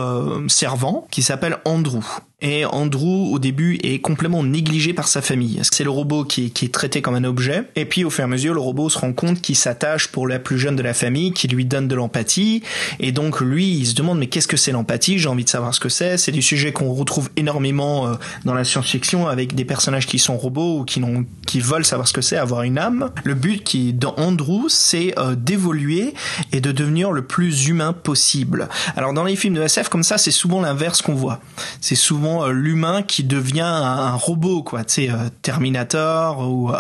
servant 0.47 1.07
qui 1.11 1.21
s'appelle 1.21 1.57
Andrew. 1.65 2.03
Et 2.41 2.65
Andrew, 2.65 3.31
au 3.31 3.37
début, 3.37 3.79
est 3.83 3.99
complètement 3.99 4.43
négligé 4.43 4.93
par 4.93 5.07
sa 5.07 5.21
famille. 5.21 5.59
C'est 5.71 5.83
le 5.83 5.91
robot 5.91 6.23
qui, 6.23 6.45
est 6.45 6.73
traité 6.73 7.03
comme 7.03 7.13
un 7.13 7.23
objet. 7.23 7.63
Et 7.75 7.85
puis, 7.85 8.03
au 8.03 8.09
fur 8.09 8.21
et 8.21 8.25
à 8.25 8.27
mesure, 8.27 8.55
le 8.55 8.59
robot 8.59 8.89
se 8.89 8.97
rend 8.97 9.13
compte 9.13 9.41
qu'il 9.41 9.55
s'attache 9.55 10.07
pour 10.07 10.27
la 10.27 10.39
plus 10.39 10.57
jeune 10.57 10.75
de 10.75 10.81
la 10.81 10.95
famille, 10.95 11.33
qui 11.33 11.47
lui 11.47 11.65
donne 11.65 11.87
de 11.87 11.93
l'empathie. 11.93 12.63
Et 12.99 13.11
donc, 13.11 13.41
lui, 13.41 13.69
il 13.71 13.85
se 13.85 13.93
demande, 13.93 14.17
mais 14.17 14.25
qu'est-ce 14.25 14.47
que 14.47 14.57
c'est 14.57 14.71
l'empathie? 14.71 15.19
J'ai 15.19 15.29
envie 15.29 15.43
de 15.43 15.49
savoir 15.49 15.75
ce 15.75 15.79
que 15.79 15.89
c'est. 15.89 16.17
C'est 16.17 16.31
du 16.31 16.41
sujet 16.41 16.71
qu'on 16.71 16.91
retrouve 16.93 17.29
énormément 17.35 18.07
euh, 18.07 18.15
dans 18.43 18.55
la 18.55 18.63
science-fiction 18.63 19.27
avec 19.27 19.53
des 19.53 19.65
personnages 19.65 20.07
qui 20.07 20.17
sont 20.17 20.35
robots 20.35 20.79
ou 20.79 20.83
qui, 20.83 20.99
qui 21.45 21.59
veulent 21.59 21.85
savoir 21.85 22.07
ce 22.07 22.13
que 22.13 22.21
c'est, 22.21 22.37
avoir 22.37 22.63
une 22.63 22.79
âme. 22.79 23.11
Le 23.23 23.35
but 23.35 23.63
qui, 23.63 23.93
dans 23.93 24.15
Andrew, 24.17 24.67
c'est 24.67 25.13
euh, 25.19 25.35
d'évoluer 25.35 26.15
et 26.51 26.59
de 26.59 26.71
devenir 26.71 27.11
le 27.11 27.21
plus 27.21 27.67
humain 27.67 27.93
possible. 27.93 28.67
Alors, 28.95 29.13
dans 29.13 29.25
les 29.25 29.35
films 29.35 29.53
de 29.53 29.61
SF, 29.61 29.89
comme 29.89 30.03
ça, 30.03 30.17
c'est 30.17 30.31
souvent 30.31 30.59
l'inverse 30.59 31.03
qu'on 31.03 31.13
voit. 31.13 31.39
C'est 31.81 31.95
souvent 31.95 32.30
euh, 32.39 32.51
l'humain 32.51 33.03
qui 33.03 33.23
devient 33.23 33.61
un, 33.61 34.15
robot, 34.15 34.63
quoi. 34.63 34.83
Tu 34.83 34.93
sais, 34.93 35.09
euh, 35.09 35.29
Terminator 35.41 36.49
ou 36.49 36.71
euh, 36.71 36.75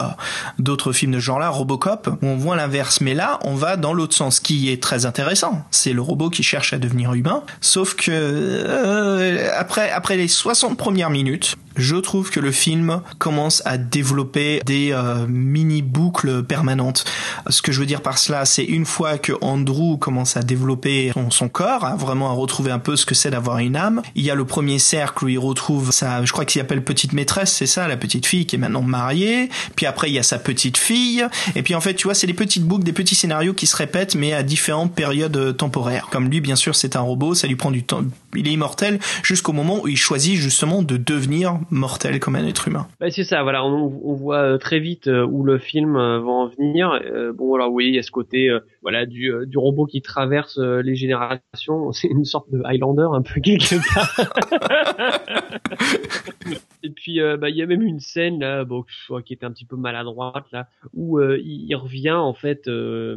d'autres 0.59 0.93
films 0.93 1.11
de 1.11 1.19
genre-là, 1.19 1.49
Robocop, 1.49 2.07
où 2.21 2.25
on 2.25 2.37
voit 2.37 2.55
l'inverse. 2.55 3.01
Mais 3.01 3.13
là, 3.13 3.39
on 3.43 3.55
va 3.55 3.77
dans 3.77 3.93
l'autre 3.93 4.15
sens, 4.15 4.39
qui 4.39 4.71
est 4.71 4.81
très 4.81 5.05
intéressant. 5.05 5.63
C'est 5.71 5.93
le 5.93 6.01
robot 6.01 6.29
qui 6.29 6.43
cherche 6.43 6.73
à 6.73 6.77
devenir 6.77 7.13
humain. 7.13 7.43
Sauf 7.61 7.95
que 7.95 9.49
après, 9.57 9.91
après 9.91 10.17
les 10.17 10.27
60 10.27 10.77
premières 10.77 11.09
minutes, 11.09 11.55
je 11.75 11.95
trouve 11.95 12.29
que 12.29 12.39
le 12.39 12.51
film 12.51 13.01
commence 13.17 13.61
à 13.65 13.77
développer 13.77 14.61
des 14.65 14.91
euh, 14.91 15.25
mini 15.27 15.81
boucles 15.81 16.43
permanentes. 16.43 17.05
Ce 17.49 17.61
que 17.61 17.71
je 17.71 17.79
veux 17.79 17.85
dire 17.85 18.01
par 18.01 18.17
cela, 18.17 18.45
c'est 18.45 18.63
une 18.63 18.85
fois 18.85 19.17
que 19.17 19.33
Andrew 19.41 19.97
commence 19.97 20.37
à 20.37 20.41
développer 20.41 21.11
son, 21.29 21.49
corps, 21.49 21.85
à 21.85 21.95
vraiment 21.95 22.29
à 22.29 22.33
retrouver 22.33 22.71
un 22.71 22.79
peu 22.79 22.95
ce 22.95 23.05
que 23.05 23.15
c'est 23.15 23.31
d'avoir 23.31 23.59
une 23.59 23.75
âme. 23.75 24.01
Il 24.15 24.23
y 24.23 24.31
a 24.31 24.35
le 24.35 24.45
premier 24.45 24.79
cercle 24.79 25.25
où 25.25 25.27
il 25.27 25.39
retrouve 25.39 25.91
sa, 25.91 26.23
je 26.25 26.31
crois 26.31 26.45
qu'il 26.45 26.59
s'appelle 26.59 26.83
petite 26.83 27.13
maîtresse, 27.13 27.53
c'est 27.53 27.67
ça, 27.67 27.87
la 27.87 27.97
petite 27.97 28.25
fille 28.25 28.45
qui 28.45 28.55
est 28.55 28.59
maintenant 28.59 28.81
mariée. 28.81 29.49
Puis 29.75 29.85
après 29.85 30.09
il 30.09 30.13
y 30.13 30.19
a 30.19 30.23
sa 30.23 30.39
petite 30.39 30.77
fille. 30.77 31.25
Et 31.55 31.63
puis 31.63 31.75
en 31.75 31.81
fait, 31.81 31.93
tu 31.93 32.05
vois, 32.05 32.13
c'est 32.13 32.27
des 32.27 32.33
petites 32.33 32.63
boucles, 32.63 32.83
des 32.83 32.93
petits 32.93 33.15
scénarios 33.15 33.53
qui 33.53 33.67
se 33.67 33.75
répètent, 33.75 34.15
mais 34.15 34.33
à 34.33 34.43
différentes 34.43 34.93
périodes 34.93 35.37
euh, 35.37 35.53
temporaires. 35.53 36.07
Comme 36.11 36.29
lui, 36.29 36.41
bien 36.41 36.55
sûr, 36.55 36.75
c'est 36.75 36.95
un 36.95 37.01
robot, 37.01 37.35
ça 37.35 37.47
lui 37.47 37.55
prend 37.55 37.71
du 37.71 37.83
temps. 37.83 38.03
Il 38.35 38.47
est 38.47 38.51
immortel 38.51 38.99
jusqu'au 39.23 39.53
moment 39.53 39.81
où 39.81 39.87
il 39.87 39.97
choisit 39.97 40.35
justement 40.35 40.81
de 40.81 40.97
devenir 40.97 41.59
mortel 41.69 42.19
comme 42.19 42.35
un 42.35 42.45
être 42.45 42.67
humain. 42.67 42.87
Bah, 42.99 43.11
c'est 43.11 43.23
ça, 43.23 43.43
voilà, 43.43 43.63
on, 43.65 44.01
on 44.03 44.13
voit 44.13 44.37
euh, 44.37 44.57
très 44.57 44.79
vite 44.79 45.07
euh, 45.07 45.25
où 45.25 45.43
le 45.43 45.57
film 45.57 45.95
euh, 45.95 46.19
va 46.19 46.31
en 46.31 46.47
venir. 46.47 46.91
Euh, 46.91 47.33
bon, 47.33 47.53
alors 47.55 47.71
oui, 47.71 47.87
il 47.87 47.95
y 47.95 47.99
a 47.99 48.03
ce 48.03 48.11
côté, 48.11 48.49
euh, 48.49 48.59
voilà, 48.81 49.05
du, 49.05 49.31
du 49.45 49.57
robot 49.57 49.85
qui 49.85 50.01
traverse 50.01 50.57
euh, 50.57 50.81
les 50.81 50.95
générations. 50.95 51.91
C'est 51.91 52.07
une 52.07 52.25
sorte 52.25 52.49
de 52.51 52.61
Highlander 52.63 53.07
un 53.13 53.21
peu 53.21 53.39
quelque 53.41 53.75
part. 53.93 54.15
Et 56.83 56.89
puis, 56.89 57.21
euh, 57.21 57.37
bah, 57.37 57.49
il 57.49 57.55
y 57.55 57.61
a 57.61 57.65
même 57.65 57.81
une 57.81 57.99
scène 57.99 58.39
là, 58.39 58.63
bon, 58.65 58.83
qui 59.25 59.33
était 59.33 59.45
un 59.45 59.51
petit 59.51 59.65
peu 59.65 59.75
maladroite 59.75 60.45
là, 60.51 60.67
où 60.93 61.19
euh, 61.19 61.39
il, 61.43 61.65
il 61.69 61.75
revient 61.75 62.11
en 62.11 62.33
fait 62.33 62.67
euh, 62.67 63.15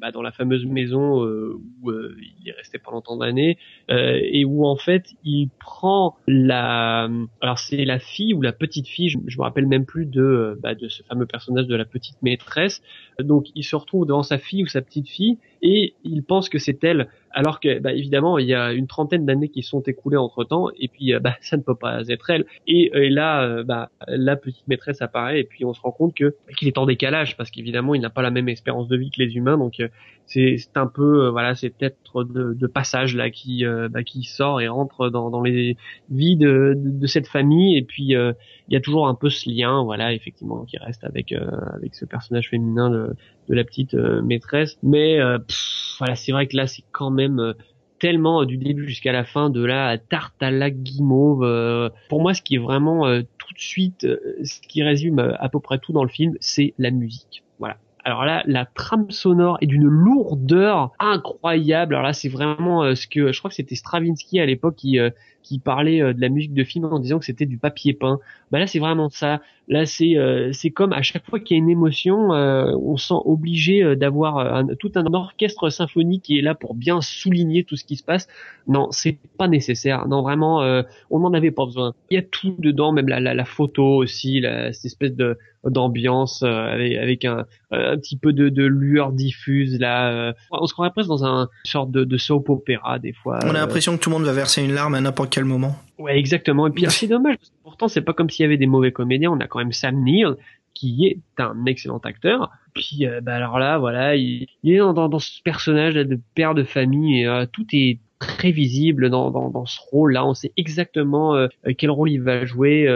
bah, 0.00 0.10
dans 0.12 0.22
la 0.22 0.32
fameuse 0.32 0.66
maison 0.66 1.24
euh, 1.24 1.58
où 1.82 1.90
euh, 1.90 2.16
il 2.40 2.48
est 2.48 2.52
resté 2.52 2.78
pendant 2.78 3.00
tant 3.00 3.16
d'années 3.16 3.58
euh, 3.90 4.18
et 4.22 4.44
où 4.44 4.66
en 4.66 4.76
fait 4.76 5.14
il 5.24 5.48
prend 5.58 6.16
la, 6.26 7.08
alors 7.40 7.58
c'est 7.58 7.84
la 7.84 7.98
fille 7.98 8.34
ou 8.34 8.42
la 8.42 8.52
petite 8.52 8.88
fille, 8.88 9.08
je, 9.08 9.18
je 9.26 9.38
me 9.38 9.42
rappelle 9.42 9.66
même 9.66 9.86
plus 9.86 10.06
de 10.06 10.58
bah, 10.62 10.74
de 10.74 10.88
ce 10.88 11.02
fameux 11.02 11.26
personnage 11.26 11.66
de 11.66 11.76
la 11.76 11.84
petite 11.84 12.20
maîtresse. 12.22 12.82
Donc 13.18 13.46
il 13.54 13.64
se 13.64 13.76
retrouve 13.76 14.06
devant 14.06 14.22
sa 14.22 14.38
fille 14.38 14.62
ou 14.62 14.66
sa 14.66 14.82
petite 14.82 15.08
fille 15.08 15.38
et 15.66 15.94
il 16.04 16.22
pense 16.22 16.48
que 16.48 16.58
c'est 16.58 16.84
elle, 16.84 17.08
alors 17.32 17.58
que 17.58 17.80
bah, 17.80 17.92
évidemment 17.92 18.38
il 18.38 18.46
y 18.46 18.54
a 18.54 18.72
une 18.72 18.86
trentaine 18.86 19.26
d'années 19.26 19.48
qui 19.48 19.64
sont 19.64 19.80
écoulées 19.80 20.16
entre 20.16 20.44
temps 20.44 20.68
et 20.78 20.86
puis 20.86 21.12
euh, 21.12 21.18
bah, 21.18 21.34
ça 21.40 21.56
ne 21.56 21.62
peut 21.62 21.74
pas 21.74 22.06
être 22.08 22.30
elle. 22.30 22.46
Et, 22.68 22.92
et 22.94 23.10
là, 23.10 23.42
euh, 23.42 23.64
bah, 23.64 23.90
la 24.06 24.36
petite 24.36 24.66
maîtresse 24.68 25.02
apparaît 25.02 25.40
et 25.40 25.44
puis 25.44 25.64
on 25.64 25.74
se 25.74 25.80
rend 25.80 25.90
compte 25.90 26.14
que 26.14 26.36
qu'il 26.56 26.68
est 26.68 26.78
en 26.78 26.86
décalage 26.86 27.36
parce 27.36 27.50
qu'évidemment 27.50 27.96
il 27.96 28.00
n'a 28.00 28.10
pas 28.10 28.22
la 28.22 28.30
même 28.30 28.48
espérance 28.48 28.86
de 28.86 28.96
vie 28.96 29.10
que 29.10 29.20
les 29.20 29.34
humains, 29.34 29.58
donc 29.58 29.80
euh, 29.80 29.88
c'est 30.26 30.76
un 30.76 30.86
peu 30.86 31.26
euh, 31.26 31.30
voilà 31.30 31.54
c'est 31.54 31.70
peut-être 31.70 32.24
de, 32.24 32.52
de 32.52 32.66
passage 32.66 33.14
là 33.14 33.30
qui 33.30 33.64
euh, 33.64 33.88
bah, 33.88 34.02
qui 34.02 34.24
sort 34.24 34.60
et 34.60 34.68
rentre 34.68 35.08
dans, 35.08 35.30
dans 35.30 35.42
les 35.42 35.76
vies 36.10 36.36
de, 36.36 36.74
de, 36.76 37.06
cette 37.06 37.28
famille 37.28 37.76
et 37.78 37.82
puis 37.82 38.16
euh, 38.16 38.32
il 38.68 38.74
y 38.74 38.76
a 38.76 38.80
toujours 38.80 39.06
un 39.06 39.14
peu 39.14 39.30
ce 39.30 39.48
lien 39.48 39.84
voilà 39.84 40.12
effectivement 40.12 40.64
qui 40.64 40.78
reste 40.78 41.04
avec 41.04 41.32
euh, 41.32 41.48
avec 41.74 41.94
ce 41.94 42.04
personnage 42.04 42.50
féminin 42.50 42.90
de, 42.90 43.14
de 43.48 43.54
la 43.54 43.64
petite 43.64 43.94
euh, 43.94 44.22
maîtresse. 44.22 44.78
Mais 44.82 45.20
euh, 45.20 45.38
pff, 45.38 45.96
voilà 45.98 46.16
c'est 46.16 46.32
vrai 46.32 46.46
que 46.46 46.56
là 46.56 46.66
c'est 46.66 46.84
quand 46.92 47.10
même 47.10 47.38
euh, 47.38 47.52
tellement 47.98 48.44
du 48.44 48.58
début 48.58 48.86
jusqu'à 48.86 49.12
la 49.12 49.24
fin 49.24 49.48
de 49.48 49.64
la 49.64 49.96
tarte 49.96 50.34
à 50.42 50.50
la 50.50 50.70
guimauve 50.70 51.90
pour 52.10 52.20
moi 52.20 52.34
ce 52.34 52.42
qui 52.42 52.56
est 52.56 52.58
vraiment 52.58 53.06
tout 53.38 53.54
de 53.54 53.58
suite 53.58 54.06
ce 54.44 54.60
qui 54.60 54.82
résume 54.82 55.34
à 55.38 55.48
peu 55.48 55.60
près 55.60 55.78
tout 55.78 55.94
dans 55.94 56.02
le 56.02 56.10
film 56.10 56.36
c'est 56.40 56.74
la 56.76 56.90
musique. 56.90 57.42
Voilà. 57.58 57.78
Alors 58.04 58.26
là, 58.26 58.42
la 58.46 58.66
trame 58.66 59.10
sonore 59.10 59.56
est 59.62 59.66
d'une 59.66 59.86
lourdeur 59.86 60.92
incroyable. 60.98 61.94
Alors 61.94 62.06
là, 62.06 62.12
c'est 62.12 62.28
vraiment 62.28 62.94
ce 62.94 63.06
que 63.06 63.32
je 63.32 63.38
crois 63.38 63.48
que 63.48 63.56
c'était 63.56 63.74
Stravinsky 63.74 64.40
à 64.40 64.46
l'époque 64.46 64.76
qui 64.76 64.98
qui 65.46 65.58
parlait 65.58 66.02
euh, 66.02 66.12
de 66.12 66.20
la 66.20 66.28
musique 66.28 66.54
de 66.54 66.64
film 66.64 66.84
en 66.86 66.98
disant 66.98 67.18
que 67.18 67.24
c'était 67.24 67.46
du 67.46 67.58
papier 67.58 67.92
peint. 67.94 68.18
Bah 68.50 68.58
là, 68.58 68.66
c'est 68.66 68.78
vraiment 68.80 69.08
ça. 69.10 69.40
Là, 69.68 69.84
c'est 69.84 70.16
euh, 70.16 70.52
c'est 70.52 70.70
comme 70.70 70.92
à 70.92 71.02
chaque 71.02 71.24
fois 71.28 71.40
qu'il 71.40 71.56
y 71.56 71.58
a 71.58 71.62
une 71.62 71.70
émotion, 71.70 72.32
euh, 72.32 72.70
on 72.80 72.96
sent 72.96 73.14
obligé 73.24 73.82
euh, 73.82 73.96
d'avoir 73.96 74.38
un- 74.38 74.66
tout 74.78 74.92
un 74.94 75.04
orchestre 75.12 75.70
symphonique 75.70 76.22
qui 76.22 76.38
est 76.38 76.42
là 76.42 76.54
pour 76.54 76.74
bien 76.74 77.00
souligner 77.00 77.64
tout 77.64 77.76
ce 77.76 77.84
qui 77.84 77.96
se 77.96 78.04
passe. 78.04 78.28
Non, 78.68 78.88
c'est 78.92 79.18
pas 79.38 79.48
nécessaire. 79.48 80.06
Non, 80.06 80.22
vraiment, 80.22 80.62
euh, 80.62 80.82
on 81.10 81.18
n'en 81.20 81.32
avait 81.34 81.50
pas 81.50 81.64
besoin. 81.64 81.94
Il 82.10 82.14
y 82.14 82.18
a 82.18 82.22
tout 82.22 82.54
dedans, 82.58 82.92
même 82.92 83.08
la, 83.08 83.18
la, 83.20 83.34
la 83.34 83.44
photo 83.44 83.84
aussi, 83.96 84.40
la, 84.40 84.72
cette 84.72 84.84
espèce 84.86 85.14
de 85.14 85.36
d'ambiance 85.64 86.44
euh, 86.44 86.46
avec, 86.74 86.96
avec 86.96 87.24
un, 87.24 87.44
un 87.72 87.96
petit 87.96 88.16
peu 88.16 88.32
de, 88.32 88.48
de 88.50 88.64
lueur 88.64 89.10
diffuse 89.10 89.80
là. 89.80 90.12
euh. 90.12 90.32
on 90.52 90.66
se 90.66 90.72
croirait 90.72 90.92
presque 90.92 91.08
dans 91.08 91.24
un 91.24 91.48
sorte 91.64 91.90
de, 91.90 92.04
de 92.04 92.16
soap 92.16 92.48
opéra 92.50 93.00
des 93.00 93.12
fois. 93.12 93.40
On 93.42 93.48
a 93.48 93.50
euh. 93.50 93.52
l'impression 93.54 93.96
que 93.96 94.00
tout 94.00 94.08
le 94.10 94.14
monde 94.16 94.24
va 94.26 94.32
verser 94.32 94.62
une 94.62 94.72
larme 94.72 94.94
à 94.94 95.00
n'importe 95.00 95.32
quel 95.36 95.44
moment? 95.44 95.76
Ouais, 95.98 96.18
exactement. 96.18 96.66
Et 96.66 96.70
puis 96.70 96.86
c'est 96.88 97.08
dommage 97.08 97.36
parce 97.36 97.50
que 97.50 97.54
pourtant 97.62 97.88
c'est 97.88 98.00
pas 98.00 98.14
comme 98.14 98.30
s'il 98.30 98.44
y 98.44 98.46
avait 98.46 98.56
des 98.56 98.66
mauvais 98.66 98.90
comédiens. 98.90 99.30
On 99.30 99.40
a 99.40 99.46
quand 99.46 99.58
même 99.58 99.72
Sam 99.72 100.02
Neill 100.02 100.36
qui 100.72 101.06
est 101.06 101.20
un 101.38 101.66
excellent 101.66 101.98
acteur. 101.98 102.50
Puis 102.72 103.06
euh, 103.06 103.20
bah 103.20 103.34
alors 103.34 103.58
là, 103.58 103.76
voilà, 103.76 104.16
il, 104.16 104.46
il 104.62 104.72
est 104.72 104.78
dans, 104.78 104.94
dans, 104.94 105.10
dans 105.10 105.18
ce 105.18 105.42
personnage 105.42 105.92
là, 105.92 106.04
de 106.04 106.18
père 106.34 106.54
de 106.54 106.64
famille 106.64 107.20
et 107.20 107.26
euh, 107.26 107.44
tout 107.44 107.66
est 107.74 107.98
très 108.18 108.50
visible 108.50 109.10
dans, 109.10 109.30
dans, 109.30 109.66
ce 109.66 109.78
rôle-là. 109.92 110.24
On 110.24 110.32
sait 110.32 110.52
exactement 110.56 111.34
euh, 111.34 111.48
quel 111.76 111.90
rôle 111.90 112.10
il 112.10 112.22
va 112.22 112.46
jouer. 112.46 112.86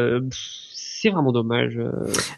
C'est 1.01 1.11
vraiment 1.11 1.32
dommage. 1.32 1.78
euh. 1.78 1.90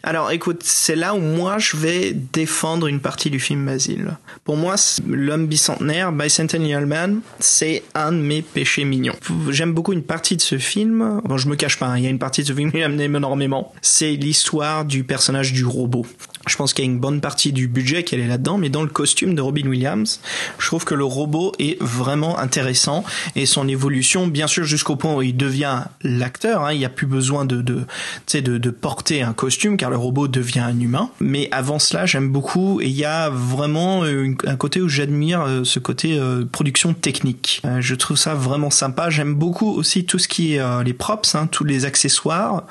Alors 0.03 0.31
écoute, 0.31 0.61
c'est 0.63 0.95
là 0.95 1.15
où 1.15 1.19
moi 1.19 1.57
je 1.57 1.75
vais 1.75 2.13
défendre 2.13 2.87
une 2.87 2.99
partie 2.99 3.29
du 3.29 3.39
film 3.39 3.65
Basile. 3.65 4.17
Pour 4.45 4.55
moi, 4.55 4.75
l'homme 5.07 5.47
bicentenaire, 5.47 6.11
Bicentennial 6.11 6.85
Man, 6.85 7.21
c'est 7.39 7.83
un 7.93 8.11
de 8.11 8.17
mes 8.17 8.41
péchés 8.41 8.85
mignons. 8.85 9.15
J'aime 9.49 9.73
beaucoup 9.73 9.93
une 9.93 10.03
partie 10.03 10.37
de 10.37 10.41
ce 10.41 10.57
film. 10.57 11.21
Bon, 11.25 11.37
je 11.37 11.49
me 11.49 11.55
cache 11.55 11.77
pas, 11.77 11.87
hein, 11.87 11.97
il 11.97 12.03
y 12.03 12.07
a 12.07 12.09
une 12.09 12.19
partie 12.19 12.41
de 12.41 12.47
ce 12.47 12.53
film 12.53 12.71
que 12.71 12.77
j'aime 12.77 12.99
énormément. 12.99 13.73
C'est 13.81 14.13
l'histoire 14.15 14.85
du 14.85 15.03
personnage 15.03 15.51
du 15.53 15.65
robot. 15.65 16.05
Je 16.47 16.55
pense 16.55 16.73
qu'il 16.73 16.85
y 16.85 16.87
a 16.87 16.91
une 16.91 16.99
bonne 16.99 17.21
partie 17.21 17.53
du 17.53 17.67
budget 17.67 18.03
qui 18.03 18.15
est 18.15 18.27
là-dedans, 18.27 18.57
mais 18.57 18.69
dans 18.69 18.83
le 18.83 18.89
costume 18.89 19.33
de 19.35 19.41
Robin 19.41 19.67
Williams, 19.67 20.19
je 20.59 20.67
trouve 20.67 20.83
que 20.83 20.95
le 20.95 21.05
robot 21.05 21.53
est 21.59 21.81
vraiment 21.81 22.37
intéressant 22.37 23.03
et 23.35 23.45
son 23.45 23.67
évolution, 23.67 24.27
bien 24.27 24.47
sûr, 24.47 24.63
jusqu'au 24.63 24.95
point 24.95 25.15
où 25.15 25.21
il 25.21 25.37
devient 25.37 25.83
l'acteur. 26.01 26.63
Hein, 26.63 26.73
il 26.73 26.79
n'y 26.79 26.85
a 26.85 26.89
plus 26.89 27.07
besoin 27.07 27.45
de 27.45 27.61
de, 27.61 27.85
de 28.33 28.57
de 28.57 28.69
porter 28.69 29.21
un 29.21 29.33
costume 29.33 29.77
car 29.77 29.89
le 29.89 29.97
robot 29.97 30.27
devient 30.27 30.59
un 30.59 30.79
humain. 30.79 31.09
Mais 31.19 31.47
avant 31.51 31.79
cela, 31.79 32.05
j'aime 32.05 32.29
beaucoup 32.29 32.81
et 32.81 32.87
il 32.87 32.95
y 32.95 33.05
a 33.05 33.29
vraiment 33.29 34.03
un 34.03 34.55
côté 34.55 34.81
où 34.81 34.89
j'admire 34.89 35.41
euh, 35.41 35.63
ce 35.63 35.79
côté 35.79 36.17
euh, 36.17 36.45
production 36.45 36.93
technique. 36.93 37.61
Euh, 37.65 37.81
je 37.81 37.95
trouve 37.95 38.17
ça 38.17 38.33
vraiment 38.33 38.69
sympa. 38.69 39.09
J'aime 39.09 39.33
beaucoup 39.33 39.69
aussi 39.69 40.05
tout 40.05 40.19
ce 40.19 40.27
qui 40.27 40.55
est 40.55 40.83
les 40.83 40.93
props, 40.93 41.35
hein, 41.35 41.47
tous 41.47 41.63
les 41.63 41.85
accessoires 41.85 42.63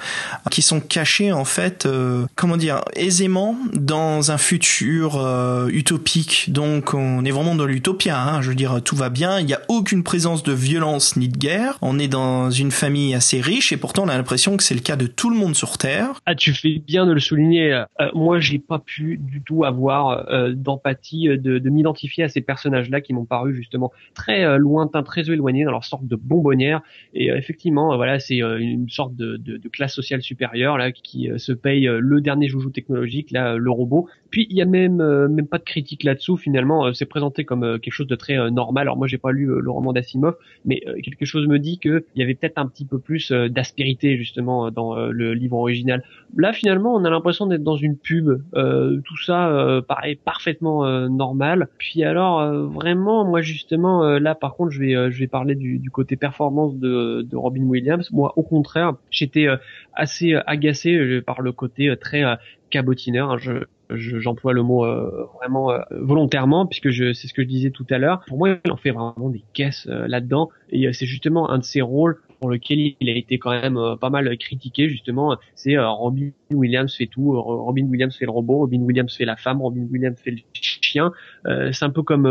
qui 0.51 0.63
sont 0.63 0.81
cachés 0.81 1.33
en 1.33 1.45
fait, 1.45 1.89
comment 2.37 2.57
dire, 2.57 2.83
aisément 2.95 3.57
dans 3.73 4.31
un 4.31 4.39
futur 4.39 5.17
euh, 5.17 5.69
utopique. 5.69 6.47
Donc 6.49 6.95
on 6.95 7.25
est 7.25 7.31
vraiment 7.31 7.55
dans 7.55 7.65
l'utopia. 7.65 8.21
Hein. 8.21 8.43
Je 8.43 8.49
veux 8.49 8.55
dire, 8.55 8.83
tout 8.83 8.97
va 8.97 9.09
bien. 9.09 9.41
Il 9.41 9.47
n'y 9.47 9.55
a 9.55 9.61
aucune 9.69 10.03
présence 10.03 10.43
de 10.43 10.53
violence 10.53 11.17
ni 11.17 11.29
de 11.29 11.37
guerre. 11.37 11.79
On 11.83 11.99
est 11.99 12.09
dans 12.09 12.51
une 12.51 12.71
famille 12.71 13.15
assez 13.15 13.41
riche 13.41 13.73
et 13.73 13.77
pourtant 13.77 14.05
on 14.05 14.09
a 14.09 14.17
l'impression 14.17 14.57
que 14.57 14.63
c'est 14.63 14.75
le 14.75 14.81
cas 14.81 14.97
de 14.97 15.07
tout 15.07 15.31
le 15.31 15.37
monde 15.37 15.55
sur 15.55 15.79
Terre. 15.79 16.21
Ah, 16.27 16.35
tu 16.35 16.53
fais 16.53 16.79
bien 16.79 17.07
de 17.07 17.13
le 17.13 17.21
souligner. 17.21 17.73
Euh, 17.73 18.09
moi, 18.15 18.41
j'ai 18.41 18.59
pas 18.59 18.79
pu 18.79 19.19
du 19.19 19.43
tout 19.43 19.65
avoir 19.65 20.29
euh, 20.31 20.53
d'empathie, 20.53 21.29
de, 21.29 21.59
de 21.59 21.71
m'identifier 21.71 22.25
à 22.25 22.29
ces 22.29 22.41
personnages-là 22.41 23.01
qui 23.01 23.13
m'ont 23.13 23.25
paru 23.25 23.55
justement 23.55 23.93
très 24.15 24.59
lointains, 24.59 25.03
très 25.03 25.31
éloignés 25.31 25.65
dans 25.65 25.71
leur 25.71 25.85
sorte 25.85 26.07
de 26.07 26.17
bonbonnière. 26.17 26.83
Et 27.15 27.29
effectivement, 27.29 27.97
voilà, 27.97 28.19
c'est 28.19 28.39
une 28.39 28.89
sorte 28.89 29.15
de, 29.15 29.37
de, 29.37 29.57
de, 29.57 29.69
classe 29.69 29.95
sociale 29.95 30.23
supérieure 30.23 30.77
là 30.77 30.93
qui 30.93 31.31
se 31.37 31.53
paye 31.53 31.87
le 31.87 32.21
dernier 32.21 32.49
joujou 32.49 32.71
technologique 32.71 33.31
là 33.31 33.52
le 33.57 33.71
robot. 33.71 34.09
Puis 34.33 34.47
il 34.49 34.57
y 34.57 34.63
a 34.63 34.65
même 34.65 35.01
euh, 35.01 35.29
même 35.29 35.47
pas 35.47 35.59
de 35.59 35.63
critique 35.63 36.03
là-dessous 36.03 36.39
finalement. 36.39 36.87
Euh, 36.87 36.93
c'est 36.95 37.05
présenté 37.05 37.45
comme 37.45 37.63
euh, 37.63 37.79
quelque 37.79 37.93
chose 37.93 38.07
de 38.07 38.17
très 38.17 38.51
normal. 38.51 38.83
Alors 38.83 38.97
moi 38.97 39.07
j'ai 39.07 39.19
pas 39.19 39.31
lu 39.31 39.47
le 39.47 39.71
roman 39.71 39.93
d'Asimov, 39.93 40.37
mais 40.65 40.83
quelque 41.05 41.27
chose 41.27 41.47
me 41.47 41.59
dit 41.59 41.79
que 41.79 42.05
il 42.17 42.21
y 42.21 42.23
avait 42.25 42.35
peut-être 42.35 42.59
un 42.59 42.67
petit 42.67 42.87
peu 42.87 42.99
plus 42.99 43.31
d'aspérité 43.31 44.17
justement 44.17 44.71
dans 44.71 44.97
le 44.97 45.35
livre 45.35 45.59
original. 45.59 46.03
Là 46.37 46.53
finalement 46.55 46.95
on 46.95 47.05
a 47.05 47.11
l'impression 47.11 47.47
d'être 47.47 47.63
dans 47.63 47.77
une 47.77 47.97
pub. 47.99 48.43
tout 48.55 49.17
ça 49.23 49.83
paraît 49.87 50.15
parfaitement 50.15 51.09
normal. 51.11 51.69
Puis 51.77 52.03
alors 52.03 52.43
vraiment 52.69 53.27
moi 53.27 53.43
justement 53.43 54.19
là 54.19 54.35
par 54.35 54.55
contre 54.55 54.71
je 54.71 54.81
vais 54.81 55.11
je 55.11 55.19
vais 55.19 55.27
parler 55.27 55.55
du, 55.55 55.79
du 55.79 55.91
côté 55.91 56.17
performance 56.17 56.77
de, 56.77 57.23
de 57.23 57.37
Robin 57.37 57.65
Williams. 57.65 58.11
Moi 58.13 58.33
au 58.37 58.43
contraire 58.43 58.95
j'étais 59.11 59.47
assez 59.93 60.35
agacé 60.47 61.21
par 61.21 61.43
le 61.43 61.53
côté 61.53 61.95
très 62.01 62.25
cabotineur. 62.73 63.31
Hein, 63.31 63.39
je 63.39 63.65
j'emploie 63.95 64.53
le 64.53 64.63
mot 64.63 64.85
euh, 64.85 65.27
vraiment 65.35 65.71
euh, 65.71 65.81
volontairement 65.91 66.67
puisque 66.67 66.91
je 66.91 67.13
c'est 67.13 67.29
ce 67.29 67.35
que 67.35 67.43
je 67.43 67.49
disais 67.49 67.71
tout 67.71 67.87
à 67.91 67.99
l'heure. 67.99 68.25
Pour 68.27 68.39
moi, 68.39 68.57
il 68.65 68.73
en 68.73 68.77
fait 68.77 68.91
vraiment 68.91 69.29
des 69.29 69.45
caisses 69.53 69.87
euh, 69.89 70.07
là-dedans 70.09 70.51
et 70.71 70.93
c'est 70.93 71.07
justement 71.07 71.51
un 71.51 71.59
de 71.59 71.65
ses 71.65 71.83
rôles 71.83 72.21
pour 72.43 72.51
lequel 72.51 72.97
il 73.01 73.09
a 73.09 73.17
été 73.17 73.39
quand 73.39 73.53
même 73.53 73.79
pas 74.01 74.11
mal 74.11 74.37
critiqué 74.37 74.89
justement. 74.89 75.39
C'est 75.55 75.79
Robin 75.79 76.31
Williams 76.51 76.93
fait 76.93 77.07
tout, 77.07 77.41
Robin 77.41 77.87
Williams 77.87 78.17
fait 78.17 78.25
le 78.25 78.33
robot, 78.33 78.59
Robin 78.59 78.81
Williams 78.81 79.17
fait 79.17 79.25
la 79.25 79.37
femme, 79.37 79.63
Robin 79.63 79.87
Williams 79.89 80.19
fait 80.21 80.33
le 80.33 80.39
chien. 80.53 81.13
c'est 81.45 81.85
un 81.85 81.91
peu 81.91 82.03
comme 82.03 82.27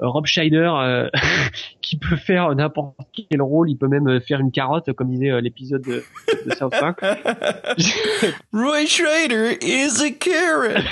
Rob 0.00 0.26
Schneider 0.26 1.08
qui 1.80 1.96
peut 1.96 2.16
faire 2.16 2.52
n'importe 2.56 2.96
quel 3.30 3.40
rôle, 3.40 3.70
il 3.70 3.76
peut 3.76 3.86
même 3.86 4.20
faire 4.20 4.40
une 4.40 4.50
carotte 4.50 4.92
comme 4.94 5.10
disait 5.10 5.40
l'épisode 5.40 5.82
de, 5.82 6.02
de 6.44 6.54
South 6.56 6.72
Park. 6.72 7.00
Roy 8.52 8.86
Schrader 8.86 9.56
is 9.62 10.02
a 10.02 10.10
carrot. 10.10 10.82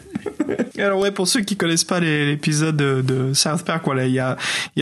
Alors 0.78 1.00
ouais, 1.00 1.10
pour 1.10 1.26
ceux 1.26 1.40
qui 1.40 1.56
connaissent 1.56 1.84
pas 1.84 2.00
l'épisode 2.00 2.76
de, 2.76 3.02
de, 3.02 3.32
South 3.32 3.64
Park, 3.64 3.82
voilà, 3.84 4.06
il 4.06 4.12
y 4.12 4.20
a 4.20 4.36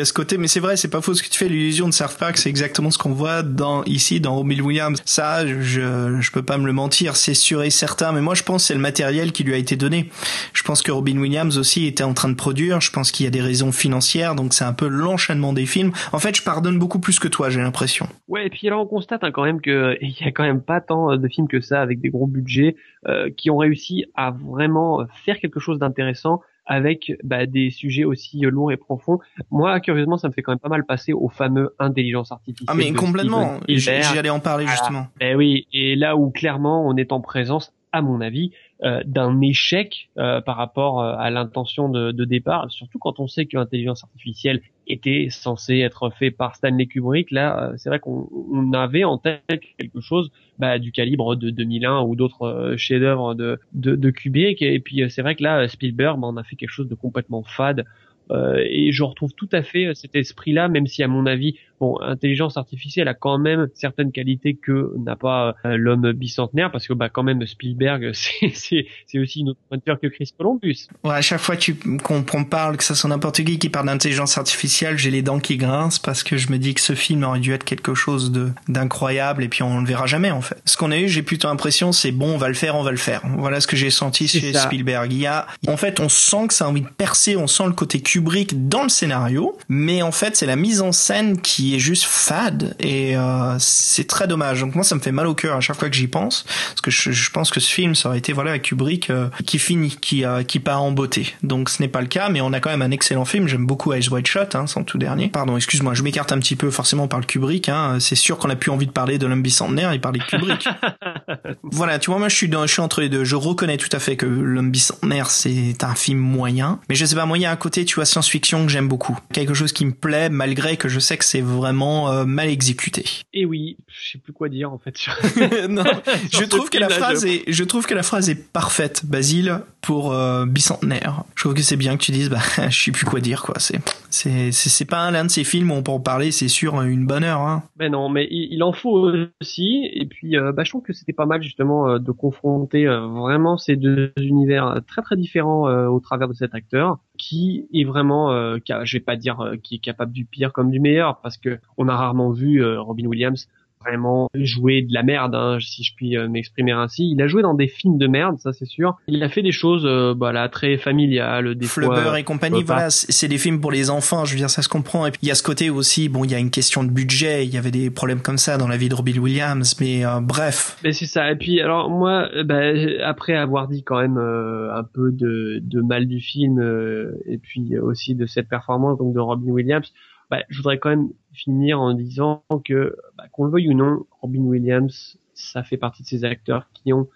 ce 0.04 0.12
côté, 0.12 0.38
mais 0.38 0.48
c'est 0.48 0.60
vrai, 0.60 0.76
c'est 0.76 0.88
pas 0.88 1.00
faux 1.00 1.14
ce 1.14 1.22
que 1.22 1.28
tu 1.28 1.38
fais. 1.38 1.48
L'illusion 1.48 1.88
de 1.88 1.92
South 1.92 2.16
Park, 2.18 2.36
c'est 2.36 2.50
exactement 2.50 2.90
ce 2.90 2.98
qu'on 2.98 3.12
voit 3.12 3.42
dans 3.42 3.84
ici 3.84 4.20
dans 4.20 4.34
Robin 4.34 4.60
Williams. 4.60 5.00
Ça, 5.04 5.46
je 5.46 6.18
je 6.20 6.30
peux 6.30 6.42
pas 6.42 6.58
me 6.58 6.66
le 6.66 6.72
mentir, 6.72 7.16
c'est 7.16 7.34
sûr 7.34 7.62
et 7.62 7.70
certain. 7.70 8.12
Mais 8.12 8.20
moi, 8.20 8.34
je 8.34 8.42
pense 8.42 8.64
c'est 8.64 8.74
le 8.74 8.80
matériel 8.80 9.32
qui 9.32 9.44
lui 9.44 9.54
a 9.54 9.56
été 9.56 9.76
donné. 9.76 10.08
Je 10.52 10.62
pense 10.62 10.82
que 10.82 10.90
Robin 10.90 11.18
Williams 11.18 11.58
aussi 11.58 11.86
était 11.86 12.04
en 12.04 12.14
train 12.14 12.28
de 12.28 12.34
produire. 12.34 12.80
Je 12.80 12.90
pense 12.90 13.12
qu'il 13.12 13.24
y 13.24 13.26
a 13.26 13.30
des 13.30 13.40
raisons 13.40 13.72
financières, 13.72 14.34
donc 14.34 14.54
c'est 14.54 14.64
un 14.64 14.72
peu 14.72 14.88
l'enchaînement 14.88 15.52
des 15.52 15.66
films. 15.66 15.92
En 16.12 16.18
fait, 16.18 16.36
je 16.36 16.42
pardonne 16.42 16.78
beaucoup 16.78 16.98
plus 16.98 17.18
que 17.18 17.28
toi, 17.28 17.50
j'ai 17.50 17.60
l'impression. 17.60 18.08
Ouais, 18.28 18.46
et 18.46 18.50
puis 18.50 18.66
alors 18.66 18.82
on 18.82 18.86
constate 18.86 19.22
hein, 19.22 19.30
quand 19.32 19.44
même 19.44 19.60
que 19.60 19.96
il 20.00 20.16
y 20.20 20.24
a 20.24 20.32
quand 20.32 20.44
même 20.44 20.62
pas 20.62 20.80
tant 20.80 21.16
de 21.16 21.28
films 21.28 21.48
que 21.48 21.60
ça 21.60 21.80
avec 21.80 22.00
des 22.00 22.10
gros 22.10 22.26
budgets 22.26 22.76
euh, 23.06 23.30
qui 23.36 23.50
ont 23.50 23.58
réussi 23.58 24.06
à 24.14 24.30
vraiment 24.30 25.04
faire 25.24 25.33
quelque 25.40 25.60
chose 25.60 25.78
d'intéressant 25.78 26.40
avec 26.66 27.12
bah, 27.22 27.46
des 27.46 27.70
sujets 27.70 28.04
aussi 28.04 28.40
lourds 28.40 28.72
et 28.72 28.76
profonds. 28.76 29.18
Moi, 29.50 29.78
curieusement, 29.80 30.16
ça 30.16 30.28
me 30.28 30.32
fait 30.32 30.42
quand 30.42 30.52
même 30.52 30.58
pas 30.58 30.68
mal 30.68 30.84
passer 30.84 31.12
au 31.12 31.28
fameux 31.28 31.74
intelligence 31.78 32.32
artificielle. 32.32 32.68
Ah 32.68 32.74
mais 32.74 32.92
complètement. 32.92 33.60
J'allais 33.68 34.30
en 34.30 34.40
parler 34.40 34.66
justement. 34.66 35.06
Eh 35.20 35.34
oui, 35.34 35.66
et 35.72 35.96
là 35.96 36.16
où 36.16 36.30
clairement 36.30 36.86
on 36.86 36.96
est 36.96 37.12
en 37.12 37.20
présence, 37.20 37.72
à 37.92 38.02
mon 38.02 38.20
avis, 38.20 38.50
d'un 38.80 39.40
échec 39.40 40.10
euh, 40.18 40.40
par 40.40 40.56
rapport 40.56 41.00
euh, 41.00 41.14
à 41.16 41.30
l'intention 41.30 41.88
de, 41.88 42.12
de, 42.12 42.24
départ, 42.24 42.70
surtout 42.70 42.98
quand 42.98 43.20
on 43.20 43.28
sait 43.28 43.46
que 43.46 43.56
l'intelligence 43.56 44.02
artificielle 44.04 44.62
était 44.86 45.28
censée 45.30 45.78
être 45.78 46.10
fait 46.10 46.30
par 46.30 46.56
Stanley 46.56 46.86
Kubrick. 46.86 47.30
Là, 47.30 47.72
c'est 47.76 47.88
vrai 47.88 48.00
qu'on 48.00 48.72
avait 48.72 49.04
en 49.04 49.16
tête 49.16 49.42
quelque 49.78 50.00
chose 50.00 50.30
bah, 50.58 50.78
du 50.78 50.92
calibre 50.92 51.36
de 51.36 51.50
2001 51.50 52.02
ou 52.02 52.16
d'autres 52.16 52.74
chefs-d'œuvre 52.76 53.34
de, 53.34 53.58
de, 53.72 53.96
de, 53.96 54.10
Kubrick. 54.10 54.60
Et 54.60 54.80
puis 54.80 55.08
c'est 55.08 55.22
vrai 55.22 55.36
que 55.36 55.42
là, 55.42 55.66
Spielberg, 55.68 56.20
bah, 56.20 56.28
on 56.30 56.36
a 56.36 56.42
fait 56.42 56.56
quelque 56.56 56.68
chose 56.70 56.88
de 56.88 56.94
complètement 56.94 57.42
fade. 57.42 57.84
Euh, 58.30 58.62
et 58.66 58.92
je 58.92 59.02
retrouve 59.02 59.32
tout 59.34 59.48
à 59.52 59.62
fait 59.62 59.94
cet 59.94 60.16
esprit-là, 60.16 60.68
même 60.68 60.86
si 60.86 61.02
à 61.02 61.08
mon 61.08 61.26
avis, 61.26 61.58
bon, 61.80 61.98
intelligence 62.00 62.56
artificielle 62.56 63.08
a 63.08 63.14
quand 63.14 63.38
même 63.38 63.68
certaines 63.74 64.12
qualités 64.12 64.54
que 64.54 64.92
n'a 64.98 65.16
pas 65.16 65.54
euh, 65.64 65.76
l'homme 65.76 66.12
bicentenaire, 66.12 66.70
parce 66.70 66.86
que 66.86 66.92
bah 66.92 67.08
quand 67.08 67.22
même 67.22 67.44
Spielberg, 67.46 68.12
c'est 68.54 68.86
c'est 69.06 69.18
aussi 69.18 69.40
une 69.40 69.50
autre 69.50 69.60
pointure 69.68 69.98
que 70.00 70.06
Chris 70.06 70.32
Columbus. 70.36 70.88
Ouais, 71.02 71.14
à 71.14 71.22
chaque 71.22 71.40
fois 71.40 71.56
qu'on 72.02 72.44
parle, 72.44 72.76
que 72.76 72.84
ça 72.84 72.94
soit 72.94 73.10
n'importe 73.10 73.42
qui 73.44 73.58
qui 73.58 73.68
parle 73.68 73.86
d'intelligence 73.86 74.38
artificielle, 74.38 74.98
j'ai 74.98 75.10
les 75.10 75.22
dents 75.22 75.40
qui 75.40 75.56
grincent 75.56 76.00
parce 76.02 76.22
que 76.22 76.36
je 76.36 76.50
me 76.50 76.58
dis 76.58 76.74
que 76.74 76.80
ce 76.80 76.94
film 76.94 77.24
aurait 77.24 77.40
dû 77.40 77.52
être 77.52 77.64
quelque 77.64 77.94
chose 77.94 78.32
de 78.32 78.50
d'incroyable 78.68 79.42
et 79.42 79.48
puis 79.48 79.62
on 79.62 79.80
le 79.80 79.86
verra 79.86 80.06
jamais 80.06 80.30
en 80.30 80.40
fait. 80.40 80.60
Ce 80.64 80.76
qu'on 80.76 80.90
a 80.90 80.98
eu, 80.98 81.08
j'ai 81.08 81.22
plutôt 81.22 81.48
l'impression, 81.48 81.92
c'est 81.92 82.12
bon, 82.12 82.34
on 82.34 82.38
va 82.38 82.48
le 82.48 82.54
faire, 82.54 82.76
on 82.76 82.82
va 82.82 82.90
le 82.90 82.96
faire. 82.96 83.22
Voilà 83.36 83.60
ce 83.60 83.66
que 83.66 83.76
j'ai 83.76 83.90
senti 83.90 84.28
chez 84.28 84.52
Spielberg. 84.52 85.12
Il 85.12 85.18
y 85.18 85.26
a, 85.26 85.46
en 85.66 85.76
fait, 85.76 86.00
on 86.00 86.08
sent 86.08 86.48
que 86.48 86.54
ça 86.54 86.66
a 86.66 86.68
envie 86.68 86.82
de 86.82 86.88
percer, 86.88 87.36
on 87.36 87.46
sent 87.46 87.64
le 87.66 87.72
côté 87.72 88.00
Kubrick 88.00 88.68
dans 88.68 88.82
le 88.82 88.88
scénario, 88.88 89.56
mais 89.68 90.02
en 90.02 90.12
fait 90.12 90.36
c'est 90.36 90.46
la 90.46 90.56
mise 90.56 90.80
en 90.80 90.92
scène 90.92 91.40
qui 91.40 91.63
est 91.72 91.78
juste 91.78 92.04
fade 92.04 92.74
et 92.80 93.16
euh, 93.16 93.56
c'est 93.58 94.06
très 94.06 94.26
dommage. 94.26 94.60
Donc 94.60 94.74
moi 94.74 94.84
ça 94.84 94.94
me 94.94 95.00
fait 95.00 95.12
mal 95.12 95.26
au 95.26 95.34
cœur 95.34 95.56
à 95.56 95.60
chaque 95.60 95.78
fois 95.78 95.88
que 95.88 95.96
j'y 95.96 96.08
pense, 96.08 96.42
parce 96.42 96.80
que 96.82 96.90
je, 96.90 97.12
je, 97.12 97.30
pense 97.30 97.50
que 97.50 97.60
ce 97.60 97.70
film 97.70 97.94
ça 97.94 98.08
aurait 98.08 98.18
été 98.18 98.32
voilà 98.32 98.58
Kubrick 98.58 99.10
euh, 99.10 99.28
qui 99.46 99.58
finit, 99.58 99.96
qui 100.00 100.24
euh, 100.24 100.42
qui 100.42 100.58
part 100.58 100.82
en 100.82 100.90
beauté. 100.90 101.34
Donc 101.42 101.70
ce 101.70 101.80
n'est 101.80 101.88
pas 101.88 102.00
le 102.00 102.08
cas, 102.08 102.28
mais 102.28 102.40
on 102.40 102.52
a 102.52 102.60
quand 102.60 102.70
même 102.70 102.82
un 102.82 102.90
excellent 102.90 103.24
film. 103.24 103.48
J'aime 103.48 103.66
beaucoup 103.66 103.94
Ice 103.94 104.10
White 104.10 104.26
Shot, 104.26 104.54
hein, 104.54 104.66
son 104.66 104.84
tout 104.84 104.98
dernier. 104.98 105.28
Pardon, 105.28 105.56
excuse-moi, 105.56 105.94
je 105.94 106.02
m'écarte 106.02 106.32
un 106.32 106.38
petit 106.38 106.56
peu 106.56 106.70
forcément 106.70 107.08
par 107.08 107.20
le 107.20 107.26
Kubrick. 107.26 107.68
Hein. 107.68 107.98
C'est 108.00 108.16
sûr 108.16 108.38
qu'on 108.38 108.50
a 108.50 108.56
plus 108.56 108.70
envie 108.70 108.86
de 108.86 108.92
parler 108.92 109.18
de 109.18 109.26
l'homme 109.26 109.42
bicentenaire 109.42 109.92
et 109.92 109.98
parler 109.98 110.18
de 110.18 110.24
Kubrick. 110.24 110.68
voilà, 111.62 111.98
tu 111.98 112.10
vois 112.10 112.18
moi 112.18 112.28
je 112.28 112.36
suis 112.36 112.48
dans, 112.48 112.66
je 112.66 112.72
suis 112.72 112.82
entre 112.82 113.00
les 113.00 113.08
deux. 113.08 113.24
Je 113.24 113.36
reconnais 113.36 113.76
tout 113.76 113.88
à 113.92 113.98
fait 113.98 114.16
que 114.16 114.26
l'homme 114.26 114.70
bicentenaire 114.70 115.30
c'est 115.30 115.84
un 115.84 115.94
film 115.94 116.18
moyen, 116.18 116.80
mais 116.88 116.94
je 116.94 117.04
sais 117.04 117.14
pas 117.14 117.26
moyen 117.26 117.50
à 117.50 117.56
côté 117.56 117.84
tu 117.84 117.96
vois 117.96 118.04
science-fiction 118.04 118.66
que 118.66 118.72
j'aime 118.72 118.88
beaucoup. 118.88 119.16
Quelque 119.32 119.54
chose 119.54 119.72
qui 119.72 119.84
me 119.86 119.92
plaît 119.92 120.28
malgré 120.28 120.76
que 120.76 120.88
je 120.88 120.98
sais 120.98 121.16
que 121.16 121.24
c'est 121.24 121.40
vraiment 121.54 122.10
euh, 122.10 122.24
mal 122.24 122.48
exécuté. 122.48 123.04
Et 123.32 123.44
oui, 123.44 123.76
je 123.88 124.12
sais 124.12 124.18
plus 124.18 124.32
quoi 124.32 124.48
dire 124.48 124.72
en 124.72 124.78
fait. 124.78 124.94
non, 125.68 125.84
je 126.32 126.44
trouve 126.44 126.70
que 126.70 126.78
la 126.78 126.88
phrase 126.88 127.24
est, 127.24 127.44
je 127.46 127.64
trouve 127.64 127.86
que 127.86 127.94
la 127.94 128.02
phrase 128.02 128.28
est 128.28 128.52
parfaite, 128.52 129.06
Basile, 129.06 129.60
pour 129.80 130.12
euh, 130.12 130.46
bicentenaire. 130.46 131.24
Je 131.34 131.42
trouve 131.42 131.54
que 131.54 131.62
c'est 131.62 131.76
bien 131.76 131.96
que 131.96 132.02
tu 132.02 132.12
dises, 132.12 132.30
bah, 132.30 132.38
je 132.68 132.84
sais 132.84 132.90
plus 132.90 133.06
quoi 133.06 133.20
dire 133.20 133.42
quoi. 133.42 133.54
C'est, 133.58 133.80
c'est, 134.10 134.52
c'est 134.52 134.84
pas 134.84 135.10
l'un 135.10 135.24
de 135.24 135.30
ces 135.30 135.44
films 135.44 135.70
où 135.70 135.74
on 135.74 135.82
peut 135.82 135.92
en 135.92 136.00
parler, 136.00 136.30
c'est 136.30 136.48
sûr 136.48 136.80
une 136.82 137.06
bonne 137.06 137.24
heure. 137.24 137.40
Hein. 137.40 137.62
Ben 137.76 137.90
non, 137.90 138.08
mais 138.08 138.28
il, 138.30 138.62
en 138.62 138.72
faut 138.72 139.10
aussi. 139.40 139.88
Et 139.92 140.06
puis, 140.06 140.36
euh, 140.36 140.52
bah, 140.52 140.64
je 140.64 140.70
trouve 140.70 140.82
que 140.82 140.92
c'était 140.92 141.12
pas 141.12 141.26
mal 141.26 141.42
justement 141.42 141.98
de 141.98 142.12
confronter 142.12 142.86
vraiment 142.86 143.56
ces 143.56 143.76
deux 143.76 144.12
univers 144.16 144.80
très 144.86 145.02
très 145.02 145.16
différents 145.16 145.68
au 145.86 146.00
travers 146.00 146.28
de 146.28 146.34
cet 146.34 146.54
acteur 146.54 146.98
qui 147.18 147.66
est 147.72 147.84
vraiment, 147.84 148.32
euh, 148.32 148.58
je 148.66 148.96
vais 148.96 149.04
pas 149.04 149.16
dire 149.16 149.52
qui 149.62 149.76
est 149.76 149.78
capable 149.78 150.12
du 150.12 150.24
pire 150.24 150.52
comme 150.52 150.70
du 150.70 150.80
meilleur, 150.80 151.20
parce 151.20 151.36
que 151.36 151.60
on 151.76 151.88
a 151.88 151.96
rarement 151.96 152.30
vu 152.30 152.64
Robin 152.76 153.06
Williams 153.06 153.48
vraiment 153.84 154.28
joué 154.34 154.82
de 154.82 154.92
la 154.92 155.02
merde, 155.02 155.34
hein, 155.34 155.58
si 155.60 155.82
je 155.84 155.94
puis 155.96 156.16
euh, 156.16 156.28
m'exprimer 156.28 156.72
ainsi. 156.72 157.10
Il 157.14 157.20
a 157.22 157.26
joué 157.26 157.42
dans 157.42 157.54
des 157.54 157.68
films 157.68 157.98
de 157.98 158.06
merde, 158.06 158.38
ça 158.38 158.52
c'est 158.52 158.66
sûr. 158.66 158.96
Il 159.08 159.22
a 159.22 159.28
fait 159.28 159.42
des 159.42 159.52
choses, 159.52 159.84
euh, 159.86 160.14
bah, 160.14 160.32
là, 160.32 160.48
très 160.48 160.76
familiales, 160.76 161.54
des 161.54 161.66
Flubber 161.66 162.02
fois. 162.02 162.20
et 162.20 162.24
compagnie, 162.24 162.62
euh, 162.62 162.66
pas- 162.66 162.74
voilà, 162.74 162.90
c'est 162.90 163.28
des 163.28 163.38
films 163.38 163.60
pour 163.60 163.72
les 163.72 163.90
enfants, 163.90 164.24
je 164.24 164.32
veux 164.32 164.38
dire, 164.38 164.50
ça 164.50 164.62
se 164.62 164.68
comprend. 164.68 165.06
Et 165.06 165.10
puis 165.10 165.20
il 165.22 165.28
y 165.28 165.30
a 165.30 165.34
ce 165.34 165.42
côté 165.42 165.70
aussi, 165.70 166.08
bon, 166.08 166.24
il 166.24 166.30
y 166.30 166.34
a 166.34 166.38
une 166.38 166.50
question 166.50 166.84
de 166.84 166.90
budget, 166.90 167.44
il 167.46 167.52
y 167.52 167.58
avait 167.58 167.70
des 167.70 167.90
problèmes 167.90 168.20
comme 168.20 168.38
ça 168.38 168.58
dans 168.58 168.68
la 168.68 168.76
vie 168.76 168.88
de 168.88 168.94
Robin 168.94 169.18
Williams, 169.18 169.76
mais 169.80 170.04
euh, 170.04 170.20
bref. 170.20 170.76
Mais 170.84 170.92
c'est 170.92 171.06
ça. 171.06 171.30
Et 171.30 171.36
puis 171.36 171.60
alors 171.60 171.90
moi, 171.90 172.28
euh, 172.34 172.44
bah, 172.44 172.60
après 173.04 173.34
avoir 173.34 173.68
dit 173.68 173.82
quand 173.82 174.00
même 174.00 174.18
euh, 174.18 174.74
un 174.74 174.84
peu 174.84 175.12
de, 175.12 175.60
de 175.62 175.80
mal 175.80 176.06
du 176.06 176.20
film 176.20 176.58
euh, 176.60 177.12
et 177.26 177.38
puis 177.38 177.78
aussi 177.78 178.14
de 178.14 178.26
cette 178.26 178.48
performance 178.48 178.98
donc 178.98 179.14
de 179.14 179.20
Robin 179.20 179.50
Williams, 179.50 179.92
bah, 180.30 180.38
je 180.48 180.56
voudrais 180.58 180.78
quand 180.78 180.90
même 180.90 181.08
finir 181.34 181.80
en 181.80 181.94
disant 181.94 182.44
que 182.64 182.96
bah, 183.16 183.24
qu'on 183.32 183.44
le 183.44 183.50
veuille 183.50 183.70
ou 183.70 183.74
non, 183.74 184.06
Robin 184.20 184.42
Williams, 184.42 185.18
ça 185.34 185.62
fait 185.62 185.76
partie 185.76 186.02
de 186.02 186.08
ces 186.08 186.24
acteurs 186.24 186.68
qui 186.72 186.92
ont 186.92 187.08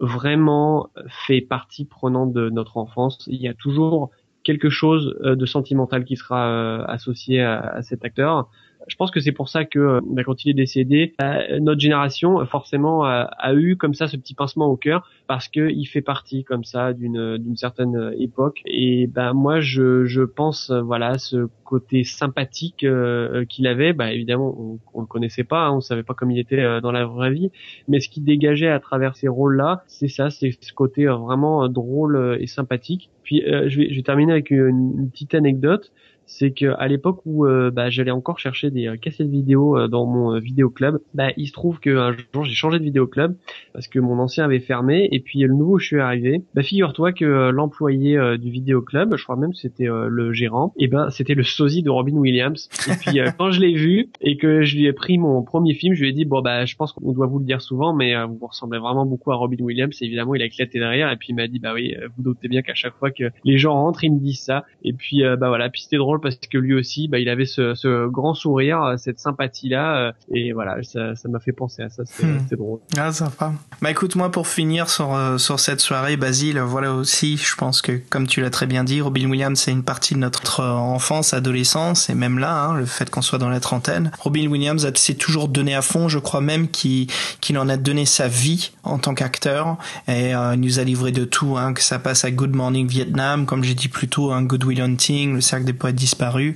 vraiment 0.00 0.90
fait 1.26 1.40
partie 1.40 1.84
prenante 1.84 2.32
de 2.32 2.50
notre 2.50 2.76
enfance. 2.76 3.24
Il 3.26 3.40
y 3.40 3.48
a 3.48 3.54
toujours 3.54 4.10
quelque 4.44 4.70
chose 4.70 5.16
euh, 5.22 5.36
de 5.36 5.46
sentimental 5.46 6.04
qui 6.04 6.16
sera 6.16 6.48
euh, 6.48 6.84
associé 6.86 7.40
à, 7.40 7.60
à 7.60 7.82
cet 7.82 8.04
acteur. 8.04 8.48
Je 8.88 8.96
pense 8.96 9.10
que 9.10 9.20
c'est 9.20 9.32
pour 9.32 9.48
ça 9.48 9.64
que 9.64 9.78
euh, 9.78 10.00
bah, 10.04 10.24
quand 10.24 10.44
il 10.44 10.50
est 10.50 10.54
décédé, 10.54 11.14
euh, 11.22 11.60
notre 11.60 11.80
génération 11.80 12.40
euh, 12.40 12.44
forcément 12.44 13.04
a, 13.04 13.28
a 13.38 13.54
eu 13.54 13.76
comme 13.76 13.94
ça 13.94 14.08
ce 14.08 14.16
petit 14.16 14.34
pincement 14.34 14.66
au 14.66 14.76
cœur 14.76 15.08
parce 15.26 15.48
que 15.48 15.70
il 15.70 15.84
fait 15.86 16.02
partie 16.02 16.44
comme 16.44 16.64
ça 16.64 16.92
d'une 16.92 17.38
d'une 17.38 17.56
certaine 17.56 17.96
euh, 17.96 18.14
époque. 18.18 18.62
Et 18.66 19.06
ben 19.06 19.32
moi 19.32 19.60
je 19.60 20.04
je 20.04 20.22
pense 20.22 20.70
euh, 20.70 20.80
voilà 20.82 21.18
ce 21.18 21.48
côté 21.64 22.04
sympathique 22.04 22.84
euh, 22.84 23.44
qu'il 23.44 23.66
avait. 23.66 23.92
Bah 23.92 24.12
évidemment 24.12 24.54
on, 24.58 24.78
on 24.94 25.00
le 25.00 25.06
connaissait 25.06 25.44
pas, 25.44 25.66
hein, 25.66 25.72
on 25.72 25.80
savait 25.80 26.02
pas 26.02 26.14
comme 26.14 26.30
il 26.30 26.38
était 26.38 26.60
euh, 26.60 26.80
dans 26.80 26.92
la 26.92 27.04
vraie 27.06 27.32
vie, 27.32 27.50
mais 27.88 28.00
ce 28.00 28.08
qu'il 28.08 28.24
dégageait 28.24 28.68
à 28.68 28.80
travers 28.80 29.16
ces 29.16 29.28
rôles-là, 29.28 29.84
c'est 29.86 30.08
ça, 30.08 30.30
c'est 30.30 30.50
ce 30.60 30.72
côté 30.72 31.06
euh, 31.06 31.14
vraiment 31.16 31.64
euh, 31.64 31.68
drôle 31.68 32.16
euh, 32.16 32.38
et 32.40 32.46
sympathique. 32.46 33.10
Puis 33.22 33.42
euh, 33.44 33.68
je 33.68 33.78
vais 33.78 33.90
je 33.90 33.96
vais 33.96 34.02
terminer 34.02 34.32
avec 34.32 34.50
une 34.50 35.08
petite 35.10 35.34
anecdote 35.34 35.92
c'est 36.32 36.52
que 36.52 36.74
à 36.78 36.88
l'époque 36.88 37.20
où 37.26 37.46
euh, 37.46 37.70
bah, 37.70 37.90
j'allais 37.90 38.10
encore 38.10 38.38
chercher 38.38 38.70
des 38.70 38.88
euh, 38.88 38.96
cassettes 38.96 39.28
vidéo 39.28 39.76
euh, 39.76 39.86
dans 39.86 40.06
mon 40.06 40.34
euh, 40.34 40.38
vidéo 40.38 40.70
club, 40.70 41.00
bah, 41.12 41.28
il 41.36 41.46
se 41.46 41.52
trouve 41.52 41.78
qu'un 41.78 42.12
jour 42.32 42.44
j'ai 42.44 42.54
changé 42.54 42.78
de 42.78 42.84
vidéo 42.84 43.06
club 43.06 43.36
parce 43.74 43.86
que 43.86 43.98
mon 43.98 44.18
ancien 44.18 44.44
avait 44.44 44.60
fermé 44.60 45.08
et 45.12 45.20
puis 45.20 45.40
le 45.40 45.52
nouveau 45.52 45.78
je 45.78 45.86
suis 45.86 46.00
arrivé. 46.00 46.42
Bah 46.54 46.62
figure-toi 46.62 47.12
que 47.12 47.50
l'employé 47.50 48.18
du 48.38 48.50
vidéo 48.50 48.80
club, 48.80 49.14
je 49.16 49.22
crois 49.22 49.36
même 49.36 49.52
que 49.52 49.58
c'était 49.58 49.88
le 49.88 50.32
gérant, 50.32 50.72
et 50.78 50.88
ben 50.88 51.10
c'était 51.10 51.34
le 51.34 51.42
sosie 51.42 51.82
de 51.82 51.90
Robin 51.90 52.14
Williams. 52.14 52.68
Et 52.88 52.92
puis 52.96 53.20
quand 53.38 53.50
je 53.50 53.60
l'ai 53.60 53.74
vu 53.74 54.10
et 54.20 54.36
que 54.36 54.62
je 54.62 54.76
lui 54.76 54.86
ai 54.86 54.92
pris 54.92 55.18
mon 55.18 55.42
premier 55.42 55.74
film, 55.74 55.94
je 55.94 56.02
lui 56.02 56.10
ai 56.10 56.12
dit 56.12 56.24
bon 56.24 56.40
bah 56.40 56.64
je 56.64 56.76
pense 56.76 56.92
qu'on 56.92 57.12
doit 57.12 57.26
vous 57.26 57.38
le 57.38 57.44
dire 57.44 57.60
souvent, 57.60 57.94
mais 57.94 58.14
vous 58.24 58.46
ressemblez 58.46 58.78
vraiment 58.78 59.06
beaucoup 59.06 59.32
à 59.32 59.36
Robin 59.36 59.62
Williams. 59.62 59.96
Et 60.00 60.06
évidemment 60.06 60.34
il 60.34 60.42
a 60.42 60.46
éclaté 60.46 60.78
derrière 60.78 61.10
et 61.10 61.16
puis 61.16 61.28
il 61.30 61.34
m'a 61.34 61.46
dit 61.46 61.58
bah 61.58 61.72
oui, 61.74 61.94
vous 62.16 62.22
doutez 62.22 62.48
bien 62.48 62.62
qu'à 62.62 62.74
chaque 62.74 62.94
fois 62.94 63.10
que 63.10 63.24
les 63.44 63.58
gens 63.58 63.74
rentrent 63.74 64.04
ils 64.04 64.12
me 64.12 64.20
disent 64.20 64.40
ça. 64.40 64.64
Et 64.82 64.92
puis 64.92 65.22
bah 65.38 65.48
voilà, 65.48 65.68
puis 65.68 65.82
c'était 65.82 65.98
drôle 65.98 66.20
parce 66.22 66.36
que 66.36 66.58
lui 66.58 66.74
aussi, 66.74 67.08
bah, 67.08 67.18
il 67.18 67.28
avait 67.28 67.44
ce, 67.46 67.74
ce 67.74 68.06
grand 68.08 68.34
sourire, 68.34 68.82
euh, 68.82 68.96
cette 68.96 69.18
sympathie 69.18 69.68
là, 69.68 70.12
et 70.32 70.52
voilà, 70.52 70.82
ça 70.82 71.14
ça 71.14 71.28
m'a 71.28 71.40
fait 71.40 71.52
penser 71.52 71.82
à 71.82 71.88
ça, 71.88 72.04
c'était 72.06 72.26
Hmm. 72.26 72.56
drôle. 72.56 72.78
Ah, 72.96 73.12
sympa. 73.12 73.52
Bah 73.80 73.90
écoute, 73.90 74.14
moi 74.16 74.30
pour 74.30 74.46
finir 74.46 74.88
sur, 74.88 75.14
euh, 75.14 75.38
sur 75.38 75.58
cette 75.60 75.80
soirée, 75.80 76.16
Basile, 76.16 76.58
voilà 76.60 76.92
aussi, 76.92 77.36
je 77.36 77.54
pense 77.56 77.82
que 77.82 78.00
comme 78.10 78.26
tu 78.26 78.40
l'as 78.40 78.50
très 78.50 78.66
bien 78.66 78.84
dit, 78.84 79.00
Robin 79.00 79.28
Williams 79.28 79.58
c'est 79.58 79.72
une 79.72 79.82
partie 79.82 80.14
de 80.14 80.20
notre 80.20 80.60
euh, 80.60 80.70
enfance, 80.72 81.34
adolescence, 81.34 82.08
et 82.10 82.14
même 82.14 82.38
là, 82.38 82.54
hein, 82.64 82.74
le 82.76 82.86
fait 82.86 83.10
qu'on 83.10 83.22
soit 83.22 83.38
dans 83.38 83.48
la 83.48 83.60
trentaine. 83.60 84.10
Robin 84.20 84.46
Williams 84.48 84.86
s'est 84.94 85.14
toujours 85.14 85.48
donné 85.48 85.74
à 85.74 85.82
fond, 85.82 86.08
je 86.08 86.18
crois 86.18 86.40
même 86.40 86.68
qu'il 86.68 87.08
qu'il 87.40 87.58
en 87.58 87.68
a 87.68 87.76
donné 87.76 88.06
sa 88.06 88.28
vie 88.28 88.70
en 88.84 88.98
tant 88.98 89.14
qu'acteur, 89.14 89.76
et 90.08 90.34
euh, 90.34 90.54
il 90.54 90.60
nous 90.60 90.78
a 90.78 90.84
livré 90.84 91.10
de 91.12 91.24
tout, 91.24 91.56
hein, 91.58 91.72
que 91.72 91.82
ça 91.82 91.98
passe 91.98 92.24
à 92.24 92.30
Good 92.30 92.54
Morning 92.54 92.86
Vietnam, 92.86 93.46
comme 93.46 93.64
j'ai 93.64 93.74
dit 93.74 93.88
plus 93.88 94.08
tôt, 94.08 94.32
un 94.32 94.42
Good 94.42 94.64
Will 94.64 94.80
Hunting, 94.80 95.34
le 95.34 95.40
cercle 95.40 95.64
des 95.64 95.72
poètes 95.72 95.96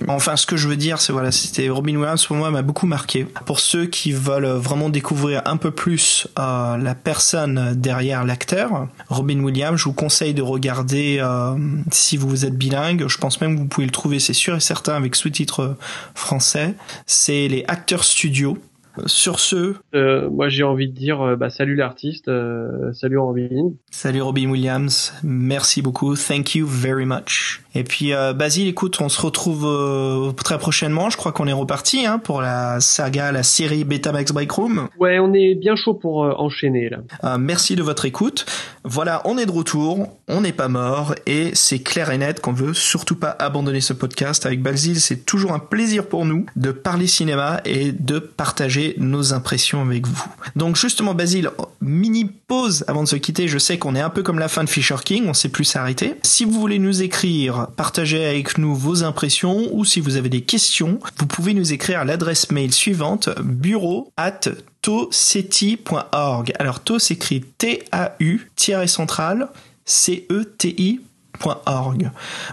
Enfin, 0.08 0.36
ce 0.36 0.46
que 0.46 0.56
je 0.56 0.68
veux 0.68 0.76
dire, 0.76 1.00
c'est 1.00 1.12
voilà, 1.12 1.32
c'était 1.32 1.68
Robin 1.68 1.96
Williams 1.96 2.24
pour 2.26 2.36
moi 2.36 2.50
m'a 2.50 2.62
beaucoup 2.62 2.86
marqué. 2.86 3.26
Pour 3.44 3.60
ceux 3.60 3.86
qui 3.86 4.12
veulent 4.12 4.46
vraiment 4.46 4.88
découvrir 4.88 5.42
un 5.44 5.56
peu 5.56 5.70
plus 5.70 6.28
euh, 6.38 6.76
la 6.76 6.94
personne 6.94 7.74
derrière 7.76 8.24
l'acteur, 8.24 8.88
Robin 9.08 9.40
Williams, 9.40 9.78
je 9.78 9.84
vous 9.84 9.92
conseille 9.92 10.34
de 10.34 10.42
regarder 10.42 11.18
euh, 11.20 11.56
si 11.90 12.16
vous 12.16 12.44
êtes 12.44 12.56
bilingue. 12.56 13.06
Je 13.08 13.18
pense 13.18 13.40
même 13.40 13.56
que 13.56 13.60
vous 13.60 13.68
pouvez 13.68 13.86
le 13.86 13.92
trouver, 13.92 14.18
c'est 14.18 14.32
sûr 14.32 14.56
et 14.56 14.60
certain, 14.60 14.94
avec 14.94 15.16
sous-titres 15.16 15.76
français. 16.14 16.74
C'est 17.06 17.48
les 17.48 17.64
Acteurs 17.68 18.04
Studio. 18.04 18.58
Sur 19.06 19.40
ce, 19.40 19.74
Euh, 19.94 20.30
moi 20.30 20.48
j'ai 20.48 20.62
envie 20.62 20.88
de 20.88 20.94
dire 20.94 21.20
euh, 21.20 21.36
bah, 21.36 21.50
salut 21.50 21.74
l'artiste, 21.76 22.28
euh, 22.28 22.92
salut 22.92 23.18
Robin. 23.18 23.70
Salut 23.90 24.22
Robin 24.22 24.48
Williams, 24.48 25.12
merci 25.22 25.82
beaucoup, 25.82 26.16
thank 26.16 26.54
you 26.54 26.66
very 26.66 27.04
much. 27.06 27.62
Et 27.74 27.84
puis 27.84 28.14
euh, 28.14 28.32
Basile, 28.32 28.68
écoute, 28.68 28.98
on 29.00 29.08
se 29.10 29.20
retrouve 29.20 29.66
euh, 29.66 30.32
très 30.32 30.56
prochainement. 30.58 31.10
Je 31.10 31.16
crois 31.18 31.32
qu'on 31.32 31.46
est 31.46 31.52
reparti 31.52 32.06
hein, 32.06 32.18
pour 32.18 32.40
la 32.40 32.80
saga, 32.80 33.32
la 33.32 33.42
série 33.42 33.84
Betamax 33.84 34.32
Break 34.32 34.50
Room. 34.50 34.88
Ouais, 34.98 35.18
on 35.18 35.34
est 35.34 35.54
bien 35.54 35.76
chaud 35.76 35.92
pour 35.94 36.24
euh, 36.24 36.32
enchaîner 36.38 36.88
là. 36.88 36.98
Euh, 37.24 37.36
merci 37.38 37.76
de 37.76 37.82
votre 37.82 38.06
écoute. 38.06 38.46
Voilà, 38.84 39.20
on 39.26 39.36
est 39.36 39.46
de 39.46 39.50
retour, 39.50 40.08
on 40.28 40.40
n'est 40.40 40.52
pas 40.52 40.68
mort 40.68 41.14
et 41.26 41.50
c'est 41.54 41.80
clair 41.80 42.10
et 42.10 42.18
net 42.18 42.40
qu'on 42.40 42.52
veut 42.52 42.72
surtout 42.72 43.16
pas 43.16 43.36
abandonner 43.38 43.80
ce 43.82 43.92
podcast. 43.92 44.46
Avec 44.46 44.62
Basile, 44.62 45.00
c'est 45.00 45.26
toujours 45.26 45.52
un 45.52 45.58
plaisir 45.58 46.06
pour 46.06 46.24
nous 46.24 46.46
de 46.56 46.70
parler 46.70 47.06
cinéma 47.06 47.60
et 47.64 47.92
de 47.92 48.18
partager 48.18 48.85
nos 48.98 49.32
impressions 49.32 49.82
avec 49.82 50.06
vous. 50.06 50.24
Donc 50.54 50.76
justement, 50.76 51.14
Basile, 51.14 51.50
mini 51.80 52.24
pause 52.24 52.84
avant 52.88 53.02
de 53.02 53.08
se 53.08 53.16
quitter. 53.16 53.48
Je 53.48 53.58
sais 53.58 53.78
qu'on 53.78 53.94
est 53.94 54.00
un 54.00 54.10
peu 54.10 54.22
comme 54.22 54.38
la 54.38 54.48
fin 54.48 54.64
de 54.64 54.68
Fisher 54.68 54.96
King, 55.04 55.26
on 55.28 55.34
sait 55.34 55.48
plus 55.48 55.64
s'arrêter. 55.64 56.14
Si 56.22 56.44
vous 56.44 56.60
voulez 56.60 56.78
nous 56.78 57.02
écrire, 57.02 57.68
partager 57.76 58.24
avec 58.24 58.58
nous 58.58 58.74
vos 58.74 59.02
impressions 59.02 59.68
ou 59.72 59.84
si 59.84 60.00
vous 60.00 60.16
avez 60.16 60.28
des 60.28 60.42
questions, 60.42 60.98
vous 61.18 61.26
pouvez 61.26 61.54
nous 61.54 61.72
écrire 61.72 62.00
à 62.00 62.04
l'adresse 62.04 62.50
mail 62.50 62.72
suivante 62.72 63.28
bureau 63.40 64.12
at 64.16 64.40
toseti.org. 64.82 66.52
Alors 66.58 66.80
to 66.80 66.98
s'écrit 66.98 67.40
T-A-U, 67.40 68.50
tiré 68.56 68.86
central, 68.86 69.48
C-E-T-I.org. 69.84 71.00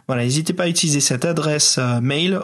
Voilà, 0.08 0.24
n'hésitez 0.24 0.54
pas 0.54 0.64
à 0.64 0.68
utiliser 0.68 1.00
cette 1.00 1.26
adresse 1.26 1.78
euh, 1.80 2.02
mail 2.02 2.40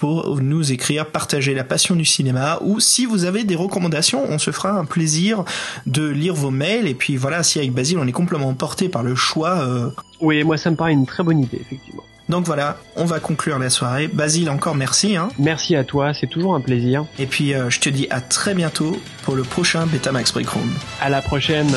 pour 0.00 0.40
nous 0.40 0.72
écrire, 0.72 1.04
partager 1.06 1.52
la 1.52 1.62
passion 1.62 1.94
du 1.94 2.06
cinéma 2.06 2.58
ou 2.62 2.80
si 2.80 3.04
vous 3.04 3.26
avez 3.26 3.44
des 3.44 3.54
recommandations, 3.54 4.24
on 4.30 4.38
se 4.38 4.50
fera 4.50 4.70
un 4.70 4.86
plaisir 4.86 5.44
de 5.86 6.08
lire 6.08 6.34
vos 6.34 6.50
mails 6.50 6.86
et 6.86 6.94
puis 6.94 7.16
voilà, 7.16 7.42
si 7.42 7.58
avec 7.58 7.72
Basile 7.72 7.98
on 7.98 8.06
est 8.06 8.12
complètement 8.12 8.54
porté 8.54 8.88
par 8.88 9.02
le 9.02 9.14
choix. 9.14 9.58
euh, 9.60 9.90
Oui, 10.22 10.42
moi 10.42 10.56
ça 10.56 10.70
me 10.70 10.76
paraît 10.76 10.92
une 10.94 11.04
très 11.04 11.22
bonne 11.22 11.40
idée 11.40 11.58
effectivement. 11.60 12.02
Donc 12.30 12.46
voilà, 12.46 12.78
on 12.96 13.04
va 13.04 13.18
conclure 13.20 13.58
la 13.58 13.70
soirée. 13.70 14.08
Basile, 14.08 14.48
encore 14.50 14.74
merci. 14.76 15.16
Hein. 15.16 15.28
Merci 15.38 15.76
à 15.76 15.84
toi, 15.84 16.14
c'est 16.14 16.28
toujours 16.28 16.54
un 16.54 16.60
plaisir. 16.60 17.04
Et 17.18 17.26
puis 17.26 17.52
euh, 17.52 17.68
je 17.68 17.80
te 17.80 17.90
dis 17.90 18.06
à 18.10 18.20
très 18.22 18.54
bientôt 18.54 18.98
pour 19.24 19.34
le 19.34 19.42
prochain 19.42 19.84
Betamax 19.86 20.32
Break 20.32 20.48
Room. 20.48 20.70
À 21.00 21.10
la 21.10 21.20
prochaine. 21.20 21.68